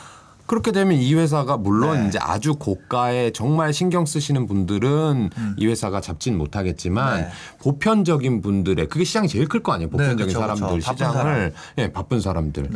그렇게 0.47 0.71
되면 0.73 0.97
이 0.97 1.15
회사가 1.15 1.57
물론 1.57 2.03
네. 2.03 2.09
이제 2.09 2.19
아주 2.21 2.55
고가에 2.55 3.33
정말 3.33 3.73
신경 3.73 4.07
쓰시는 4.07 4.47
분들은 4.47 5.31
이 5.57 5.67
회사가 5.67 6.01
잡진 6.01 6.39
못하겠지만 6.39 7.17
음. 7.19 7.23
네. 7.23 7.29
보편적인 7.63 8.43
분들의 8.43 8.89
그게 8.89 9.05
시장이 9.05 9.27
제일 9.29 9.49
클 9.49 9.63
거 9.63 9.73
아니에요. 9.73 9.91
보편적인 9.91 10.27
그쵸, 10.27 10.39
그쵸. 10.39 10.41
사람들 10.41 10.67
바쁜 10.67 10.81
시장을 10.81 11.53
예, 11.79 11.93
바쁜 11.93 12.21
사람들. 12.21 12.71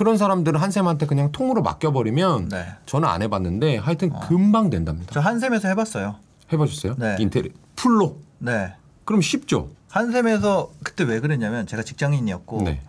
네. 0.00 0.04
그런 0.04 0.16
사람들은 0.16 0.58
한샘한테 0.58 1.04
그냥 1.04 1.30
통으로 1.30 1.60
맡겨버리면 1.60 2.48
네. 2.48 2.66
저는 2.86 3.06
안 3.06 3.20
해봤는데 3.20 3.76
하여튼 3.76 4.10
금방 4.20 4.70
된답니다. 4.70 5.12
저 5.12 5.20
한샘에서 5.20 5.68
해봤어요. 5.68 6.16
해보셨어요? 6.50 6.94
네. 6.96 7.16
인테리 7.20 7.52
풀로. 7.76 8.16
네. 8.38 8.72
그럼 9.04 9.20
쉽죠. 9.20 9.68
한샘에서 9.90 10.70
그때 10.82 11.04
왜 11.04 11.20
그랬냐면 11.20 11.66
제가 11.66 11.82
직장인이었고 11.82 12.62
네. 12.62 12.80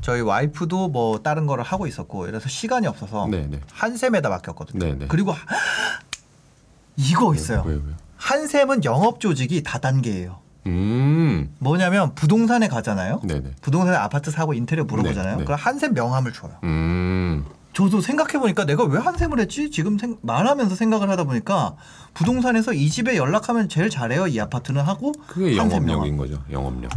저희 0.00 0.22
와이프도 0.22 0.88
뭐 0.88 1.18
다른 1.18 1.44
거를 1.46 1.62
하고 1.62 1.86
있었고 1.86 2.28
이래서 2.28 2.48
시간이 2.48 2.86
없어서 2.86 3.26
네, 3.30 3.46
네. 3.46 3.60
한샘에다 3.70 4.30
맡겼거든요. 4.30 4.78
네, 4.86 4.94
네. 4.94 5.06
그리고 5.06 5.32
하- 5.32 5.44
이거 6.96 7.34
있어요. 7.34 7.62
왜요, 7.66 7.82
왜요? 7.84 7.94
한샘은 8.16 8.84
영업 8.84 9.20
조직이 9.20 9.62
다단계예요. 9.62 10.38
음, 10.66 11.54
뭐냐면 11.58 12.14
부동산에 12.14 12.68
가잖아요. 12.68 13.20
네네. 13.24 13.52
부동산에 13.60 13.96
아파트 13.96 14.30
사고 14.30 14.54
인테리어 14.54 14.84
물어보잖아요. 14.84 15.32
네, 15.32 15.38
네. 15.40 15.44
그럼 15.44 15.58
한샘 15.60 15.94
명함을 15.94 16.32
줘요. 16.32 16.52
음, 16.64 17.44
저도 17.72 18.00
생각해 18.00 18.38
보니까 18.38 18.64
내가 18.64 18.84
왜 18.84 18.98
한샘을 18.98 19.40
했지? 19.40 19.70
지금 19.70 19.98
생, 19.98 20.16
말하면서 20.22 20.74
생각을 20.74 21.10
하다 21.10 21.24
보니까 21.24 21.74
부동산에서 22.14 22.72
이 22.72 22.88
집에 22.88 23.16
연락하면 23.16 23.68
제일 23.68 23.90
잘해요. 23.90 24.26
이 24.26 24.40
아파트는 24.40 24.82
하고 24.82 25.12
그게 25.26 25.58
한샘 25.58 25.88
영업력인 25.88 26.16
거죠. 26.16 26.42
영업력. 26.50 26.92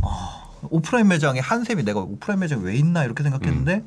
오프라인 0.70 1.08
매장에 1.08 1.40
한샘이 1.40 1.84
내가 1.84 2.00
오프라인 2.00 2.40
매장 2.40 2.62
왜 2.62 2.76
있나 2.76 3.04
이렇게 3.04 3.24
생각했는데 3.24 3.84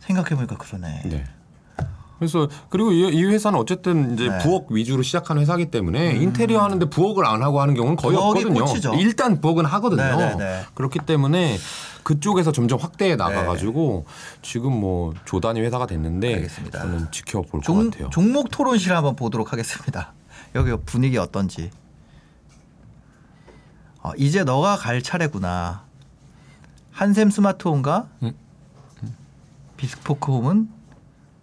생각해 0.00 0.30
보니까 0.30 0.56
그러네. 0.56 1.02
네. 1.04 1.24
그래서 2.20 2.48
그리고 2.68 2.92
이, 2.92 3.00
이 3.08 3.24
회사는 3.24 3.58
어쨌든 3.58 4.12
이제 4.12 4.28
네. 4.28 4.38
부엌 4.40 4.66
위주로 4.68 5.02
시작한 5.02 5.38
회사기 5.38 5.70
때문에 5.70 6.16
인테리어 6.16 6.60
하는데 6.62 6.84
부엌을 6.90 7.24
안 7.24 7.42
하고 7.42 7.62
하는 7.62 7.74
경우는 7.74 7.96
거의 7.96 8.14
없거든요. 8.14 8.62
꽃이죠. 8.62 8.94
일단 8.96 9.40
부엌은 9.40 9.64
하거든요. 9.64 10.02
네, 10.02 10.16
네, 10.16 10.36
네. 10.36 10.62
그렇기 10.74 10.98
때문에 10.98 11.56
그쪽에서 12.02 12.52
점점 12.52 12.78
확대해 12.78 13.16
나가가지고 13.16 14.04
지금 14.42 14.78
뭐 14.78 15.14
조단위 15.24 15.62
회사가 15.62 15.86
됐는데 15.86 16.34
알겠습니다. 16.34 16.78
저는 16.78 17.10
지켜볼 17.10 17.62
종, 17.62 17.84
것 17.84 17.90
같아요. 17.90 18.10
종목 18.10 18.50
토론실 18.50 18.94
한번 18.94 19.16
보도록 19.16 19.54
하겠습니다. 19.54 20.12
여기 20.54 20.76
분위기 20.84 21.16
어떤지. 21.16 21.70
어, 24.02 24.12
이제 24.18 24.44
너가 24.44 24.76
갈 24.76 25.00
차례구나. 25.00 25.84
한샘 26.92 27.30
스마트홈과 27.30 28.08
음. 28.24 28.32
비스포크홈은 29.78 30.79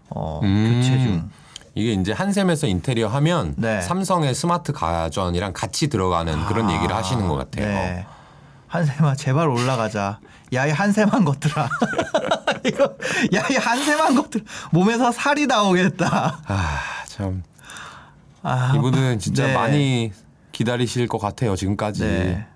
어, 0.09 0.39
음. 0.43 0.73
교체 0.81 0.99
중. 0.99 1.29
이게 1.75 1.93
이제 1.93 2.11
한샘에서 2.11 2.65
인테리어 2.67 3.07
하면 3.07 3.53
네. 3.57 3.81
삼성의 3.81 4.33
스마트 4.33 4.71
가전이랑 4.73 5.53
같이 5.53 5.87
들어가는 5.89 6.45
그런 6.47 6.71
얘기를 6.71 6.95
하시는 6.95 7.27
것 7.27 7.35
같아요. 7.35 7.67
네. 7.67 8.05
한샘아 8.67 9.15
제발 9.15 9.47
올라가자. 9.47 10.19
야이 10.53 10.71
한샘한 10.71 11.23
것들아. 11.23 11.69
이거 12.65 12.95
야이 13.33 13.57
한샘한 13.57 14.15
것들 14.15 14.43
몸에서 14.71 15.11
살이 15.11 15.45
나오겠다. 15.45 16.41
아, 16.47 16.79
참 17.07 17.43
아, 18.41 18.73
이분은 18.75 19.19
진짜 19.19 19.47
네. 19.47 19.53
많이 19.53 20.11
기다리실 20.53 21.07
것 21.07 21.19
같아요. 21.19 21.55
지금까지. 21.55 22.03
네. 22.03 22.47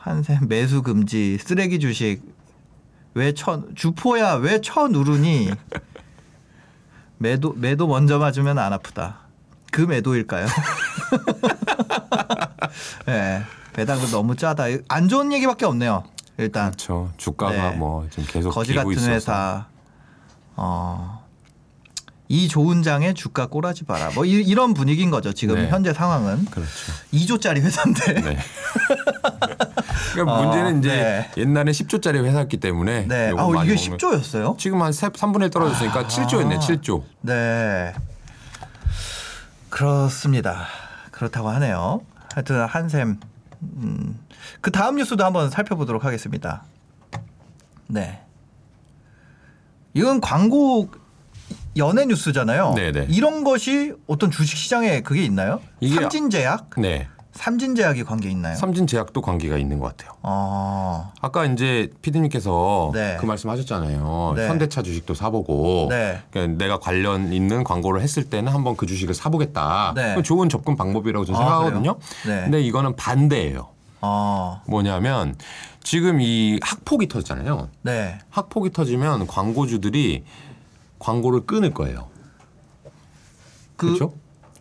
한샘 0.00 0.48
매수 0.48 0.82
금지 0.82 1.38
쓰레기 1.38 1.78
주식 1.80 2.22
왜천 3.14 3.74
주포야 3.74 4.34
왜 4.34 4.60
쳐 4.60 4.88
누르니 4.88 5.50
매도 7.18 7.52
매도 7.52 7.86
먼저 7.86 8.18
맞으면 8.18 8.58
안 8.58 8.72
아프다 8.72 9.18
그 9.70 9.82
매도일까요? 9.82 10.46
네, 13.06 13.42
배당도 13.72 14.06
너무 14.08 14.36
짜다 14.36 14.64
안 14.88 15.08
좋은 15.08 15.32
얘기밖에 15.32 15.66
없네요 15.66 16.04
일단 16.38 16.72
그렇죠. 16.72 17.12
주가가 17.16 17.70
네. 17.70 17.76
뭐 17.76 18.06
지금 18.10 18.24
계속 18.26 18.50
거지 18.50 18.74
같은 18.74 18.90
있어서. 18.92 19.10
회사 19.10 19.66
어. 20.56 21.23
이 22.34 22.48
좋은 22.48 22.82
장에 22.82 23.14
주가 23.14 23.46
꼬라지 23.46 23.84
마라. 23.86 24.10
뭐 24.10 24.24
이, 24.24 24.52
런 24.54 24.74
분위기인 24.74 25.10
거죠. 25.10 25.32
지금 25.32 25.54
네. 25.54 25.68
현재 25.68 25.92
상황은 25.92 26.46
그렇죠. 26.46 26.68
2조짜리 27.12 27.60
회사인데. 27.62 28.14
네. 28.14 28.38
그러니까 30.12 30.34
어, 30.34 30.42
문제는 30.42 30.80
이제 30.80 30.88
네. 30.88 31.30
옛날에 31.40 31.70
10조짜리 31.70 32.24
회사였기 32.24 32.56
때문에 32.56 33.06
네. 33.06 33.26
아, 33.36 33.46
이게 33.62 33.74
먹으면- 33.74 33.76
10조였어요? 33.76 34.58
지금 34.58 34.82
한 34.82 34.90
3분의 34.90 35.44
1 35.44 35.50
떨어졌으니까 35.50 36.08
7조였네. 36.08 36.58
7조. 36.58 37.04
네. 37.20 37.94
그렇습니다. 39.70 40.66
그렇다고 41.12 41.50
하네요. 41.50 42.00
하여튼 42.34 42.64
한샘 42.64 43.20
음. 43.62 44.18
그 44.60 44.72
다음 44.72 44.96
뉴스도 44.96 45.24
한번 45.24 45.50
살펴보도록 45.50 46.04
하겠습니다. 46.04 46.64
네. 47.86 48.20
이건 49.94 50.20
광고 50.20 50.90
연예 51.76 52.06
뉴스잖아요. 52.06 52.74
네네. 52.74 53.06
이런 53.10 53.44
것이 53.44 53.94
어떤 54.06 54.30
주식 54.30 54.56
시장에 54.56 55.00
그게 55.00 55.24
있나요? 55.24 55.60
삼진제약? 55.82 56.70
네. 56.78 57.08
삼진제약이 57.32 58.04
관계 58.04 58.30
있나요? 58.30 58.54
삼진제약도 58.54 59.20
관계가 59.20 59.58
있는 59.58 59.80
것 59.80 59.88
같아요. 59.88 60.16
어. 60.22 61.12
아까 61.20 61.44
이제 61.44 61.90
피디님께서 62.00 62.92
네. 62.94 63.16
그 63.18 63.26
말씀하셨잖아요. 63.26 64.34
네. 64.36 64.48
현대차 64.48 64.82
주식도 64.82 65.14
사보고 65.14 65.88
네. 65.90 66.20
그러니까 66.30 66.64
내가 66.64 66.78
관련 66.78 67.32
있는 67.32 67.64
광고를 67.64 68.02
했을 68.02 68.24
때는 68.24 68.52
한번 68.52 68.76
그 68.76 68.86
주식을 68.86 69.14
사보겠다. 69.14 69.94
네. 69.96 70.22
좋은 70.22 70.48
접근 70.48 70.76
방법이라고 70.76 71.24
저는 71.24 71.40
아, 71.40 71.44
생각하거든요. 71.44 71.96
네. 72.26 72.42
근데 72.42 72.60
이거는 72.62 72.94
반대예요. 72.94 73.68
어. 74.00 74.62
뭐냐면 74.66 75.34
지금 75.82 76.20
이 76.20 76.60
학폭이 76.62 77.08
터졌잖아요. 77.08 77.68
네. 77.82 78.18
학폭이 78.30 78.70
터지면 78.70 79.26
광고주들이 79.26 80.22
광고를 81.04 81.44
끊을 81.44 81.74
거예요. 81.74 82.08
그 83.76 83.86
그렇죠? 83.86 84.14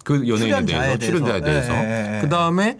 그 0.03 0.27
연예인에 0.27 0.65
대해서 0.65 0.97
출연자에 0.97 1.41
대해서. 1.41 1.71
대해서 1.71 1.73
예, 1.73 2.11
예, 2.11 2.17
예. 2.17 2.21
그 2.21 2.27
다음에 2.27 2.77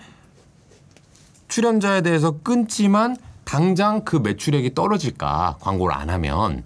출연자에 1.48 2.02
대해서 2.02 2.40
끊지만 2.44 3.16
당장 3.46 4.04
그 4.04 4.18
매출액이 4.18 4.74
떨어질까 4.74 5.58
광고를 5.62 5.96
안 5.96 6.10
하면 6.10 6.64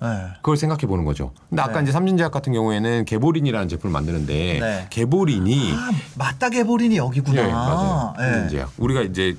네. 0.00 0.08
그걸 0.36 0.56
생각해 0.56 0.86
보는 0.86 1.04
거죠. 1.04 1.32
근데 1.50 1.60
아까 1.60 1.74
네. 1.74 1.82
이제 1.82 1.92
삼진제약 1.92 2.32
같은 2.32 2.54
경우에는 2.54 3.04
개보린이라는 3.04 3.68
제품을 3.68 3.92
만드는데 3.92 4.58
네. 4.58 4.86
개보린이 4.88 5.72
아, 5.74 5.90
맞다게 6.16 6.64
버린이 6.64 6.96
여기구나. 6.96 7.46
예, 7.46 7.52
맞아요. 7.52 8.14
예. 8.18 8.22
삼진제약 8.22 8.72
우리가 8.78 9.02
이제 9.02 9.36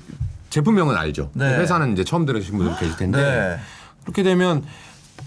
제품명은 0.50 0.94
알죠. 0.96 1.30
네. 1.34 1.58
회사는 1.58 1.94
이제 1.94 2.04
처음 2.04 2.24
들으신 2.24 2.56
분들 2.56 2.76
계실 2.76 2.96
텐데 2.96 3.18
네. 3.20 3.58
그렇게 4.02 4.22
되면 4.22 4.62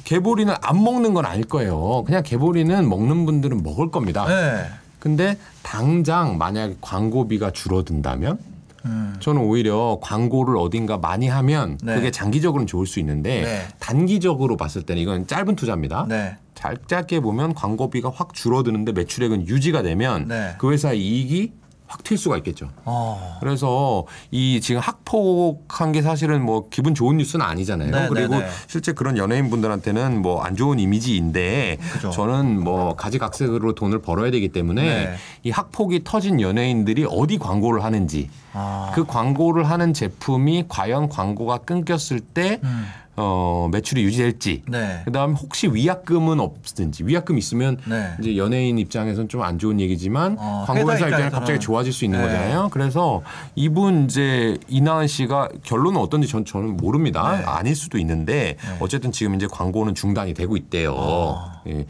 개보리는 0.08 0.54
안 0.62 0.82
먹는 0.82 1.14
건 1.14 1.26
아닐 1.26 1.44
거예요. 1.44 2.04
그냥 2.06 2.24
개보리는 2.24 2.88
먹는 2.88 3.26
분들은 3.26 3.62
먹을 3.62 3.92
겁니다. 3.92 4.26
네. 4.26 4.66
근데 5.00 5.38
당장 5.64 6.38
만약 6.38 6.78
광고비가 6.80 7.52
줄어든다면 7.52 8.40
음. 8.86 9.16
저는 9.20 9.42
오히려 9.42 10.00
광고를 10.02 10.56
어딘가 10.56 10.98
많이 10.98 11.28
하면 11.28 11.78
네. 11.84 11.96
그게 11.96 12.10
장기적으로는 12.10 12.68
좋을 12.68 12.88
수 12.88 13.02
있는데 13.02 13.42
네. 13.42 13.68
단기적으로 13.80 14.56
봤을 14.56 14.84
때는 14.84 15.02
이건 15.02 15.28
짧은 15.28 15.58
투자입니다. 15.58 16.06
네. 16.08 16.38
잘 16.56 16.78
짧게 16.88 17.20
보면 17.20 17.54
광고비가 17.54 18.10
확 18.10 18.34
줄어드는데 18.34 18.94
매출액은 18.94 19.50
유지가 19.50 19.82
되면 19.82 20.30
네. 20.30 20.56
그 20.58 20.72
회사의 20.72 21.02
이익이 21.02 21.52
확 21.88 22.04
튈 22.04 22.18
수가 22.18 22.38
있겠죠. 22.38 22.70
어. 22.86 23.38
그래서 23.40 24.06
이 24.32 24.60
지금 24.62 24.82
학폭한 24.82 25.92
게 25.92 26.02
사실은 26.02 26.44
뭐 26.44 26.70
기분 26.70 26.94
좋은 26.96 27.18
뉴스는 27.18 27.46
아니잖아요. 27.46 27.92
네, 27.92 28.08
그리고 28.10 28.36
네, 28.36 28.46
네. 28.46 28.50
실제 28.68 28.92
그런 28.94 29.18
연예인 29.18 29.50
분들한테는 29.50 30.22
뭐 30.22 30.38
안 30.48 30.56
좋은 30.56 30.80
이미지인데 30.80 31.78
그죠. 31.94 32.10
저는 32.10 32.64
뭐 32.64 32.96
가지각색으로 32.96 33.74
돈을 33.76 34.00
벌어야 34.02 34.32
되기 34.32 34.50
때문에 34.50 34.82
네. 34.84 35.16
이 35.44 35.50
학폭이 35.50 36.02
터진 36.04 36.40
연예인들이 36.42 37.06
어디 37.10 37.38
광고를 37.38 37.84
하는지 37.84 38.30
아. 38.54 38.92
그 38.96 39.06
광고를 39.06 39.70
하는 39.70 39.94
제품이 39.94 40.66
과연 40.70 41.10
광고가 41.10 41.60
끊겼을 41.60 42.20
때 42.22 42.60
음. 42.64 42.86
어, 43.20 43.68
매출이 43.72 44.04
유지될지 44.04 44.62
네. 44.68 45.02
그다음에 45.06 45.34
혹시 45.34 45.68
위약금은 45.68 46.40
없든지 46.40 47.04
위약금 47.04 47.38
있으면 47.40 47.78
네. 47.88 48.12
이제 48.20 48.38
연예인 48.38 48.78
입장에서는 48.78 49.28
좀 49.28 49.42
안 49.48 49.58
좋은 49.60 49.80
얘기지만 49.80 50.36
어, 50.40 50.66
광고 50.68 50.92
회사 50.92 51.06
회사 51.06 51.08
입장에 51.08 51.30
갑자기 51.30 51.60
좋아질 51.60 51.94
수 51.94 52.06
있는 52.06 52.20
네. 52.20 52.26
거잖아요. 52.26 52.70
그래서 52.72 53.22
이분 53.56 54.06
이제 54.06 54.58
이나은 54.68 55.08
씨가 55.08 55.50
결론은 55.64 56.00
어떤지 56.00 56.28
전, 56.28 56.44
저는 56.46 56.78
모릅니다. 56.78 57.38
네. 57.38 57.44
아닐 57.44 57.76
수도 57.76 57.98
있는데 57.98 58.58
어쨌든 58.80 59.12
지금 59.12 59.36
이제 59.36 59.48
광고는 59.50 59.96
중단이 59.96 60.34
되고 60.34 60.58
있대요. 60.58 60.94
어. 60.96 61.52
예. 61.68 61.86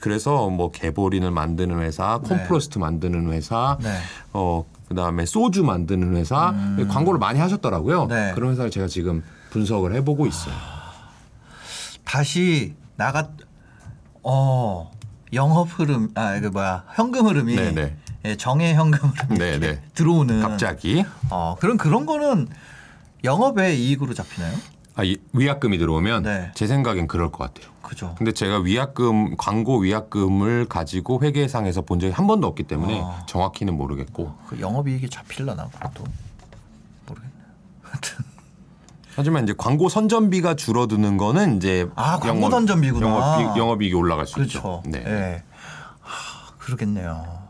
그래서 0.00 0.48
뭐 0.50 0.70
개보린을 0.72 1.30
만드는 1.30 1.80
회사, 1.80 2.18
콤프로스트 2.18 2.78
만드는 2.78 3.32
회사, 3.32 3.78
네. 3.80 3.90
어 4.32 4.64
그다음에 4.88 5.24
소주 5.26 5.62
만드는 5.64 6.16
회사 6.16 6.52
광고를 6.88 7.18
많이 7.20 7.38
하셨더라고요. 7.38 8.02
음. 8.04 8.08
네. 8.08 8.32
그런 8.34 8.50
회사를 8.52 8.70
제가 8.70 8.86
지금 8.88 9.22
분석을 9.56 9.94
해보고 9.96 10.26
있어요. 10.26 10.54
다시 12.04 12.74
나갔 12.96 13.30
어 14.22 14.90
영업 15.34 15.78
흐름 15.78 16.10
아 16.14 16.40
그 16.40 16.46
뭐야 16.46 16.84
현금 16.94 17.26
흐름이 17.26 17.54
네네. 17.56 17.96
예, 18.24 18.36
정의 18.36 18.74
현금 18.74 19.10
흐름이 19.10 19.38
네, 19.38 19.58
네. 19.58 19.82
들어오는 19.94 20.40
갑자기 20.40 21.04
어 21.30 21.56
그런 21.60 21.76
그런 21.76 22.06
거는 22.06 22.48
영업의 23.24 23.78
이익으로 23.78 24.14
잡히나요? 24.14 24.56
아, 24.94 25.04
이- 25.04 25.16
위약금이 25.32 25.78
들어오면 25.78 26.22
네. 26.24 26.52
제 26.54 26.66
생각엔 26.66 27.06
그럴 27.06 27.30
것 27.32 27.38
같아요. 27.52 27.72
그죠. 27.82 28.14
근데 28.16 28.32
제가 28.32 28.58
위약금 28.60 29.36
광고 29.36 29.78
위약금을 29.78 30.66
가지고 30.66 31.22
회계상에서 31.22 31.82
본 31.82 31.98
적이 32.00 32.12
한 32.12 32.26
번도 32.26 32.46
없기 32.46 32.62
때문에 32.64 33.00
어. 33.02 33.26
정확히는 33.26 33.74
모르겠고 33.74 34.34
그 34.48 34.60
영업이익이 34.60 35.08
잡힐라나 35.10 35.66
그것도 35.68 36.04
모르겠네. 37.06 37.32
하여튼 37.82 38.24
하지만 39.14 39.44
이제 39.44 39.54
광고 39.56 39.88
선전비가 39.88 40.54
줄어드는 40.56 41.16
거는 41.16 41.56
이제 41.56 41.86
아, 41.96 42.18
광고 42.18 42.50
선전비구나. 42.50 43.06
영업이익, 43.06 43.56
영업이익이 43.56 43.94
올라갈 43.94 44.26
수 44.26 44.34
그렇죠. 44.34 44.58
있죠. 44.58 44.82
네. 44.86 45.02
예. 45.06 45.42
하, 46.00 46.52
그러겠네요. 46.58 47.42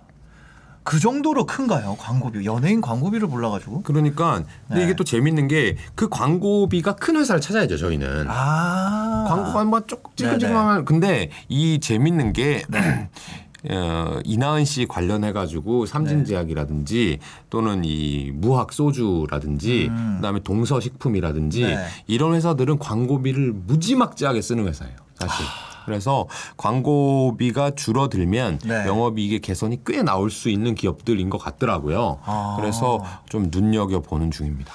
그 0.85 0.99
정도로 0.99 1.47
큰가요? 1.47 1.97
광고비. 1.97 2.45
연예인 2.45 2.81
광고비를 2.81 3.29
몰라가지고. 3.29 3.83
그러니까 3.83 4.43
근데 4.67 4.81
네. 4.81 4.83
이게 4.85 4.95
또 4.95 5.05
재밌는 5.05 5.47
게 5.47 5.77
그 5.95 6.09
광고비가 6.09 6.97
큰 6.97 7.15
회사를 7.17 7.41
찾아야죠 7.41 7.77
저희는 7.77 8.27
아. 8.29 9.25
광고가 9.29 9.63
뭐 9.65 9.81
조금 9.87 10.11
찌끔찌끔하면 10.17 10.85
근데 10.85 11.31
이 11.49 11.79
재밌는 11.79 12.33
게 12.33 12.65
네. 12.69 13.09
어, 13.71 14.19
이나은 14.25 14.65
씨 14.65 14.87
관련해 14.87 15.33
가지고 15.33 15.87
삼진제약이라든지 15.87 17.19
또는 17.49 17.83
이 17.85 18.33
무학 18.35 18.73
소주라든지 18.73 19.91
그다음에 20.17 20.41
동서식품이라든지 20.41 21.63
네. 21.63 21.87
이런 22.07 22.35
회사들은 22.35 22.79
광고비를 22.79 23.53
무지막지하게 23.53 24.43
쓰는 24.43 24.67
회사예요. 24.67 24.97
사실. 25.15 25.47
그래서 25.85 26.27
광고비가 26.57 27.73
줄어들면 27.75 28.61
네. 28.65 28.87
영업이익의 28.87 29.41
개선이 29.41 29.81
꽤 29.85 30.03
나올 30.03 30.31
수 30.31 30.49
있는 30.49 30.75
기업들인 30.75 31.31
것 31.31 31.39
같더라고요. 31.39 32.19
아. 32.25 32.57
그래서 32.59 33.05
좀 33.29 33.49
눈여겨 33.51 34.01
보는 34.01 34.31
중입니다. 34.31 34.73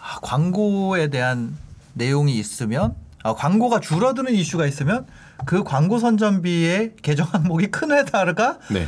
아, 0.00 0.18
광고에 0.22 1.08
대한 1.08 1.56
내용이 1.94 2.36
있으면 2.38 2.94
아, 3.22 3.34
광고가 3.34 3.80
줄어드는 3.80 4.34
이슈가 4.34 4.66
있으면 4.66 5.06
그 5.46 5.64
광고 5.64 5.98
선전비의 5.98 6.92
계정 7.02 7.26
항목이 7.30 7.68
큰 7.68 7.90
회사가 7.92 8.58
네. 8.70 8.86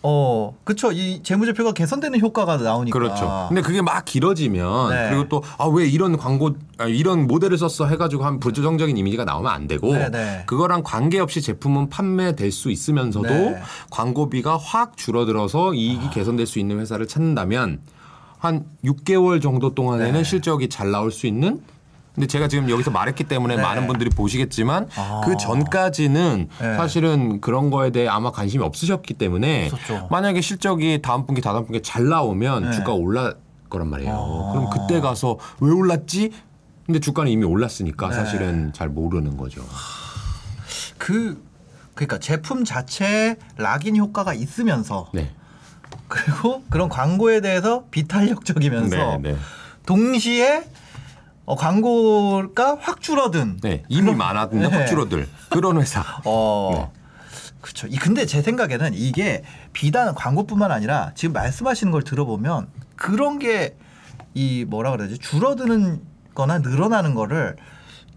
어 0.00 0.56
그쵸 0.62 0.92
이 0.92 1.24
재무제표가 1.24 1.72
개선되는 1.72 2.20
효과가 2.20 2.58
나오니까 2.58 2.96
그렇죠. 2.96 3.46
근데 3.48 3.62
그게 3.62 3.82
막 3.82 4.04
길어지면 4.04 4.90
네. 4.90 5.08
그리고 5.10 5.28
또 5.28 5.42
아 5.58 5.66
왜 5.66 5.88
이런 5.88 6.16
광고 6.16 6.54
아, 6.78 6.84
이런 6.86 7.26
모델을 7.26 7.58
썼어 7.58 7.88
해가지고 7.88 8.24
한 8.24 8.38
부정적인 8.38 8.96
이미지가 8.96 9.24
나오면 9.24 9.50
안 9.50 9.66
되고 9.66 9.92
네, 9.92 10.08
네. 10.08 10.44
그거랑 10.46 10.84
관계없이 10.84 11.42
제품은 11.42 11.88
판매될 11.88 12.52
수 12.52 12.70
있으면서도 12.70 13.28
네. 13.28 13.60
광고비가 13.90 14.56
확 14.56 14.96
줄어들어서 14.96 15.74
이익이 15.74 16.10
개선될 16.10 16.46
수 16.46 16.60
있는 16.60 16.78
회사를 16.78 17.08
찾는다면 17.08 17.80
한 18.38 18.66
6개월 18.84 19.42
정도 19.42 19.74
동안에는 19.74 20.12
네. 20.12 20.22
실적이 20.22 20.68
잘 20.68 20.92
나올 20.92 21.10
수 21.10 21.26
있는 21.26 21.60
근데 22.18 22.26
제가 22.26 22.48
지금 22.48 22.68
여기서 22.68 22.90
말했기 22.90 23.22
때문에 23.24 23.54
네. 23.54 23.62
많은 23.62 23.86
분들이 23.86 24.10
보시겠지만 24.10 24.88
아. 24.96 25.20
그 25.24 25.36
전까지는 25.36 26.48
네. 26.60 26.74
사실은 26.74 27.40
그런 27.40 27.70
거에 27.70 27.90
대해 27.90 28.08
아마 28.08 28.32
관심이 28.32 28.64
없으셨기 28.64 29.14
때문에 29.14 29.66
없었죠. 29.66 30.08
만약에 30.10 30.40
실적이 30.40 31.00
다음 31.00 31.26
분기 31.26 31.40
다다음 31.40 31.66
분기에 31.66 31.80
잘 31.80 32.08
나오면 32.08 32.70
네. 32.70 32.72
주가 32.72 32.92
올라 32.92 33.34
거란 33.70 33.86
말이에요. 33.86 34.12
아. 34.12 34.52
그럼 34.52 34.68
그때 34.68 35.00
가서 35.00 35.38
왜 35.60 35.70
올랐지? 35.70 36.32
근데 36.86 36.98
주가는 36.98 37.30
이미 37.30 37.44
올랐으니까 37.44 38.08
네. 38.08 38.14
사실은 38.16 38.72
잘 38.72 38.88
모르는 38.88 39.36
거죠. 39.36 39.62
그 40.98 41.40
그러니까 41.94 42.18
제품 42.18 42.64
자체에 42.64 43.36
락인 43.58 43.96
효과가 43.96 44.34
있으면서 44.34 45.08
네. 45.14 45.30
그리고 46.08 46.64
그런 46.68 46.88
광고에 46.88 47.40
대해서 47.40 47.84
비탄력적이면서 47.92 49.18
네, 49.22 49.34
네. 49.34 49.36
동시에 49.86 50.64
어, 51.48 51.56
광고가 51.56 52.76
확 52.80 53.00
줄어든 53.00 53.58
네. 53.62 53.82
이미 53.88 54.14
많았는데 54.14 54.68
네. 54.68 54.76
확 54.76 54.86
줄어들 54.86 55.28
그런 55.48 55.80
회사. 55.80 56.04
어. 56.24 56.70
네. 56.74 57.00
그렇죠. 57.60 57.86
이 57.88 57.96
근데 57.96 58.24
제 58.24 58.40
생각에는 58.40 58.92
이게 58.94 59.42
비단 59.72 60.14
광고뿐만 60.14 60.70
아니라 60.70 61.10
지금 61.14 61.32
말씀하시는 61.32 61.90
걸 61.90 62.02
들어보면 62.02 62.68
그런 62.96 63.38
게 63.38 63.76
이 64.38 64.64
뭐라 64.68 64.92
그러지 64.92 65.18
줄어드는 65.18 66.00
거나 66.34 66.58
늘어나는 66.58 67.14
거를 67.14 67.56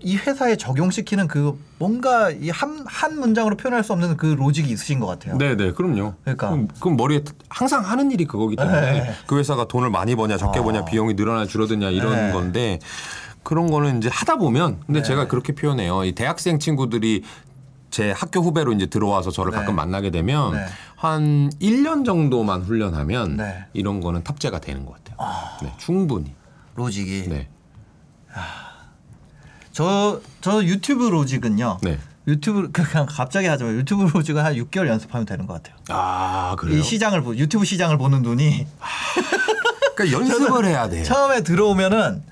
이 0.03 0.17
회사에 0.17 0.55
적용시키는 0.55 1.27
그 1.27 1.59
뭔가 1.77 2.29
이한 2.31 2.83
한 2.87 3.19
문장으로 3.19 3.55
표현할 3.55 3.83
수 3.83 3.93
없는 3.93 4.17
그 4.17 4.27
로직이 4.27 4.71
있으신 4.71 4.99
것 4.99 5.05
같아요. 5.07 5.37
네, 5.37 5.55
네, 5.55 5.71
그럼요. 5.71 6.13
그러니까. 6.23 6.49
그럼, 6.49 6.67
그럼 6.79 6.97
머리에 6.97 7.23
항상 7.49 7.83
하는 7.83 8.11
일이 8.11 8.25
그거기 8.25 8.55
때문에 8.55 8.81
네. 8.81 9.13
그 9.27 9.37
회사가 9.37 9.67
돈을 9.67 9.89
많이 9.89 10.15
버냐 10.15 10.37
적게 10.37 10.59
어. 10.59 10.63
버냐 10.63 10.85
비용이 10.85 11.13
늘어나 11.15 11.45
줄어드냐 11.45 11.89
이런 11.89 12.13
네. 12.27 12.31
건데 12.33 12.79
그런 13.43 13.69
거는 13.71 13.97
이제 13.97 14.09
하다 14.11 14.37
보면 14.37 14.81
근데 14.85 15.01
네. 15.01 15.03
제가 15.03 15.27
그렇게 15.27 15.53
표현해요. 15.53 16.03
이 16.03 16.13
대학생 16.13 16.59
친구들이 16.59 17.23
제 17.89 18.11
학교 18.11 18.41
후배로 18.41 18.71
이제 18.73 18.85
들어와서 18.85 19.31
저를 19.31 19.51
네. 19.51 19.57
가끔 19.57 19.75
만나게 19.75 20.11
되면 20.11 20.53
네. 20.53 20.65
한 20.95 21.49
1년 21.59 22.05
정도만 22.05 22.61
훈련하면 22.61 23.37
네. 23.37 23.65
이런 23.73 23.99
거는 23.99 24.23
탑재가 24.23 24.59
되는 24.61 24.85
것 24.85 24.93
같아요. 25.03 25.17
네, 25.61 25.73
충분히. 25.77 26.33
로직이. 26.75 27.27
네. 27.27 27.49
저, 29.71 30.21
저 30.39 30.63
유튜브 30.63 31.05
로직은요. 31.05 31.79
네. 31.81 31.99
유튜브 32.27 32.71
그냥 32.71 33.07
갑자기 33.09 33.47
하지만 33.47 33.73
유튜브 33.73 34.03
로직은 34.03 34.43
한 34.45 34.53
6개월 34.55 34.87
연습하면 34.87 35.25
되는 35.25 35.47
것 35.47 35.55
같아요. 35.55 35.75
아, 35.89 36.55
그래요? 36.57 36.77
이 36.77 36.83
시장을 36.83 37.21
보 37.23 37.35
유튜브 37.35 37.65
시장을 37.65 37.97
보는 37.97 38.21
눈이 38.21 38.67
그러니까 39.95 40.19
연습을 40.19 40.65
해야 40.65 40.87
돼요. 40.87 41.03
처음에 41.03 41.41
들어오면은 41.41 42.23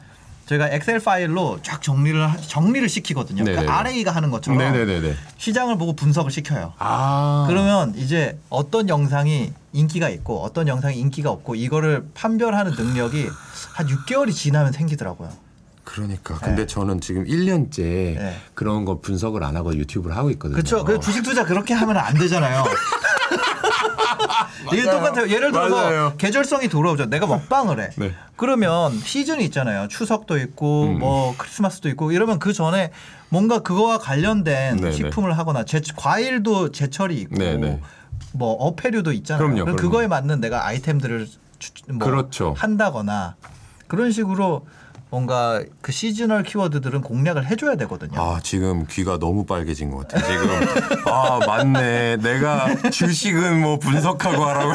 저희가 0.50 0.70
엑셀 0.70 1.00
파일로 1.00 1.60
쫙 1.62 1.80
정리를 1.82 2.20
하- 2.28 2.36
정리를 2.38 2.90
시키거든요. 2.90 3.44
그 3.44 3.50
네네네. 3.52 3.68
RA가 3.72 4.12
하는 4.12 4.32
것처럼 4.32 4.58
네네네네. 4.58 5.16
시장을 5.38 5.78
보고 5.78 5.94
분석을 5.94 6.32
시켜요. 6.32 6.74
아. 6.80 7.46
그러면 7.48 7.94
이제 7.96 8.40
어떤 8.50 8.90
영상이 8.90 9.54
인기가 9.74 10.10
있고 10.10 10.42
어떤 10.42 10.68
영상이 10.68 10.98
인기가 10.98 11.30
없고 11.30 11.54
이거를 11.54 12.08
판별하는 12.16 12.72
능력이 12.72 13.30
한 13.74 13.86
6개월이 13.88 14.34
지나면 14.34 14.72
생기더라고요. 14.72 15.30
그러니까. 15.84 16.36
근데 16.40 16.66
저는 16.66 17.00
지금 17.00 17.26
1년째 17.26 17.78
네. 17.78 18.40
그런 18.56 18.86
거 18.86 19.00
분석을 19.02 19.44
안 19.44 19.56
하고 19.56 19.76
유튜브를 19.76 20.16
하고 20.18 20.32
있거든요. 20.32 20.56
그렇죠. 20.56 20.84
그 20.84 21.00
주식 21.00 21.22
투자 21.22 21.46
그렇게 21.46 21.76
하면 21.76 21.98
안 21.98 22.16
되잖아요. 22.16 22.64
이게 24.74 24.84
똑같아요. 24.84 25.30
예를 25.30 25.52
들어서 25.52 25.76
맞아요. 25.76 26.14
계절성이 26.18 26.68
돌아오죠. 26.68 27.06
내가 27.08 27.26
먹방을 27.28 27.80
해. 27.82 27.90
네. 27.98 28.14
그러면 28.36 28.98
시즌이 28.98 29.44
있잖아요. 29.46 29.88
추석도 29.88 30.38
있고 30.38 30.84
음. 30.86 31.00
뭐 31.00 31.36
크리스마스도 31.38 31.90
있고 31.90 32.12
이러면 32.12 32.40
그 32.40 32.54
전에 32.54 32.92
뭔가 33.30 33.60
그거와 33.60 34.00
관련된 34.00 34.78
네, 34.78 34.92
식품을 34.92 35.38
하거나 35.38 35.64
제, 35.66 35.82
과일도 35.96 36.72
제철이 36.72 37.16
있고 37.22 37.36
네, 37.38 37.58
네. 37.58 37.80
뭐 38.34 38.54
어패류도 38.54 39.12
있잖아요. 39.14 39.40
그럼요, 39.48 39.64
그럼 39.64 39.76
그럼요. 39.76 39.92
그거에 39.92 40.08
맞는 40.08 40.40
내가 40.42 40.66
아이템들을 40.66 41.28
주- 41.60 41.72
뭐 41.90 42.08
그렇죠. 42.08 42.54
한다거나 42.58 43.36
그런 43.88 44.12
식으로 44.12 44.66
뭔가 45.12 45.64
그 45.82 45.92
시즈널 45.92 46.44
키워드들은 46.44 47.02
공략을 47.02 47.48
해줘야 47.50 47.76
되거든요. 47.78 48.22
아, 48.22 48.40
지금 48.44 48.86
귀가 48.88 49.18
너무 49.18 49.44
빨개진 49.46 49.90
것 49.90 50.08
같아. 50.08 50.24
지금. 50.26 50.50
아, 51.12 51.40
맞네. 51.48 52.18
내가 52.18 52.76
주식은 52.92 53.62
뭐 53.62 53.80
분석하고 53.80 54.44
하라고. 54.46 54.74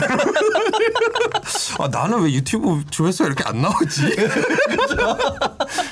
아, 1.78 1.88
나는 1.88 2.22
왜 2.22 2.32
유튜브 2.32 2.82
조회수가 2.90 3.26
이렇게 3.28 3.44
안 3.46 3.62
나오지? 3.62 4.16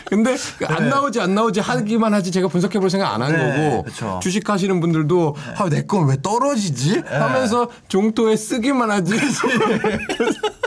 근데 0.06 0.36
그안 0.58 0.88
나오지 0.88 1.20
안 1.20 1.34
나오지 1.34 1.60
하기만 1.60 2.12
하지 2.12 2.30
제가 2.32 2.48
분석해 2.48 2.78
볼 2.80 2.90
생각 2.90 3.14
안한 3.14 3.32
네, 3.32 3.38
거고 3.38 3.82
그쵸. 3.84 4.20
주식 4.22 4.48
하시는 4.50 4.80
분들도 4.80 5.36
아, 5.56 5.68
내 5.68 5.82
건 5.86 6.08
왜 6.08 6.16
떨어지지? 6.20 7.02
하면서 7.06 7.68
종토에 7.88 8.36
쓰기만 8.36 8.90
하지. 8.90 9.14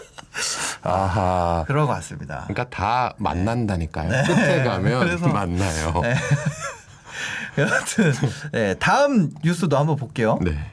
아하. 0.84 1.64
그런 1.68 1.88
것 1.88 1.94
같습니다. 1.94 2.46
그러니까 2.48 2.70
다 2.70 3.14
만난다니까요. 3.18 4.10
끝에 4.26 4.64
가면 4.64 5.20
만나요. 5.34 6.02
네. 6.02 6.16
여하튼 7.58 8.14
네, 8.52 8.74
다음 8.76 9.32
뉴스도 9.44 9.78
한번 9.78 9.96
볼게요. 9.96 10.38
네. 10.42 10.72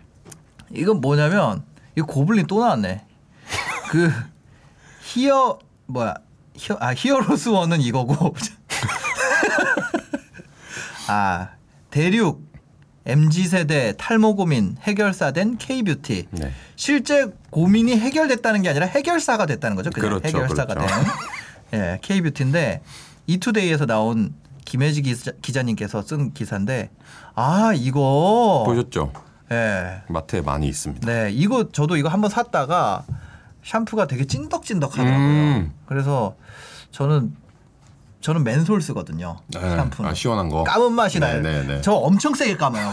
이건 0.70 1.00
뭐냐면 1.00 1.64
이거 1.96 2.06
고블린 2.06 2.46
또 2.46 2.60
나왔네. 2.60 3.04
그 3.90 4.12
히어 5.02 5.58
뭐야 5.86 6.14
히어 6.56 6.76
아 6.80 6.94
히어로스 6.94 7.50
원은 7.50 7.80
이거고 7.80 8.34
아 11.08 11.48
대륙 11.90 12.42
MZ 13.04 13.44
세대 13.48 13.94
탈모 13.96 14.36
고민 14.36 14.76
해결사된 14.82 15.58
K 15.58 15.82
뷰티 15.82 16.28
네. 16.30 16.52
실제 16.76 17.26
고민이 17.50 17.98
해결됐다는 17.98 18.62
게 18.62 18.68
아니라 18.68 18.86
해결사가 18.86 19.46
됐다는 19.46 19.76
거죠. 19.76 19.90
그냥 19.90 20.20
그렇죠, 20.20 20.28
해결사가 20.28 20.74
그렇죠. 20.74 20.94
된 20.94 21.04
예, 21.74 21.98
K 22.00 22.20
뷰티인데 22.20 22.82
이투데이에서 23.26 23.86
나온 23.86 24.34
김혜지 24.64 25.02
기자, 25.02 25.32
기자님께서 25.42 26.02
쓴 26.02 26.32
기사인데 26.32 26.90
아 27.34 27.72
이거 27.74 28.62
보셨죠? 28.66 29.12
예. 29.50 30.02
마트에 30.08 30.40
많이 30.40 30.68
있습니다. 30.68 31.06
네, 31.06 31.30
이거 31.32 31.68
저도 31.70 31.96
이거 31.96 32.08
한번 32.08 32.30
샀다가 32.30 33.04
샴푸가 33.64 34.06
되게 34.06 34.24
찐덕찐덕하더라고요. 34.24 35.18
음. 35.18 35.72
그래서 35.86 36.36
저는 36.90 37.34
저는 38.22 38.44
맨솔 38.44 38.80
쓰거든요. 38.82 39.38
네. 39.48 39.60
샴푸는 39.60 40.10
아, 40.10 40.14
시원한 40.14 40.48
거. 40.48 40.64
감은 40.64 40.92
맛이 40.92 41.18
네, 41.20 41.26
나요. 41.26 41.42
네, 41.42 41.62
네. 41.66 41.80
저 41.82 41.92
엄청 41.92 42.34
세게 42.34 42.56
감아요. 42.56 42.90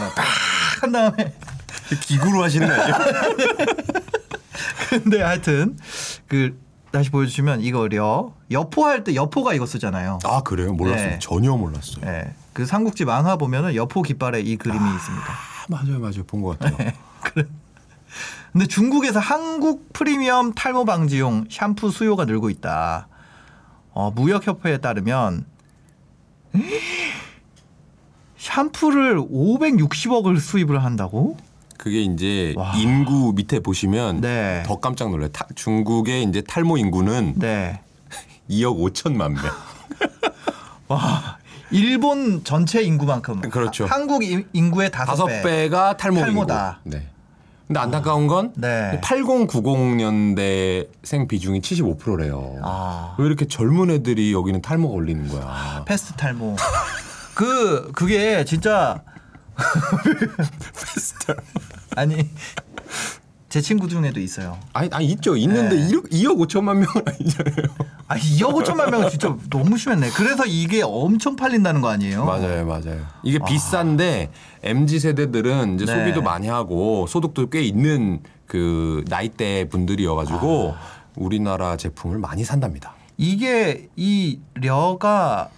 팍한 0.80 0.92
다음에 0.92 1.32
기구로 2.02 2.42
하시는 2.42 2.66
거예요? 2.68 2.94
근데 4.90 5.22
하여튼 5.22 5.78
그 6.26 6.60
다시 6.90 7.10
보여주시면 7.10 7.60
이거요. 7.60 8.34
여포할 8.50 9.04
때 9.04 9.14
여포가 9.14 9.54
이거 9.54 9.64
쓰잖아요. 9.66 10.18
아 10.24 10.40
그래요? 10.42 10.72
몰랐어요. 10.72 11.10
네. 11.10 11.18
전혀 11.20 11.56
몰랐어요. 11.56 12.04
예. 12.06 12.34
그 12.52 12.66
삼국지 12.66 13.04
만화 13.04 13.36
보면은 13.36 13.76
여포 13.76 14.02
깃발에 14.02 14.40
이 14.40 14.56
그림이 14.56 14.78
있습니다. 14.94 15.24
아, 15.24 15.64
맞아요, 15.68 16.00
맞아요. 16.00 16.24
본 16.26 16.42
것 16.42 16.58
같아요. 16.58 16.90
근데 18.52 18.66
중국에서 18.66 19.20
한국 19.20 19.92
프리미엄 19.92 20.52
탈모 20.52 20.84
방지용 20.84 21.44
샴푸 21.48 21.92
수요가 21.92 22.24
늘고 22.24 22.50
있다. 22.50 23.06
어, 23.92 24.10
무역협회에 24.10 24.78
따르면 24.78 25.44
샴푸를 28.38 29.20
560억을 29.20 30.38
수입을 30.40 30.82
한다고? 30.82 31.36
그게 31.76 32.02
이제 32.02 32.52
와. 32.56 32.72
인구 32.76 33.32
밑에 33.34 33.60
보시면 33.60 34.20
네. 34.20 34.62
더 34.66 34.80
깜짝 34.80 35.10
놀라요. 35.10 35.28
타- 35.30 35.46
중국의 35.54 36.24
이제 36.24 36.42
탈모 36.42 36.76
인구는 36.76 37.34
네. 37.36 37.80
2억 38.50 38.78
5천만 38.92 39.32
명. 39.32 39.42
와 40.88 41.38
일본 41.70 42.42
전체 42.44 42.82
인구만큼 42.82 43.40
그렇죠. 43.42 43.86
하- 43.86 43.94
한국 43.96 44.24
인- 44.24 44.46
인구의 44.52 44.90
다섯 44.90 45.26
배. 45.26 45.42
배가 45.42 45.96
탈모 45.96 46.20
탈모 46.20 46.46
다. 46.46 46.80
인구. 46.84 46.96
네. 46.98 47.08
근데 47.70 47.78
안타까운 47.78 48.26
건 48.26 48.52
네. 48.56 49.00
8090년대생 49.00 51.28
비중이 51.28 51.60
75%래요. 51.60 52.58
아. 52.64 53.14
왜 53.16 53.26
이렇게 53.26 53.46
젊은 53.46 53.92
애들이 53.92 54.32
여기는 54.32 54.60
탈모가 54.60 54.92
올리는 54.92 55.28
거야? 55.28 55.84
fast 55.86 56.14
탈모. 56.14 56.56
그 57.32 57.92
그게 57.92 58.44
진짜 58.44 59.04
아니 61.94 62.28
제 63.50 63.60
친구 63.60 63.88
중에도 63.88 64.20
있어요. 64.20 64.56
아니, 64.72 64.88
아니 64.92 65.06
있죠. 65.06 65.36
있는데 65.36 65.74
네. 65.74 65.88
2억, 65.88 66.08
2억 66.08 66.38
5천만 66.46 66.74
명은 66.76 66.86
아니잖아요. 67.04 67.66
아 68.06 68.16
2억 68.16 68.54
5천만 68.54 68.92
명은 68.92 69.10
진짜 69.10 69.36
너무 69.50 69.76
심했네. 69.76 70.10
그래서 70.10 70.46
이게 70.46 70.82
엄청 70.84 71.34
팔린다는 71.34 71.80
거 71.80 71.88
아니에요? 71.88 72.24
맞아요, 72.24 72.64
맞아요. 72.64 73.04
이게 73.24 73.40
비싼데 73.44 74.30
mz 74.62 75.00
세대들은 75.00 75.74
이제 75.74 75.84
네. 75.84 75.92
소비도 75.92 76.22
많이 76.22 76.46
하고 76.46 77.08
소득도 77.08 77.50
꽤 77.50 77.60
있는 77.62 78.22
그 78.46 79.04
나이대 79.08 79.68
분들이어가지고 79.68 80.76
우리나라 81.16 81.76
제품을 81.76 82.18
많이 82.18 82.44
산답니다. 82.44 82.94
이게 83.16 83.88
이 83.96 84.38
려가 84.54 85.50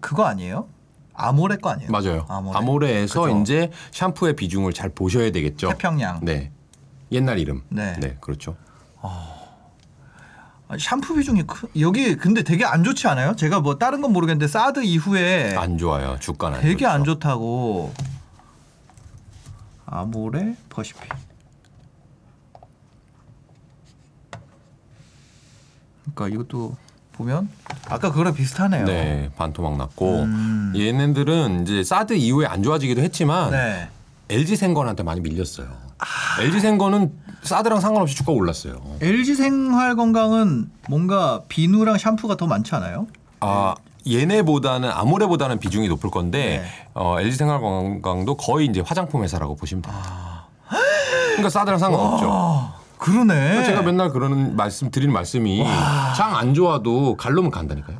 그거 0.00 0.24
아니에요? 0.24 0.66
아모레 1.14 1.58
거 1.58 1.70
아니에요? 1.70 1.92
맞아요. 1.92 2.26
아모레. 2.28 3.02
그죠. 3.02 3.40
이제 3.40 3.70
샴푸의 3.92 4.34
비중을 4.34 4.72
잘 4.72 4.88
보셔야 4.88 5.30
되겠죠. 5.30 5.68
태평양. 5.68 6.20
네. 6.24 6.50
옛날 7.16 7.38
이름. 7.38 7.62
네. 7.70 8.16
그렇죠. 8.20 8.56
아, 10.68 10.76
샴푸 10.78 11.14
비중이 11.14 11.44
크, 11.46 11.68
여기 11.80 12.16
근데 12.16 12.42
되게 12.42 12.64
안 12.64 12.82
좋지 12.82 13.06
않아요? 13.08 13.36
제가 13.36 13.60
뭐 13.60 13.78
다른 13.78 14.00
건 14.00 14.12
모르겠는데 14.12 14.48
사드 14.48 14.82
이후에 14.84 15.54
안 15.56 15.78
좋아요. 15.78 16.18
주가는 16.18 16.58
안 16.58 16.62
되게 16.62 16.78
좋죠. 16.78 16.88
안 16.88 17.04
좋다고. 17.04 17.92
아모레 19.86 20.56
퍼시픽. 20.68 21.08
그러니까 26.14 26.34
이것도 26.34 26.76
보면 27.12 27.48
아까 27.88 28.10
그거랑 28.10 28.34
비슷하네요. 28.34 28.84
네, 28.84 29.30
반토막 29.36 29.76
났고 29.76 30.22
음. 30.24 30.72
얘네들은 30.76 31.62
이제 31.62 31.84
사드 31.84 32.14
이후에 32.14 32.46
안 32.46 32.62
좋아지기도 32.62 33.00
했지만 33.02 33.52
네. 33.52 33.88
LG 34.28 34.56
생건한테 34.56 35.02
많이 35.04 35.20
밀렸어요. 35.20 35.85
LG 36.40 36.60
생건은 36.60 37.12
사드랑 37.42 37.80
상관없이 37.80 38.14
주가 38.16 38.32
올랐어요. 38.32 38.80
LG 39.00 39.34
생활 39.34 39.96
건강은 39.96 40.70
뭔가 40.88 41.42
비누랑 41.48 41.98
샴푸가 41.98 42.36
더 42.36 42.46
많지 42.46 42.74
않아요? 42.74 43.06
아 43.40 43.74
얘네보다는 44.08 44.88
아모레보다는 44.90 45.58
비중이 45.58 45.88
높을 45.88 46.10
건데 46.10 46.60
네. 46.62 46.88
어, 46.94 47.20
LG 47.20 47.36
생활 47.36 47.60
건강도 47.60 48.36
거의 48.36 48.66
이제 48.66 48.80
화장품 48.84 49.22
회사라고 49.24 49.56
보시면 49.56 49.82
됩니다. 49.82 50.46
그러니까 51.28 51.50
사드랑 51.50 51.78
상관없죠. 51.78 52.28
아, 52.30 52.74
그러네. 52.98 53.64
제가 53.64 53.82
맨날 53.82 54.10
그러는 54.10 54.56
말씀 54.56 54.90
드리는 54.90 55.12
말씀이 55.12 55.64
장안 56.16 56.54
좋아도 56.54 57.16
갈로면 57.16 57.50
간다니까요. 57.50 57.98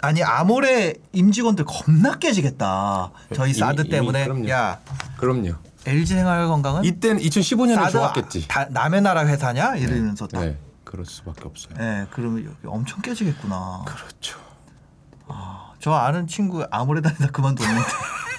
아니 0.00 0.22
아모레 0.22 0.94
임직원들 1.12 1.64
겁나 1.64 2.18
깨지겠다. 2.18 3.10
저희 3.34 3.50
이미- 3.50 3.58
사드 3.58 3.88
때문에 3.88 4.24
그럼요. 4.24 4.48
야 4.50 4.78
그럼요. 5.16 5.52
LG 5.86 6.14
생활 6.14 6.46
건강은 6.46 6.84
이때는 6.84 7.20
2015년에 7.20 7.74
사드 7.74 7.92
좋았겠지. 7.92 8.48
다, 8.48 8.66
남의 8.70 9.02
나라 9.02 9.26
회사냐 9.26 9.76
이러면서 9.76 10.26
딱. 10.26 10.40
네, 10.40 10.58
그럴 10.84 11.04
수밖에 11.04 11.42
없어요. 11.44 11.74
네, 11.76 12.06
그러면 12.10 12.44
여기 12.44 12.56
엄청 12.66 13.00
깨지겠구나. 13.02 13.82
그렇죠. 13.86 14.38
저 15.80 15.92
아는 15.92 16.26
친구 16.26 16.64
아모레 16.70 17.02
다니다 17.02 17.26
그만뒀는데. 17.26 17.82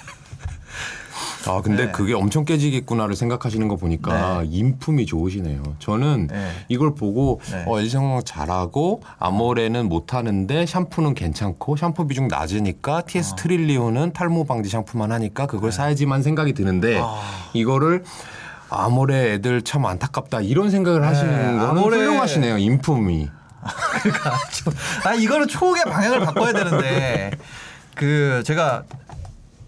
아 1.48 1.60
근데 1.62 1.86
네. 1.86 1.92
그게 1.92 2.12
엄청 2.14 2.44
깨지겠구나를 2.44 3.14
생각하시는 3.16 3.68
거 3.68 3.76
보니까 3.76 4.42
인품이 4.46 5.06
좋으시네요. 5.06 5.62
저는 5.78 6.28
네. 6.28 6.50
이걸 6.68 6.94
보고 6.94 7.40
네. 7.50 7.64
어, 7.66 7.82
생활 7.86 8.22
잘하고 8.24 9.02
아모레는 9.18 9.88
못하는데 9.88 10.66
샴푸는 10.66 11.14
괜찮고 11.14 11.76
샴푸 11.76 12.06
비중 12.06 12.28
낮으니까 12.28 13.02
TS 13.02 13.32
아. 13.32 13.36
트릴리오는 13.36 14.12
탈모 14.12 14.44
방지 14.44 14.68
샴푸만 14.68 15.12
하니까 15.12 15.46
그걸 15.46 15.72
사야지만 15.72 16.22
생각이 16.22 16.52
드는데 16.52 16.94
네. 16.94 17.00
아. 17.02 17.20
이거를 17.52 18.04
아모레 18.68 19.34
애들 19.34 19.62
참 19.62 19.86
안타깝다 19.86 20.40
이런 20.40 20.70
생각을 20.70 21.04
하시는 21.06 21.32
거는 21.32 21.74
네, 21.74 21.80
아모레- 21.80 21.96
훌륭하시네요. 21.98 22.58
인품이. 22.58 23.28
그러니까 24.02 24.36
좀- 24.52 24.72
아 25.04 25.14
이거는 25.14 25.48
초의 25.48 25.82
방향을 25.84 26.20
바꿔야 26.20 26.52
되는데 26.52 27.30
그 27.94 28.42
제가 28.44 28.82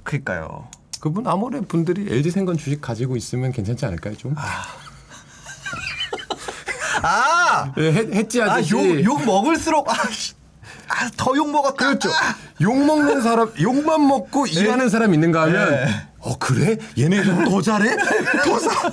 그니까요. 0.03 0.67
그분 1.01 1.27
아모레 1.27 1.61
분들이 1.63 2.07
LG 2.13 2.31
생건 2.31 2.57
주식 2.59 2.81
가지고 2.81 3.17
있으면 3.17 3.53
괜찮지 3.53 3.85
않을까요 3.87 4.17
좀? 4.17 4.35
아, 7.03 7.73
예, 7.79 7.93
해- 7.93 8.09
했지 8.13 8.43
아, 8.43 8.55
아저씨. 8.55 8.73
욕, 8.73 9.05
욕 9.05 9.25
먹을수록 9.25 9.89
아, 9.89 10.11
씨. 10.11 10.35
아, 10.89 11.09
더욕 11.17 11.51
먹었다. 11.51 11.77
그렇죠. 11.77 12.11
욕 12.61 12.77
먹는 12.85 13.23
사람, 13.23 13.53
욕만 13.61 14.07
먹고 14.07 14.47
일하는 14.47 14.89
사람 14.89 15.15
있는가 15.15 15.43
하면, 15.43 15.71
네. 15.71 16.09
어, 16.19 16.37
그래? 16.39 16.77
얘네들 16.99 17.45
더 17.45 17.63
잘해? 17.63 17.97
더 18.45 18.59
사? 18.59 18.93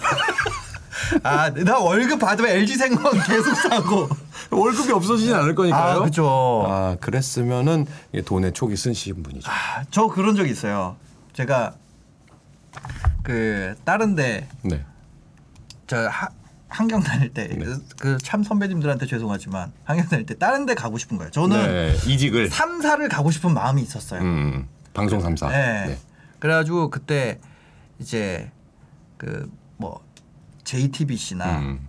아, 1.23 1.49
나 1.51 1.79
월급 1.79 2.19
받으면 2.19 2.51
LG 2.51 2.75
생활 2.75 3.11
계속 3.25 3.55
사고. 3.55 4.07
월급이 4.51 4.91
없어지진 4.91 5.33
않을 5.33 5.55
거니까요. 5.55 6.01
아, 6.01 6.03
그죠. 6.03 6.65
아, 6.67 6.95
그랬으면은 6.99 7.87
돈에 8.25 8.51
촉이 8.51 8.75
쓴신 8.75 9.23
분이죠. 9.23 9.49
아, 9.49 9.83
저 9.89 10.07
그런 10.07 10.35
적 10.35 10.47
있어요. 10.47 10.97
제가 11.33 11.73
그 13.23 13.75
다른데 13.85 14.47
네. 14.63 14.85
저 15.87 16.07
하, 16.07 16.29
한경 16.67 17.01
다닐 17.01 17.33
때그참 17.33 18.43
선배님들한테 18.43 19.05
죄송하지만 19.05 19.71
한경 19.83 20.07
다닐 20.07 20.25
때 20.25 20.37
다른 20.37 20.65
데 20.65 20.73
가고 20.75 20.97
싶은 20.97 21.17
거예요. 21.17 21.31
저는 21.31 21.57
네, 21.67 21.95
이직을. 22.07 22.49
삼사를 22.49 23.07
가고 23.09 23.31
싶은 23.31 23.53
마음이 23.53 23.81
있었어요. 23.81 24.21
음, 24.21 24.67
방송 24.93 25.19
3사. 25.21 25.49
네. 25.49 25.97
그래가지고 26.39 26.89
그때 26.89 27.39
이제 27.99 28.51
그 29.17 29.49
뭐 29.77 30.01
JTBC나 30.63 31.59
음. 31.59 31.87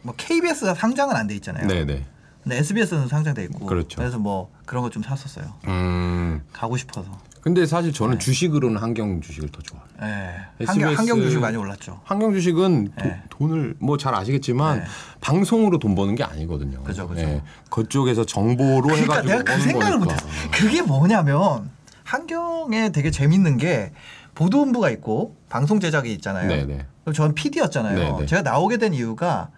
뭐 0.00 0.14
KBS가 0.16 0.74
상장은 0.74 1.14
안 1.16 1.26
돼 1.26 1.34
있잖아요. 1.34 1.66
네, 1.66 1.84
네. 1.84 2.02
근데 2.42 2.56
SBS는 2.58 3.08
상장돼 3.08 3.44
있고. 3.44 3.66
그렇죠. 3.66 3.96
그래서 3.98 4.18
뭐 4.18 4.50
그런 4.64 4.82
거 4.82 4.88
좀 4.88 5.02
샀었어요. 5.02 5.52
음. 5.66 6.42
가고 6.52 6.76
싶어서. 6.78 7.10
근데 7.46 7.64
사실 7.64 7.92
저는 7.92 8.18
주식으로는 8.18 8.82
한경 8.82 9.20
주식을 9.20 9.50
더 9.50 9.62
좋아합니다. 9.62 10.08
예. 10.08 10.64
한경, 10.66 10.94
한경 10.96 11.20
주식 11.20 11.38
많이 11.38 11.56
올랐죠. 11.56 12.00
한경 12.02 12.32
주식은 12.32 12.86
도- 12.86 13.04
네. 13.04 13.22
돈을 13.30 13.76
뭐 13.78 13.96
잘 13.96 14.16
아시겠지만 14.16 14.80
네. 14.80 14.84
방송으로 15.20 15.78
돈 15.78 15.94
버는 15.94 16.16
게 16.16 16.24
아니거든요. 16.24 16.82
그죠, 16.82 17.06
그죠. 17.06 17.40
그쪽에서 17.70 18.26
정보로 18.26 18.82
그러니까 18.82 19.18
해가지고 19.20 19.28
내가 19.38 19.44
그 19.44 19.62
생각을. 19.62 19.98
못했어. 19.98 20.26
그게 20.50 20.82
뭐냐면 20.82 21.70
한경에 22.02 22.90
되게 22.90 23.12
재밌는 23.12 23.58
게 23.58 23.92
보도본부가 24.34 24.90
있고 24.90 25.36
방송 25.48 25.78
제작이 25.78 26.12
있잖아요. 26.14 26.48
네네. 26.48 26.84
그럼 27.04 27.14
저는 27.14 27.36
PD였잖아요. 27.36 27.96
네네. 28.16 28.26
제가 28.26 28.42
나오게 28.42 28.78
된 28.78 28.92
이유가 28.92 29.50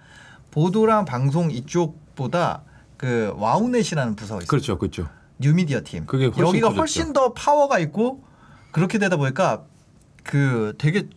보도랑 0.50 1.06
방송 1.06 1.50
이쪽보다 1.50 2.64
그 2.98 3.32
와우넷이라는 3.38 4.14
부서가 4.14 4.40
있어요. 4.42 4.46
그렇죠, 4.46 4.76
그렇죠. 4.76 5.08
뉴미디어 5.38 5.80
팀. 5.84 6.06
그게 6.06 6.26
훨씬 6.26 6.44
여기가 6.44 6.68
커졌죠. 6.68 6.80
훨씬 6.80 7.12
더 7.12 7.32
파워가 7.32 7.78
있고 7.78 8.24
그렇게 8.72 8.98
되다 8.98 9.16
보니까 9.16 9.64
그 10.22 10.74
되게 10.78 11.08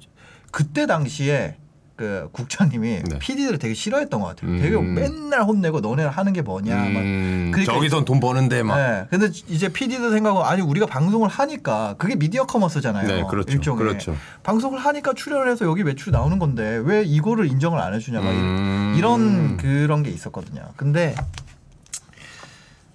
그때 0.52 0.86
당시에 0.86 1.58
그 2.02 2.30
국장님이 2.32 3.04
네. 3.04 3.20
PD들을 3.20 3.60
되게 3.60 3.76
싫어했던 3.76 4.20
것 4.22 4.28
같아요. 4.28 4.60
되게 4.60 4.76
음. 4.76 4.96
맨날 4.96 5.44
혼내고 5.44 5.82
너네는 5.82 6.10
하는 6.10 6.34
게 6.34 6.42
뭐냐. 6.42 6.76
막 6.76 6.86
음, 6.88 7.52
그러니까 7.54 7.74
저기선 7.74 8.06
돈 8.06 8.20
버는데 8.20 8.64
막. 8.64 8.78
네. 8.78 9.06
근데 9.12 9.28
이제 9.48 9.70
PD들 9.70 10.10
생각은 10.10 10.42
아니 10.42 10.64
우리가 10.64 10.88
방송을 10.88 11.30
하니까 11.30 11.94
그게 12.00 12.16
미디어 12.16 12.46
commerce잖아요. 12.48 13.08
네, 13.08 13.24
그렇죠. 13.30 13.52
일종의 13.52 13.86
그렇죠. 13.86 14.18
방송을 14.42 14.80
하니까 14.80 15.14
출연을 15.14 15.52
해서 15.52 15.66
여기 15.66 15.84
매출이 15.84 16.12
나오는 16.12 16.40
건데 16.40 16.82
왜 16.84 17.04
이거를 17.04 17.46
인정을 17.46 17.80
안 17.80 17.94
해주냐 17.94 18.20
막 18.20 18.32
음. 18.32 18.96
이런 18.98 19.58
그런 19.58 20.02
게 20.02 20.10
있었거든요. 20.10 20.74
근데 20.78 21.14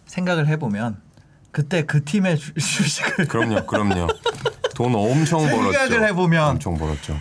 생각을 0.06 0.48
해보면 0.48 1.05
그때 1.56 1.86
그 1.86 2.04
팀의 2.04 2.36
주- 2.36 2.52
주식을 2.60 3.28
그럼요, 3.28 3.64
그럼요. 3.64 4.08
돈 4.74 4.94
엄청 4.94 5.38
벌었죠. 5.40 5.72
생각을 5.72 6.06
해보면 6.08 6.48
엄청 6.50 6.76
벌었죠. 6.76 7.18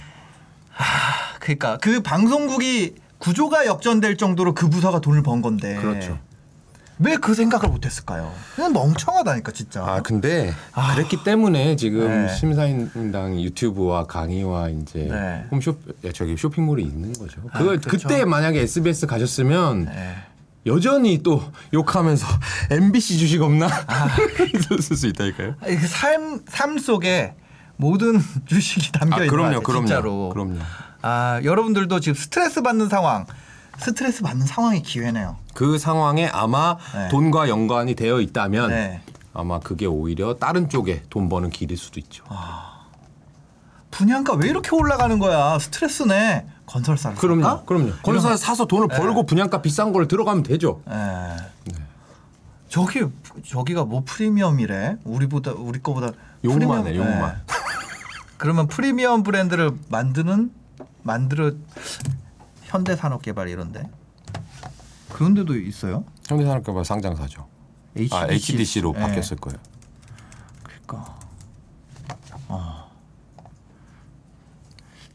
그러니까 1.39 1.77
그 1.77 2.01
방송국이 2.01 2.95
구조가 3.17 3.65
역전될 3.65 4.17
정도로 4.17 4.53
그 4.53 4.67
부서가 4.69 4.99
돈을 4.99 5.23
번 5.23 5.41
건데 5.41 5.75
그렇죠. 5.75 6.19
왜 6.99 7.15
그 7.15 7.33
생각을 7.33 7.69
못했을까요? 7.69 8.33
그냥 8.57 8.73
멍청하다니까 8.73 9.51
진짜. 9.53 9.81
아 9.85 10.01
근데 10.01 10.53
그랬기 10.93 11.23
때문에 11.23 11.77
지금 11.77 12.25
네. 12.25 12.35
심사임당 12.35 13.39
유튜브와 13.41 14.05
강의와 14.05 14.67
이제 14.69 15.07
네. 15.09 15.45
홈쇼 15.49 15.77
야, 16.05 16.11
저기 16.13 16.35
쇼핑몰이 16.35 16.83
있는 16.83 17.13
거죠. 17.13 17.39
아, 17.51 17.57
그걸 17.57 17.79
그렇죠. 17.79 18.07
그때 18.09 18.25
만약에 18.25 18.59
SBS 18.61 19.07
가셨으면 19.07 19.85
네. 19.85 20.15
여전히 20.65 21.21
또 21.21 21.43
욕하면서 21.73 22.25
MBC 22.71 23.17
주식 23.17 23.41
없나 23.41 23.67
아. 23.87 24.15
이랬을 24.53 24.95
수 24.95 25.07
있다니까요. 25.07 25.55
아니, 25.61 25.75
그 25.77 25.87
삶, 25.87 26.39
삶 26.47 26.77
속에 26.77 27.35
모든 27.77 28.19
주식이 28.45 28.91
담겨 28.91 29.15
아 29.15 29.19
있는 29.19 29.29
그럼요, 29.29 29.61
그럼요, 29.61 29.85
진짜로. 29.85 30.29
그럼요. 30.29 30.59
아 31.01 31.39
여러분들도 31.43 31.99
지금 31.99 32.15
스트레스 32.15 32.61
받는 32.63 32.89
상황, 32.89 33.25
스트레스 33.77 34.23
받는 34.23 34.45
상황이 34.47 34.81
기회네요. 34.81 35.37
그 35.53 35.77
상황에 35.77 36.27
아마 36.27 36.77
네. 36.93 37.09
돈과 37.09 37.47
연관이 37.49 37.93
되어 37.93 38.19
있다면 38.21 38.69
네. 38.69 39.01
아마 39.33 39.59
그게 39.59 39.85
오히려 39.85 40.35
다른 40.35 40.69
쪽에 40.69 41.03
돈 41.09 41.29
버는 41.29 41.49
길일 41.51 41.77
수도 41.77 41.99
있죠. 41.99 42.23
분양가 43.91 44.33
왜 44.33 44.49
이렇게 44.49 44.71
올라가는 44.75 45.19
거야? 45.19 45.59
스트레스네. 45.59 46.45
건설사를 46.75 47.15
그럼요, 47.17 47.41
살까? 47.43 47.63
그럼요. 47.63 47.91
건설 48.03 48.37
사서 48.37 48.65
돈을 48.65 48.89
네. 48.89 48.97
벌고 48.97 49.25
분양가 49.25 49.61
비싼 49.61 49.93
걸 49.93 50.09
들어가면 50.09 50.43
되죠. 50.43 50.81
예. 50.89 51.73
저기 52.67 53.05
저기가 53.47 53.85
뭐 53.85 54.03
프리미엄이래? 54.05 54.97
우리보다 55.05 55.53
우리 55.53 55.81
거보다 55.81 56.11
욕만 56.43 56.85
해, 56.85 56.91
프리미엄- 56.91 56.95
욕만. 56.97 57.35
예. 57.37 57.53
그러면 58.37 58.67
프리미엄 58.67 59.23
브랜드를 59.23 59.71
만드는 59.87 60.51
만들어 61.03 61.53
현대산업개발 62.63 63.47
이런데 63.47 63.89
그런 65.09 65.33
데도 65.33 65.55
있어요? 65.57 66.03
현대산업개발 66.27 66.83
상장사죠. 66.83 67.47
아 68.11 68.27
HDC로 68.29 68.93
예. 68.97 68.99
바뀌었을 68.99 69.37
거예요. 69.37 69.57
그러니까. 70.61 71.17
어. 72.49 72.91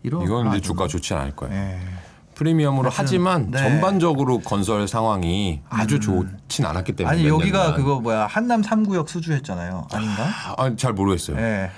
이런 0.03 0.23
이건 0.23 0.45
걸 0.45 0.47
이제 0.49 0.57
안 0.57 0.63
주가 0.63 0.87
좋지 0.87 1.15
않을 1.15 1.37
거예요. 1.37 1.55
예. 1.55 1.79
프리미엄으로 2.35 2.89
하여튼, 2.89 3.05
하지만 3.05 3.51
네. 3.51 3.59
전반적으로 3.59 4.39
건설 4.41 4.89
상황이 4.89 5.61
아주 5.69 6.01
좋진 6.01 6.65
않았기 6.65 6.93
때문에 6.97 7.15
아니 7.15 7.25
몇 7.25 7.35
여기가 7.35 7.59
년간. 7.59 7.75
그거 7.77 8.01
뭐야 8.01 8.27
한남 8.27 8.63
3구역 8.63 9.09
수주했잖아요. 9.09 9.89
아닌가? 9.93 10.27
아, 10.57 10.75
잘 10.77 10.95
모르겠어요. 10.95 11.37
예. 11.39 11.71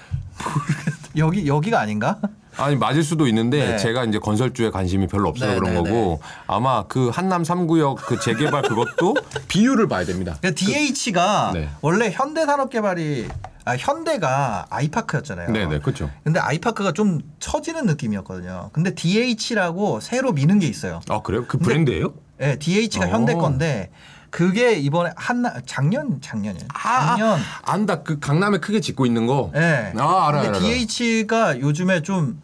여기 1.17 1.47
여기가 1.47 1.81
아닌가? 1.81 2.19
아니 2.59 2.77
맞을 2.77 3.03
수도 3.03 3.27
있는데 3.29 3.73
네. 3.73 3.77
제가 3.79 4.05
이제 4.05 4.19
건설주에 4.19 4.71
관심이 4.71 5.07
별로 5.07 5.31
없어서 5.31 5.53
네, 5.53 5.59
그런 5.59 5.75
네, 5.75 5.91
거고 5.91 6.21
아마 6.47 6.85
그 6.85 7.09
한남 7.09 7.43
3구역 7.43 7.97
그 7.97 8.21
재개발 8.21 8.63
그것도 8.63 9.17
비율을 9.49 9.89
봐야 9.89 10.05
됩니다. 10.05 10.37
그러니까 10.41 10.65
DH가 10.65 11.53
네. 11.55 11.69
원래 11.81 12.11
현대산업개발이 12.11 13.29
아 13.65 13.77
현대가 13.77 14.67
아이파크였잖아요. 14.71 15.51
네네 15.51 15.79
그렇죠. 15.81 16.11
근데 16.25 16.41
아이파크가 16.41 16.93
좀 16.93 17.21
처지는 17.39 17.87
느낌이었거든요. 17.87 18.71
근데 18.73 18.95
DH라고 18.95 20.01
새로 20.01 20.33
미는 20.33 20.59
게 20.59 20.67
있어요. 20.67 21.01
아 21.09 21.21
그래요? 21.23 21.45
그 21.47 21.59
브랜드예요? 21.59 22.13
예, 22.41 22.57
DH가 22.59 23.07
어. 23.07 23.09
현대 23.09 23.35
건데 23.35 23.91
그게 24.31 24.73
이번에 24.75 25.11
한나 25.15 25.55
작년 25.67 26.21
작년이에요. 26.21 26.67
아, 26.75 27.07
작년. 27.17 27.39
안다 27.63 28.03
그 28.03 28.19
강남에 28.19 28.59
크게 28.59 28.81
짓고 28.81 29.07
있는 29.07 29.27
거. 29.27 29.53
예. 29.55 29.93
아 29.97 30.29
알아요. 30.29 30.43
근데 30.43 30.59
알아요. 30.59 30.61
DH가 30.61 31.61
요즘에 31.61 32.03
좀 32.03 32.43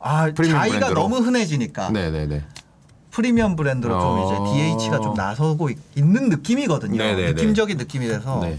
아, 0.00 0.30
브랜드로. 0.34 0.94
너무 0.94 1.18
흔해지니까 1.18 1.90
네네네. 1.90 2.42
프리미엄 3.10 3.56
브랜드로 3.56 3.98
좀 3.98 4.18
어. 4.18 4.24
이제 4.52 4.78
DH가 4.78 5.00
좀 5.00 5.14
나서고 5.14 5.70
있, 5.70 5.78
는 5.96 6.28
느낌이거든요. 6.28 6.96
네네네. 6.98 7.32
느낌적인 7.32 7.76
느낌이 7.78 8.08
돼서 8.08 8.40
네. 8.42 8.58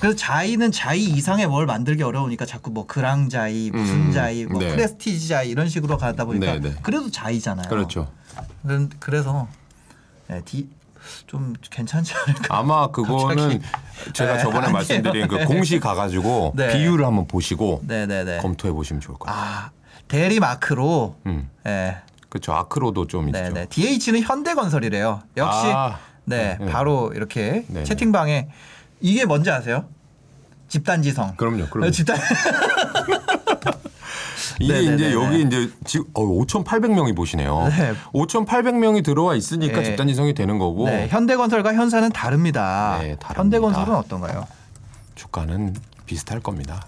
그래서 0.00 0.16
자이는 0.16 0.72
자이 0.72 1.04
이상의 1.04 1.46
뭘 1.46 1.66
만들기 1.66 2.02
어려우니까 2.02 2.44
자꾸 2.44 2.70
뭐 2.70 2.86
그랑 2.86 3.28
자이, 3.28 3.70
무슨 3.72 4.08
음, 4.08 4.12
자이, 4.12 4.44
뭐 4.44 4.60
네. 4.60 4.68
프레스티지 4.70 5.28
자이 5.28 5.48
이런 5.50 5.68
식으로 5.68 5.96
가다 5.96 6.24
보니까 6.26 6.46
네 6.54 6.60
네. 6.60 6.74
그래도 6.82 7.10
자이잖아요. 7.10 7.68
그렇죠. 7.68 8.10
그런- 8.62 8.90
그래서 9.00 9.48
네, 10.28 10.42
디, 10.44 10.68
좀 11.26 11.54
괜찮지 11.70 12.12
않을까. 12.14 12.58
아마 12.58 12.88
그거는 12.88 13.62
제가 14.12 14.34
네, 14.34 14.38
저번에 14.40 14.58
아니에요. 14.58 14.72
말씀드린 14.72 15.28
그 15.28 15.36
네. 15.36 15.44
공시 15.44 15.80
가가지고 15.80 16.52
네. 16.56 16.72
비율을 16.76 17.06
한번 17.06 17.26
보시고 17.26 17.82
네네네. 17.86 18.38
검토해 18.38 18.72
보시면 18.74 19.00
좋을 19.00 19.16
것 19.18 19.26
같아요. 19.26 19.44
아 19.44 19.70
대리 20.08 20.40
마크로. 20.40 21.16
음. 21.26 21.48
네. 21.64 21.96
그렇죠. 22.28 22.52
아크로도 22.52 23.06
좀 23.06 23.28
있죠. 23.28 23.38
네네. 23.38 23.66
DH는 23.70 24.22
현대건설이래요. 24.22 25.22
역시 25.38 25.66
아, 25.72 25.98
네, 26.24 26.58
네. 26.60 26.66
바로 26.70 27.12
이렇게 27.14 27.64
네네. 27.68 27.84
채팅방에 27.84 28.48
이게 29.00 29.24
뭔지 29.24 29.50
아세요? 29.50 29.86
집단지성. 30.68 31.36
그럼요. 31.36 31.66
그럼요. 31.66 31.88
어, 31.88 31.90
집단. 31.90 32.16
이게 34.58 34.72
네네네네. 34.72 34.94
이제 34.96 35.12
여기 35.12 35.42
이제 35.42 35.70
지금 35.84 36.06
어, 36.14 36.22
5,800명이 36.22 37.14
보시네요. 37.14 37.68
네. 37.68 37.92
5,800명이 38.14 39.04
들어와 39.04 39.34
있으니까 39.34 39.78
네. 39.80 39.84
집단지성이 39.84 40.34
되는 40.34 40.58
거고 40.58 40.86
네, 40.86 41.08
현대건설과 41.08 41.74
현사는 41.74 42.10
다릅니다. 42.10 42.98
네, 43.00 43.16
다릅니다. 43.16 43.34
현대건설은 43.40 43.94
어떤가요? 43.94 44.46
주가는 45.14 45.74
비슷할 46.06 46.40
겁니다. 46.40 46.80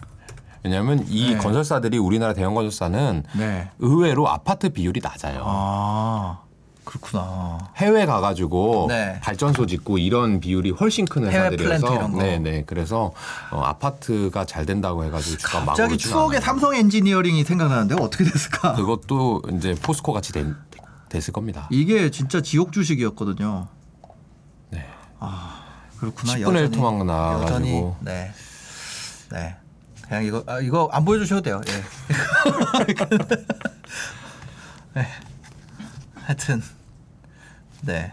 왜냐하면 0.64 1.04
이 1.08 1.34
네. 1.34 1.38
건설사들이 1.38 1.98
우리나라 1.98 2.32
대형 2.32 2.54
건설사는 2.54 3.24
네. 3.36 3.70
의외로 3.78 4.28
아파트 4.28 4.70
비율이 4.70 5.00
낮아요. 5.02 5.42
아 5.44 6.40
그렇구나. 6.88 7.58
해외 7.76 8.06
가가지고 8.06 8.86
네. 8.88 9.20
발전소 9.20 9.66
짓고 9.66 9.98
이런 9.98 10.40
비율이 10.40 10.70
훨씬 10.70 11.04
큰 11.04 11.26
회사들이어서. 11.26 12.08
네네 12.16 12.64
그래서 12.66 13.12
어, 13.50 13.60
아파트가 13.60 14.46
잘 14.46 14.64
된다고 14.64 15.04
해가지고 15.04 15.36
주가 15.36 15.58
막 15.60 15.66
갑자기 15.66 15.98
추억의 15.98 16.38
않아요. 16.38 16.40
삼성 16.40 16.74
엔지니어링이 16.74 17.44
생각나는데 17.44 17.94
어떻게 18.00 18.24
됐을까? 18.24 18.72
그것도 18.72 19.42
이제 19.52 19.74
포스코 19.82 20.14
같이 20.14 20.32
된- 20.32 20.56
됐을 21.10 21.32
겁니다. 21.34 21.68
이게 21.70 22.10
진짜 22.10 22.40
지옥 22.40 22.72
주식이었거든요. 22.72 23.68
네. 24.70 24.86
아 25.20 25.62
그렇구나. 26.00 26.36
10분의 26.36 26.56
1 26.56 26.70
토막 26.70 27.04
나가지고. 27.04 27.96
네. 28.00 28.32
네. 29.30 29.56
그냥 30.08 30.24
이거 30.24 30.42
아, 30.46 30.58
이거 30.60 30.88
안 30.90 31.04
보여주셔도 31.04 31.42
돼요. 31.42 31.60
예. 31.68 31.72
네. 34.94 35.06
하여튼 36.14 36.62
네. 37.82 38.12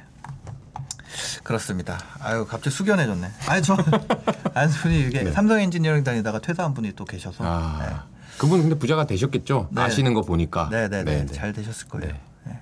그렇습니다. 1.44 2.00
아유 2.20 2.46
갑자기 2.46 2.76
숙연해졌네. 2.76 3.32
아니 3.48 3.62
저 3.62 3.78
안순이 4.54 5.02
이게 5.02 5.32
삼성 5.32 5.60
엔지니어링 5.60 6.04
다니다가 6.04 6.40
퇴사한 6.40 6.74
분이 6.74 6.94
또 6.96 7.06
계셔서. 7.06 7.44
네. 7.44 7.50
아 7.50 8.06
그분 8.38 8.62
근데 8.62 8.78
부자가 8.78 9.06
되셨겠죠? 9.06 9.70
네. 9.72 9.82
아시는 9.82 10.14
거 10.14 10.22
보니까. 10.22 10.70
네, 10.70 10.90
네, 10.90 11.04
네, 11.04 11.20
네 11.20 11.26
네. 11.26 11.34
잘 11.34 11.54
되셨을 11.54 11.88
거예요. 11.88 12.08
네. 12.08 12.20
네. 12.46 12.60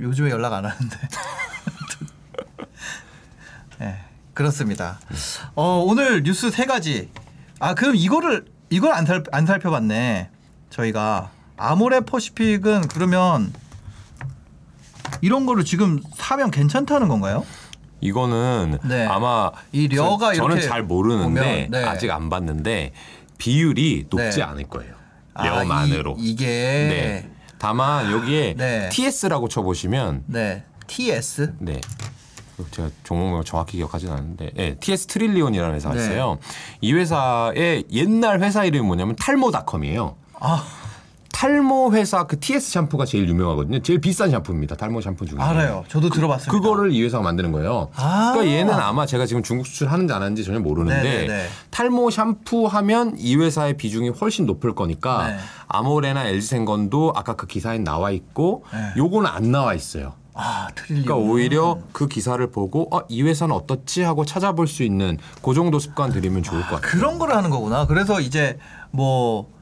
요즘에 0.00 0.30
연락 0.30 0.52
안 0.52 0.66
하는데. 0.66 0.96
네, 3.78 4.04
그렇습니다. 4.34 4.98
어, 5.54 5.82
오늘 5.86 6.22
뉴스 6.22 6.50
세 6.50 6.66
가지. 6.66 7.10
아, 7.58 7.74
그럼 7.74 7.96
이거를 7.96 8.44
이걸 8.68 8.92
안, 8.92 9.06
살, 9.06 9.22
안 9.32 9.46
살펴봤네. 9.46 10.30
저희가 10.70 11.30
아모레 11.56 12.00
퍼시픽은 12.00 12.88
그러면 12.88 13.52
이런 15.20 15.46
거를 15.46 15.64
지금 15.64 16.00
사면 16.14 16.50
괜찮다는 16.50 17.08
건가요? 17.08 17.44
이거는 18.00 18.78
네. 18.84 19.06
아마 19.06 19.50
이 19.72 19.88
려가 19.88 20.34
저, 20.34 20.42
는 20.42 20.56
이렇게 20.56 20.68
잘 20.68 20.82
모르는데 20.82 21.66
보면, 21.66 21.70
네. 21.70 21.84
아직 21.84 22.10
안 22.10 22.28
봤는데 22.28 22.92
비율이 23.38 24.06
높지 24.10 24.38
네. 24.38 24.42
않을 24.42 24.64
거예요. 24.64 24.94
아, 25.34 25.44
려만으로. 25.44 26.16
이, 26.18 26.30
이게 26.30 26.46
네. 26.46 27.30
다만 27.58 28.10
여기에 28.12 28.54
네. 28.56 28.88
TS라고 28.90 29.48
쳐보시면 29.48 30.24
네. 30.26 30.64
TS 30.86 31.54
네. 31.58 31.80
제가 32.70 32.88
종목명을 33.04 33.44
정확히 33.44 33.76
기억하진 33.76 34.10
않는데, 34.10 34.50
네, 34.54 34.76
TS 34.76 35.06
트릴리온이라는 35.08 35.74
회사가 35.74 35.94
네. 35.94 36.00
있어요. 36.02 36.38
이 36.80 36.92
회사의 36.94 37.84
옛날 37.92 38.40
회사 38.42 38.64
이름이 38.64 38.86
뭐냐면 38.86 39.14
탈모닷컴이에요. 39.16 40.16
아, 40.40 40.64
탈모 41.36 41.92
회사 41.92 42.24
그 42.24 42.40
TS 42.40 42.70
샴푸가 42.70 43.04
제일 43.04 43.28
유명하거든요. 43.28 43.80
제일 43.80 44.00
비싼 44.00 44.30
샴푸입니다. 44.30 44.74
탈모 44.74 45.02
샴푸 45.02 45.26
중에. 45.26 45.38
알아요. 45.38 45.84
저도 45.86 46.08
들어봤습니다. 46.08 46.50
그거를 46.50 46.92
이 46.92 47.02
회사가 47.02 47.22
만드는 47.22 47.52
거예요. 47.52 47.90
아. 47.94 48.32
그러니까 48.32 48.56
얘는 48.56 48.72
아마 48.72 49.04
제가 49.04 49.26
지금 49.26 49.42
중국 49.42 49.66
수출하는지 49.66 50.14
안 50.14 50.22
하는지 50.22 50.44
전혀 50.44 50.60
모르는데 50.60 51.02
네네네. 51.02 51.46
탈모 51.70 52.08
샴푸 52.08 52.64
하면 52.64 53.16
이 53.18 53.36
회사의 53.36 53.76
비중이 53.76 54.08
훨씬 54.18 54.46
높을 54.46 54.74
거니까 54.74 55.28
네. 55.28 55.36
아모레나 55.68 56.24
LG생건도 56.24 57.12
아까 57.14 57.36
그 57.36 57.46
기사에 57.46 57.80
나와 57.80 58.12
있고 58.12 58.64
네. 58.72 58.94
요거는 58.96 59.28
안 59.28 59.50
나와 59.52 59.74
있어요. 59.74 60.14
아. 60.32 60.68
그러니까 60.74 61.16
오히려 61.16 61.80
그 61.92 62.08
기사를 62.08 62.50
보고 62.50 62.88
어, 62.96 63.02
이 63.10 63.22
회사는 63.22 63.54
어떻지 63.54 64.00
하고 64.00 64.24
찾아볼 64.24 64.66
수 64.66 64.82
있는 64.82 65.18
그 65.42 65.52
정도 65.52 65.80
습관 65.80 66.12
들이면 66.12 66.42
좋을 66.42 66.62
것 66.62 66.76
같아요. 66.76 66.90
그런 66.90 67.18
거를 67.18 67.36
하는 67.36 67.50
거구나. 67.50 67.86
그래서 67.86 68.22
이제 68.22 68.56
뭐 68.90 69.54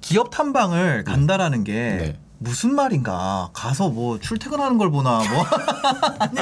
기업 0.00 0.30
탐방을 0.30 1.04
간다라는 1.04 1.64
게 1.64 1.72
네. 1.72 2.16
무슨 2.40 2.74
말인가 2.74 3.50
가서 3.52 3.88
뭐 3.88 4.20
출퇴근하는 4.20 4.78
걸 4.78 4.90
보나 4.90 5.18
뭐 5.28 5.44
아니 6.20 6.40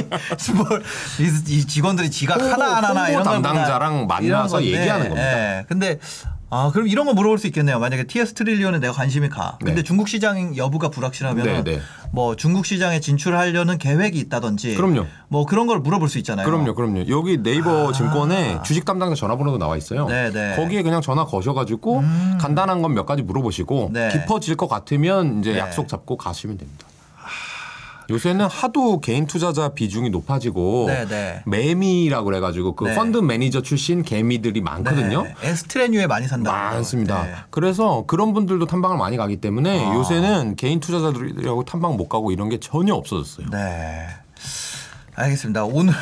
뭘, 0.55 0.83
이, 1.21 1.55
이 1.55 1.67
직원들이 1.67 2.11
지각 2.11 2.39
홍보- 2.39 2.53
하나 2.53 2.77
안 2.77 2.85
하나 2.85 3.01
홍보 3.07 3.13
이런 3.13 3.25
걸 3.25 3.33
담당자랑 3.43 4.07
만나서 4.07 4.61
이런 4.61 4.81
얘기하는 4.81 5.09
겁니다. 5.09 5.59
예. 5.59 5.65
근데 5.69 5.99
아 6.49 6.71
그럼 6.73 6.87
이런 6.87 7.07
거 7.07 7.13
물어볼 7.13 7.39
수 7.39 7.47
있겠네요. 7.49 7.79
만약에 7.81 8.05
TS 8.05 8.35
트릴리온에 8.35 8.79
내가 8.79 8.93
관심이 8.93 9.29
가. 9.29 9.57
근데 9.59 9.77
네. 9.77 9.83
중국 9.83 10.09
시장 10.09 10.57
여부가 10.57 10.91
불확실하면 10.91 11.45
네, 11.45 11.65
네. 11.65 11.81
뭐 12.13 12.37
중국 12.37 12.67
시장에 12.67 13.01
진출하려는 13.01 13.79
계획이 13.79 14.19
있다든지 14.21 14.77
그럼요. 14.77 15.07
뭐 15.29 15.45
그런 15.45 15.67
걸 15.67 15.81
물어볼 15.81 16.09
수 16.09 16.19
있잖아요. 16.19 16.47
그럼요, 16.47 16.75
그럼요. 16.75 17.05
여기 17.09 17.43
네이버 17.43 17.91
증권에 17.93 18.61
주식 18.65 18.85
담당자 18.85 19.17
전화번호도 19.17 19.59
나와 19.59 19.77
있어요. 19.77 20.05
아. 20.05 20.09
네, 20.09 20.31
네. 20.31 20.55
거기에 20.57 20.83
그냥 20.83 21.01
전화 21.01 21.25
거셔가지고 21.25 22.03
간단한 22.41 22.83
건 22.83 22.97
몇 22.97 23.05
가지 23.05 23.21
물어보시고 23.23 23.91
네. 23.93 24.09
깊어질 24.11 24.57
것 24.57 24.69
같으면 24.69 25.41
이제 25.41 25.53
네. 25.53 25.59
약속 25.59 25.89
잡고 25.89 26.17
가시면 26.17 26.57
됩니다. 26.57 26.87
요새는 28.09 28.47
하도 28.47 29.01
개인 29.01 29.27
투자자 29.27 29.71
비중이 29.71 30.11
높아지고 30.11 30.85
네, 30.89 31.07
네. 31.07 31.43
매미라고 31.47 32.25
그래가지고 32.27 32.77
그 32.77 32.85
네. 32.85 32.95
펀드 32.95 33.19
매니저 33.19 33.63
출신 33.63 34.03
개미들이 34.03 34.61
많거든요. 34.61 35.25
네. 35.25 35.35
에스트레뉴에 35.43 36.07
많이 36.07 36.29
산다. 36.29 36.53
많습니다. 36.53 37.25
네. 37.25 37.35
그래서 37.51 38.05
그런 38.07 38.33
분들도 38.33 38.67
탐방을 38.67 38.97
많이 38.97 39.17
가기 39.17 39.39
때문에 39.41 39.85
아. 39.85 39.95
요새는 39.95 40.57
개인 40.57 40.79
투자자들하고 40.81 41.65
탐방 41.65 41.97
못 41.97 42.09
가고 42.09 42.31
이런 42.31 42.49
게 42.49 42.61
전혀 42.61 42.95
없어졌어요. 42.95 43.49
네. 43.51 44.07
알겠습니다. 45.15 45.65
오늘 45.65 45.95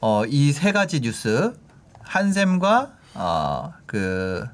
어, 0.00 0.24
이 0.26 0.52
세 0.52 0.70
가지 0.72 1.00
뉴스 1.00 1.54
한샘과 2.02 2.90
어, 3.14 3.72
그 3.86 4.44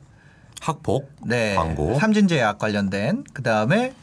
학폭, 0.61 1.11
네, 1.25 1.55
광고, 1.57 1.99
삼진제약 1.99 2.59
관련된 2.59 3.25
그 3.33 3.43
다음에 3.43 3.95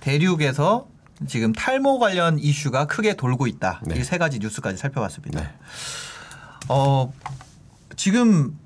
대륙에서 0.00 0.86
지금 1.26 1.52
탈모 1.52 1.98
관련 1.98 2.38
이슈가 2.38 2.86
크게 2.86 3.14
돌고 3.16 3.46
있다. 3.46 3.80
네. 3.84 3.98
이세 3.98 4.18
가지 4.18 4.38
뉴스까지 4.38 4.76
살펴봤습니다. 4.76 5.40
네. 5.40 5.48
어 6.68 7.12
지금 7.96 8.56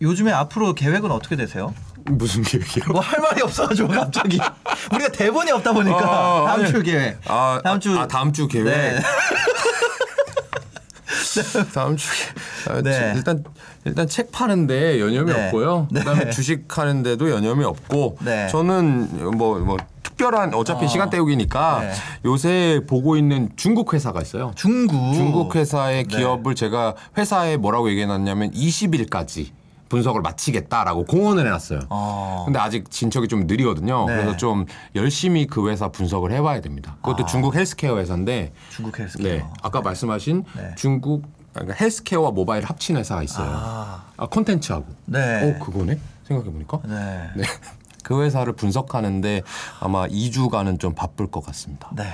요즘에 0.00 0.32
앞으로 0.32 0.74
계획은 0.74 1.10
어떻게 1.10 1.36
되세요? 1.36 1.74
무슨 2.04 2.42
계획이요? 2.42 2.84
뭐 2.92 3.00
할 3.00 3.20
말이 3.20 3.42
없어가지고 3.42 3.88
갑자기 3.88 4.38
우리가 4.94 5.08
대본이 5.10 5.50
없다 5.50 5.72
보니까 5.72 5.98
아, 5.98 6.44
다음 6.46 6.60
아니. 6.62 6.72
주 6.72 6.82
계획. 6.82 7.18
아, 7.26 7.60
다음 7.64 7.80
주 7.80 7.98
아, 7.98 8.06
다음 8.06 8.32
주 8.32 8.46
계획. 8.48 8.64
네. 8.64 9.00
다음 11.74 11.96
주 11.96 12.08
아, 12.68 12.80
네. 12.82 13.12
지- 13.12 13.16
일단 13.18 13.44
일단 13.88 14.06
책 14.06 14.30
파는데 14.32 15.00
여념이 15.00 15.32
네. 15.32 15.46
없고요. 15.46 15.88
네. 15.90 16.00
그다음에 16.00 16.30
주식 16.30 16.78
하는데도 16.78 17.30
여념이 17.30 17.64
없고 17.64 18.18
네. 18.24 18.48
저는 18.48 19.36
뭐뭐 19.36 19.76
특별한 20.02 20.54
어차피 20.54 20.84
어. 20.84 20.88
시간 20.88 21.10
때우기니까 21.10 21.80
네. 21.80 21.92
요새 22.24 22.82
보고 22.86 23.16
있는 23.16 23.50
중국 23.56 23.94
회사가 23.94 24.20
있어요. 24.20 24.52
중국 24.56 25.14
중국 25.14 25.54
회사의 25.56 26.04
네. 26.04 26.16
기업을 26.16 26.54
제가 26.54 26.94
회사에 27.16 27.56
뭐라고 27.56 27.88
얘기해놨냐면 27.90 28.50
20일까지 28.52 29.50
분석을 29.88 30.20
마치겠다라고 30.20 31.04
공언을 31.04 31.46
해놨어요. 31.46 31.80
어. 31.88 32.42
근데 32.44 32.58
아직 32.58 32.90
진척이 32.90 33.26
좀 33.28 33.46
느리거든요. 33.46 34.04
네. 34.06 34.16
그래서 34.16 34.36
좀 34.36 34.66
열심히 34.94 35.46
그 35.46 35.70
회사 35.70 35.88
분석을 35.88 36.32
해봐야 36.32 36.60
됩니다. 36.60 36.96
그것도 37.02 37.24
아. 37.24 37.26
중국 37.26 37.54
헬스케어 37.54 37.96
회사인데 37.98 38.52
중국 38.70 38.98
헬스케어. 38.98 39.32
네. 39.32 39.44
아까 39.62 39.80
말씀하신 39.80 40.44
네. 40.56 40.74
중국 40.76 41.37
그러니까 41.52 41.74
헬스케어와 41.74 42.30
모바일 42.30 42.64
합친 42.64 42.96
회사가 42.96 43.22
있어요. 43.22 43.50
아. 43.52 44.04
아, 44.16 44.26
콘텐츠하고. 44.26 44.86
네. 45.06 45.56
어, 45.56 45.64
그거네? 45.64 45.98
생각해 46.24 46.50
보니까. 46.50 46.80
네. 46.84 47.30
네. 47.36 47.44
그 48.04 48.22
회사를 48.22 48.54
분석하는데 48.54 49.42
아마 49.80 50.06
2주간은 50.06 50.80
좀 50.80 50.94
바쁠 50.94 51.30
것 51.30 51.44
같습니다. 51.44 51.90
네. 51.94 52.04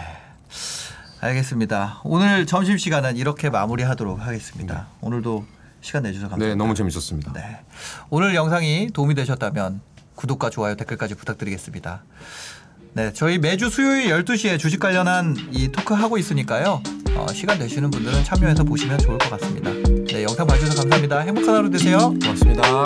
알겠습니다. 1.20 2.01
오늘 2.05 2.47
점심 2.47 2.76
시간은 2.76 3.16
이렇게 3.16 3.49
마무리하도록 3.49 4.20
하겠습니다. 4.20 4.89
오늘도 5.01 5.47
시간 5.80 6.03
내주셔서 6.03 6.30
감사합니다. 6.30 6.49
네, 6.49 6.55
너무 6.55 6.74
재밌었습니다. 6.74 7.32
네. 7.32 7.61
오늘 8.11 8.35
영상이 8.35 8.91
도움이 8.93 9.14
되셨다면 9.14 9.80
구독과 10.16 10.51
좋아요, 10.51 10.76
댓글까지 10.76 11.14
부탁드리겠습니다. 11.14 12.03
네, 12.95 13.12
저희 13.12 13.39
매주 13.39 13.70
수요일 13.70 14.09
12시에 14.09 14.59
주식 14.59 14.80
관련한 14.80 15.37
이 15.51 15.68
토크 15.68 15.95
하고 15.95 16.18
있으니까요. 16.18 16.82
어, 17.17 17.27
시간 17.33 17.59
되시는 17.59 17.91
분들은 17.91 18.25
참여해서 18.25 18.65
보시면 18.65 18.99
좋을 18.99 19.19
것 19.19 19.31
같습니다. 19.31 19.71
네, 20.12 20.23
영상 20.23 20.47
봐주셔서 20.47 20.83
감사합니다. 20.83 21.21
행복한 21.21 21.55
하루 21.55 21.71
되세요. 21.71 22.15
고맙습니다. 22.23 22.85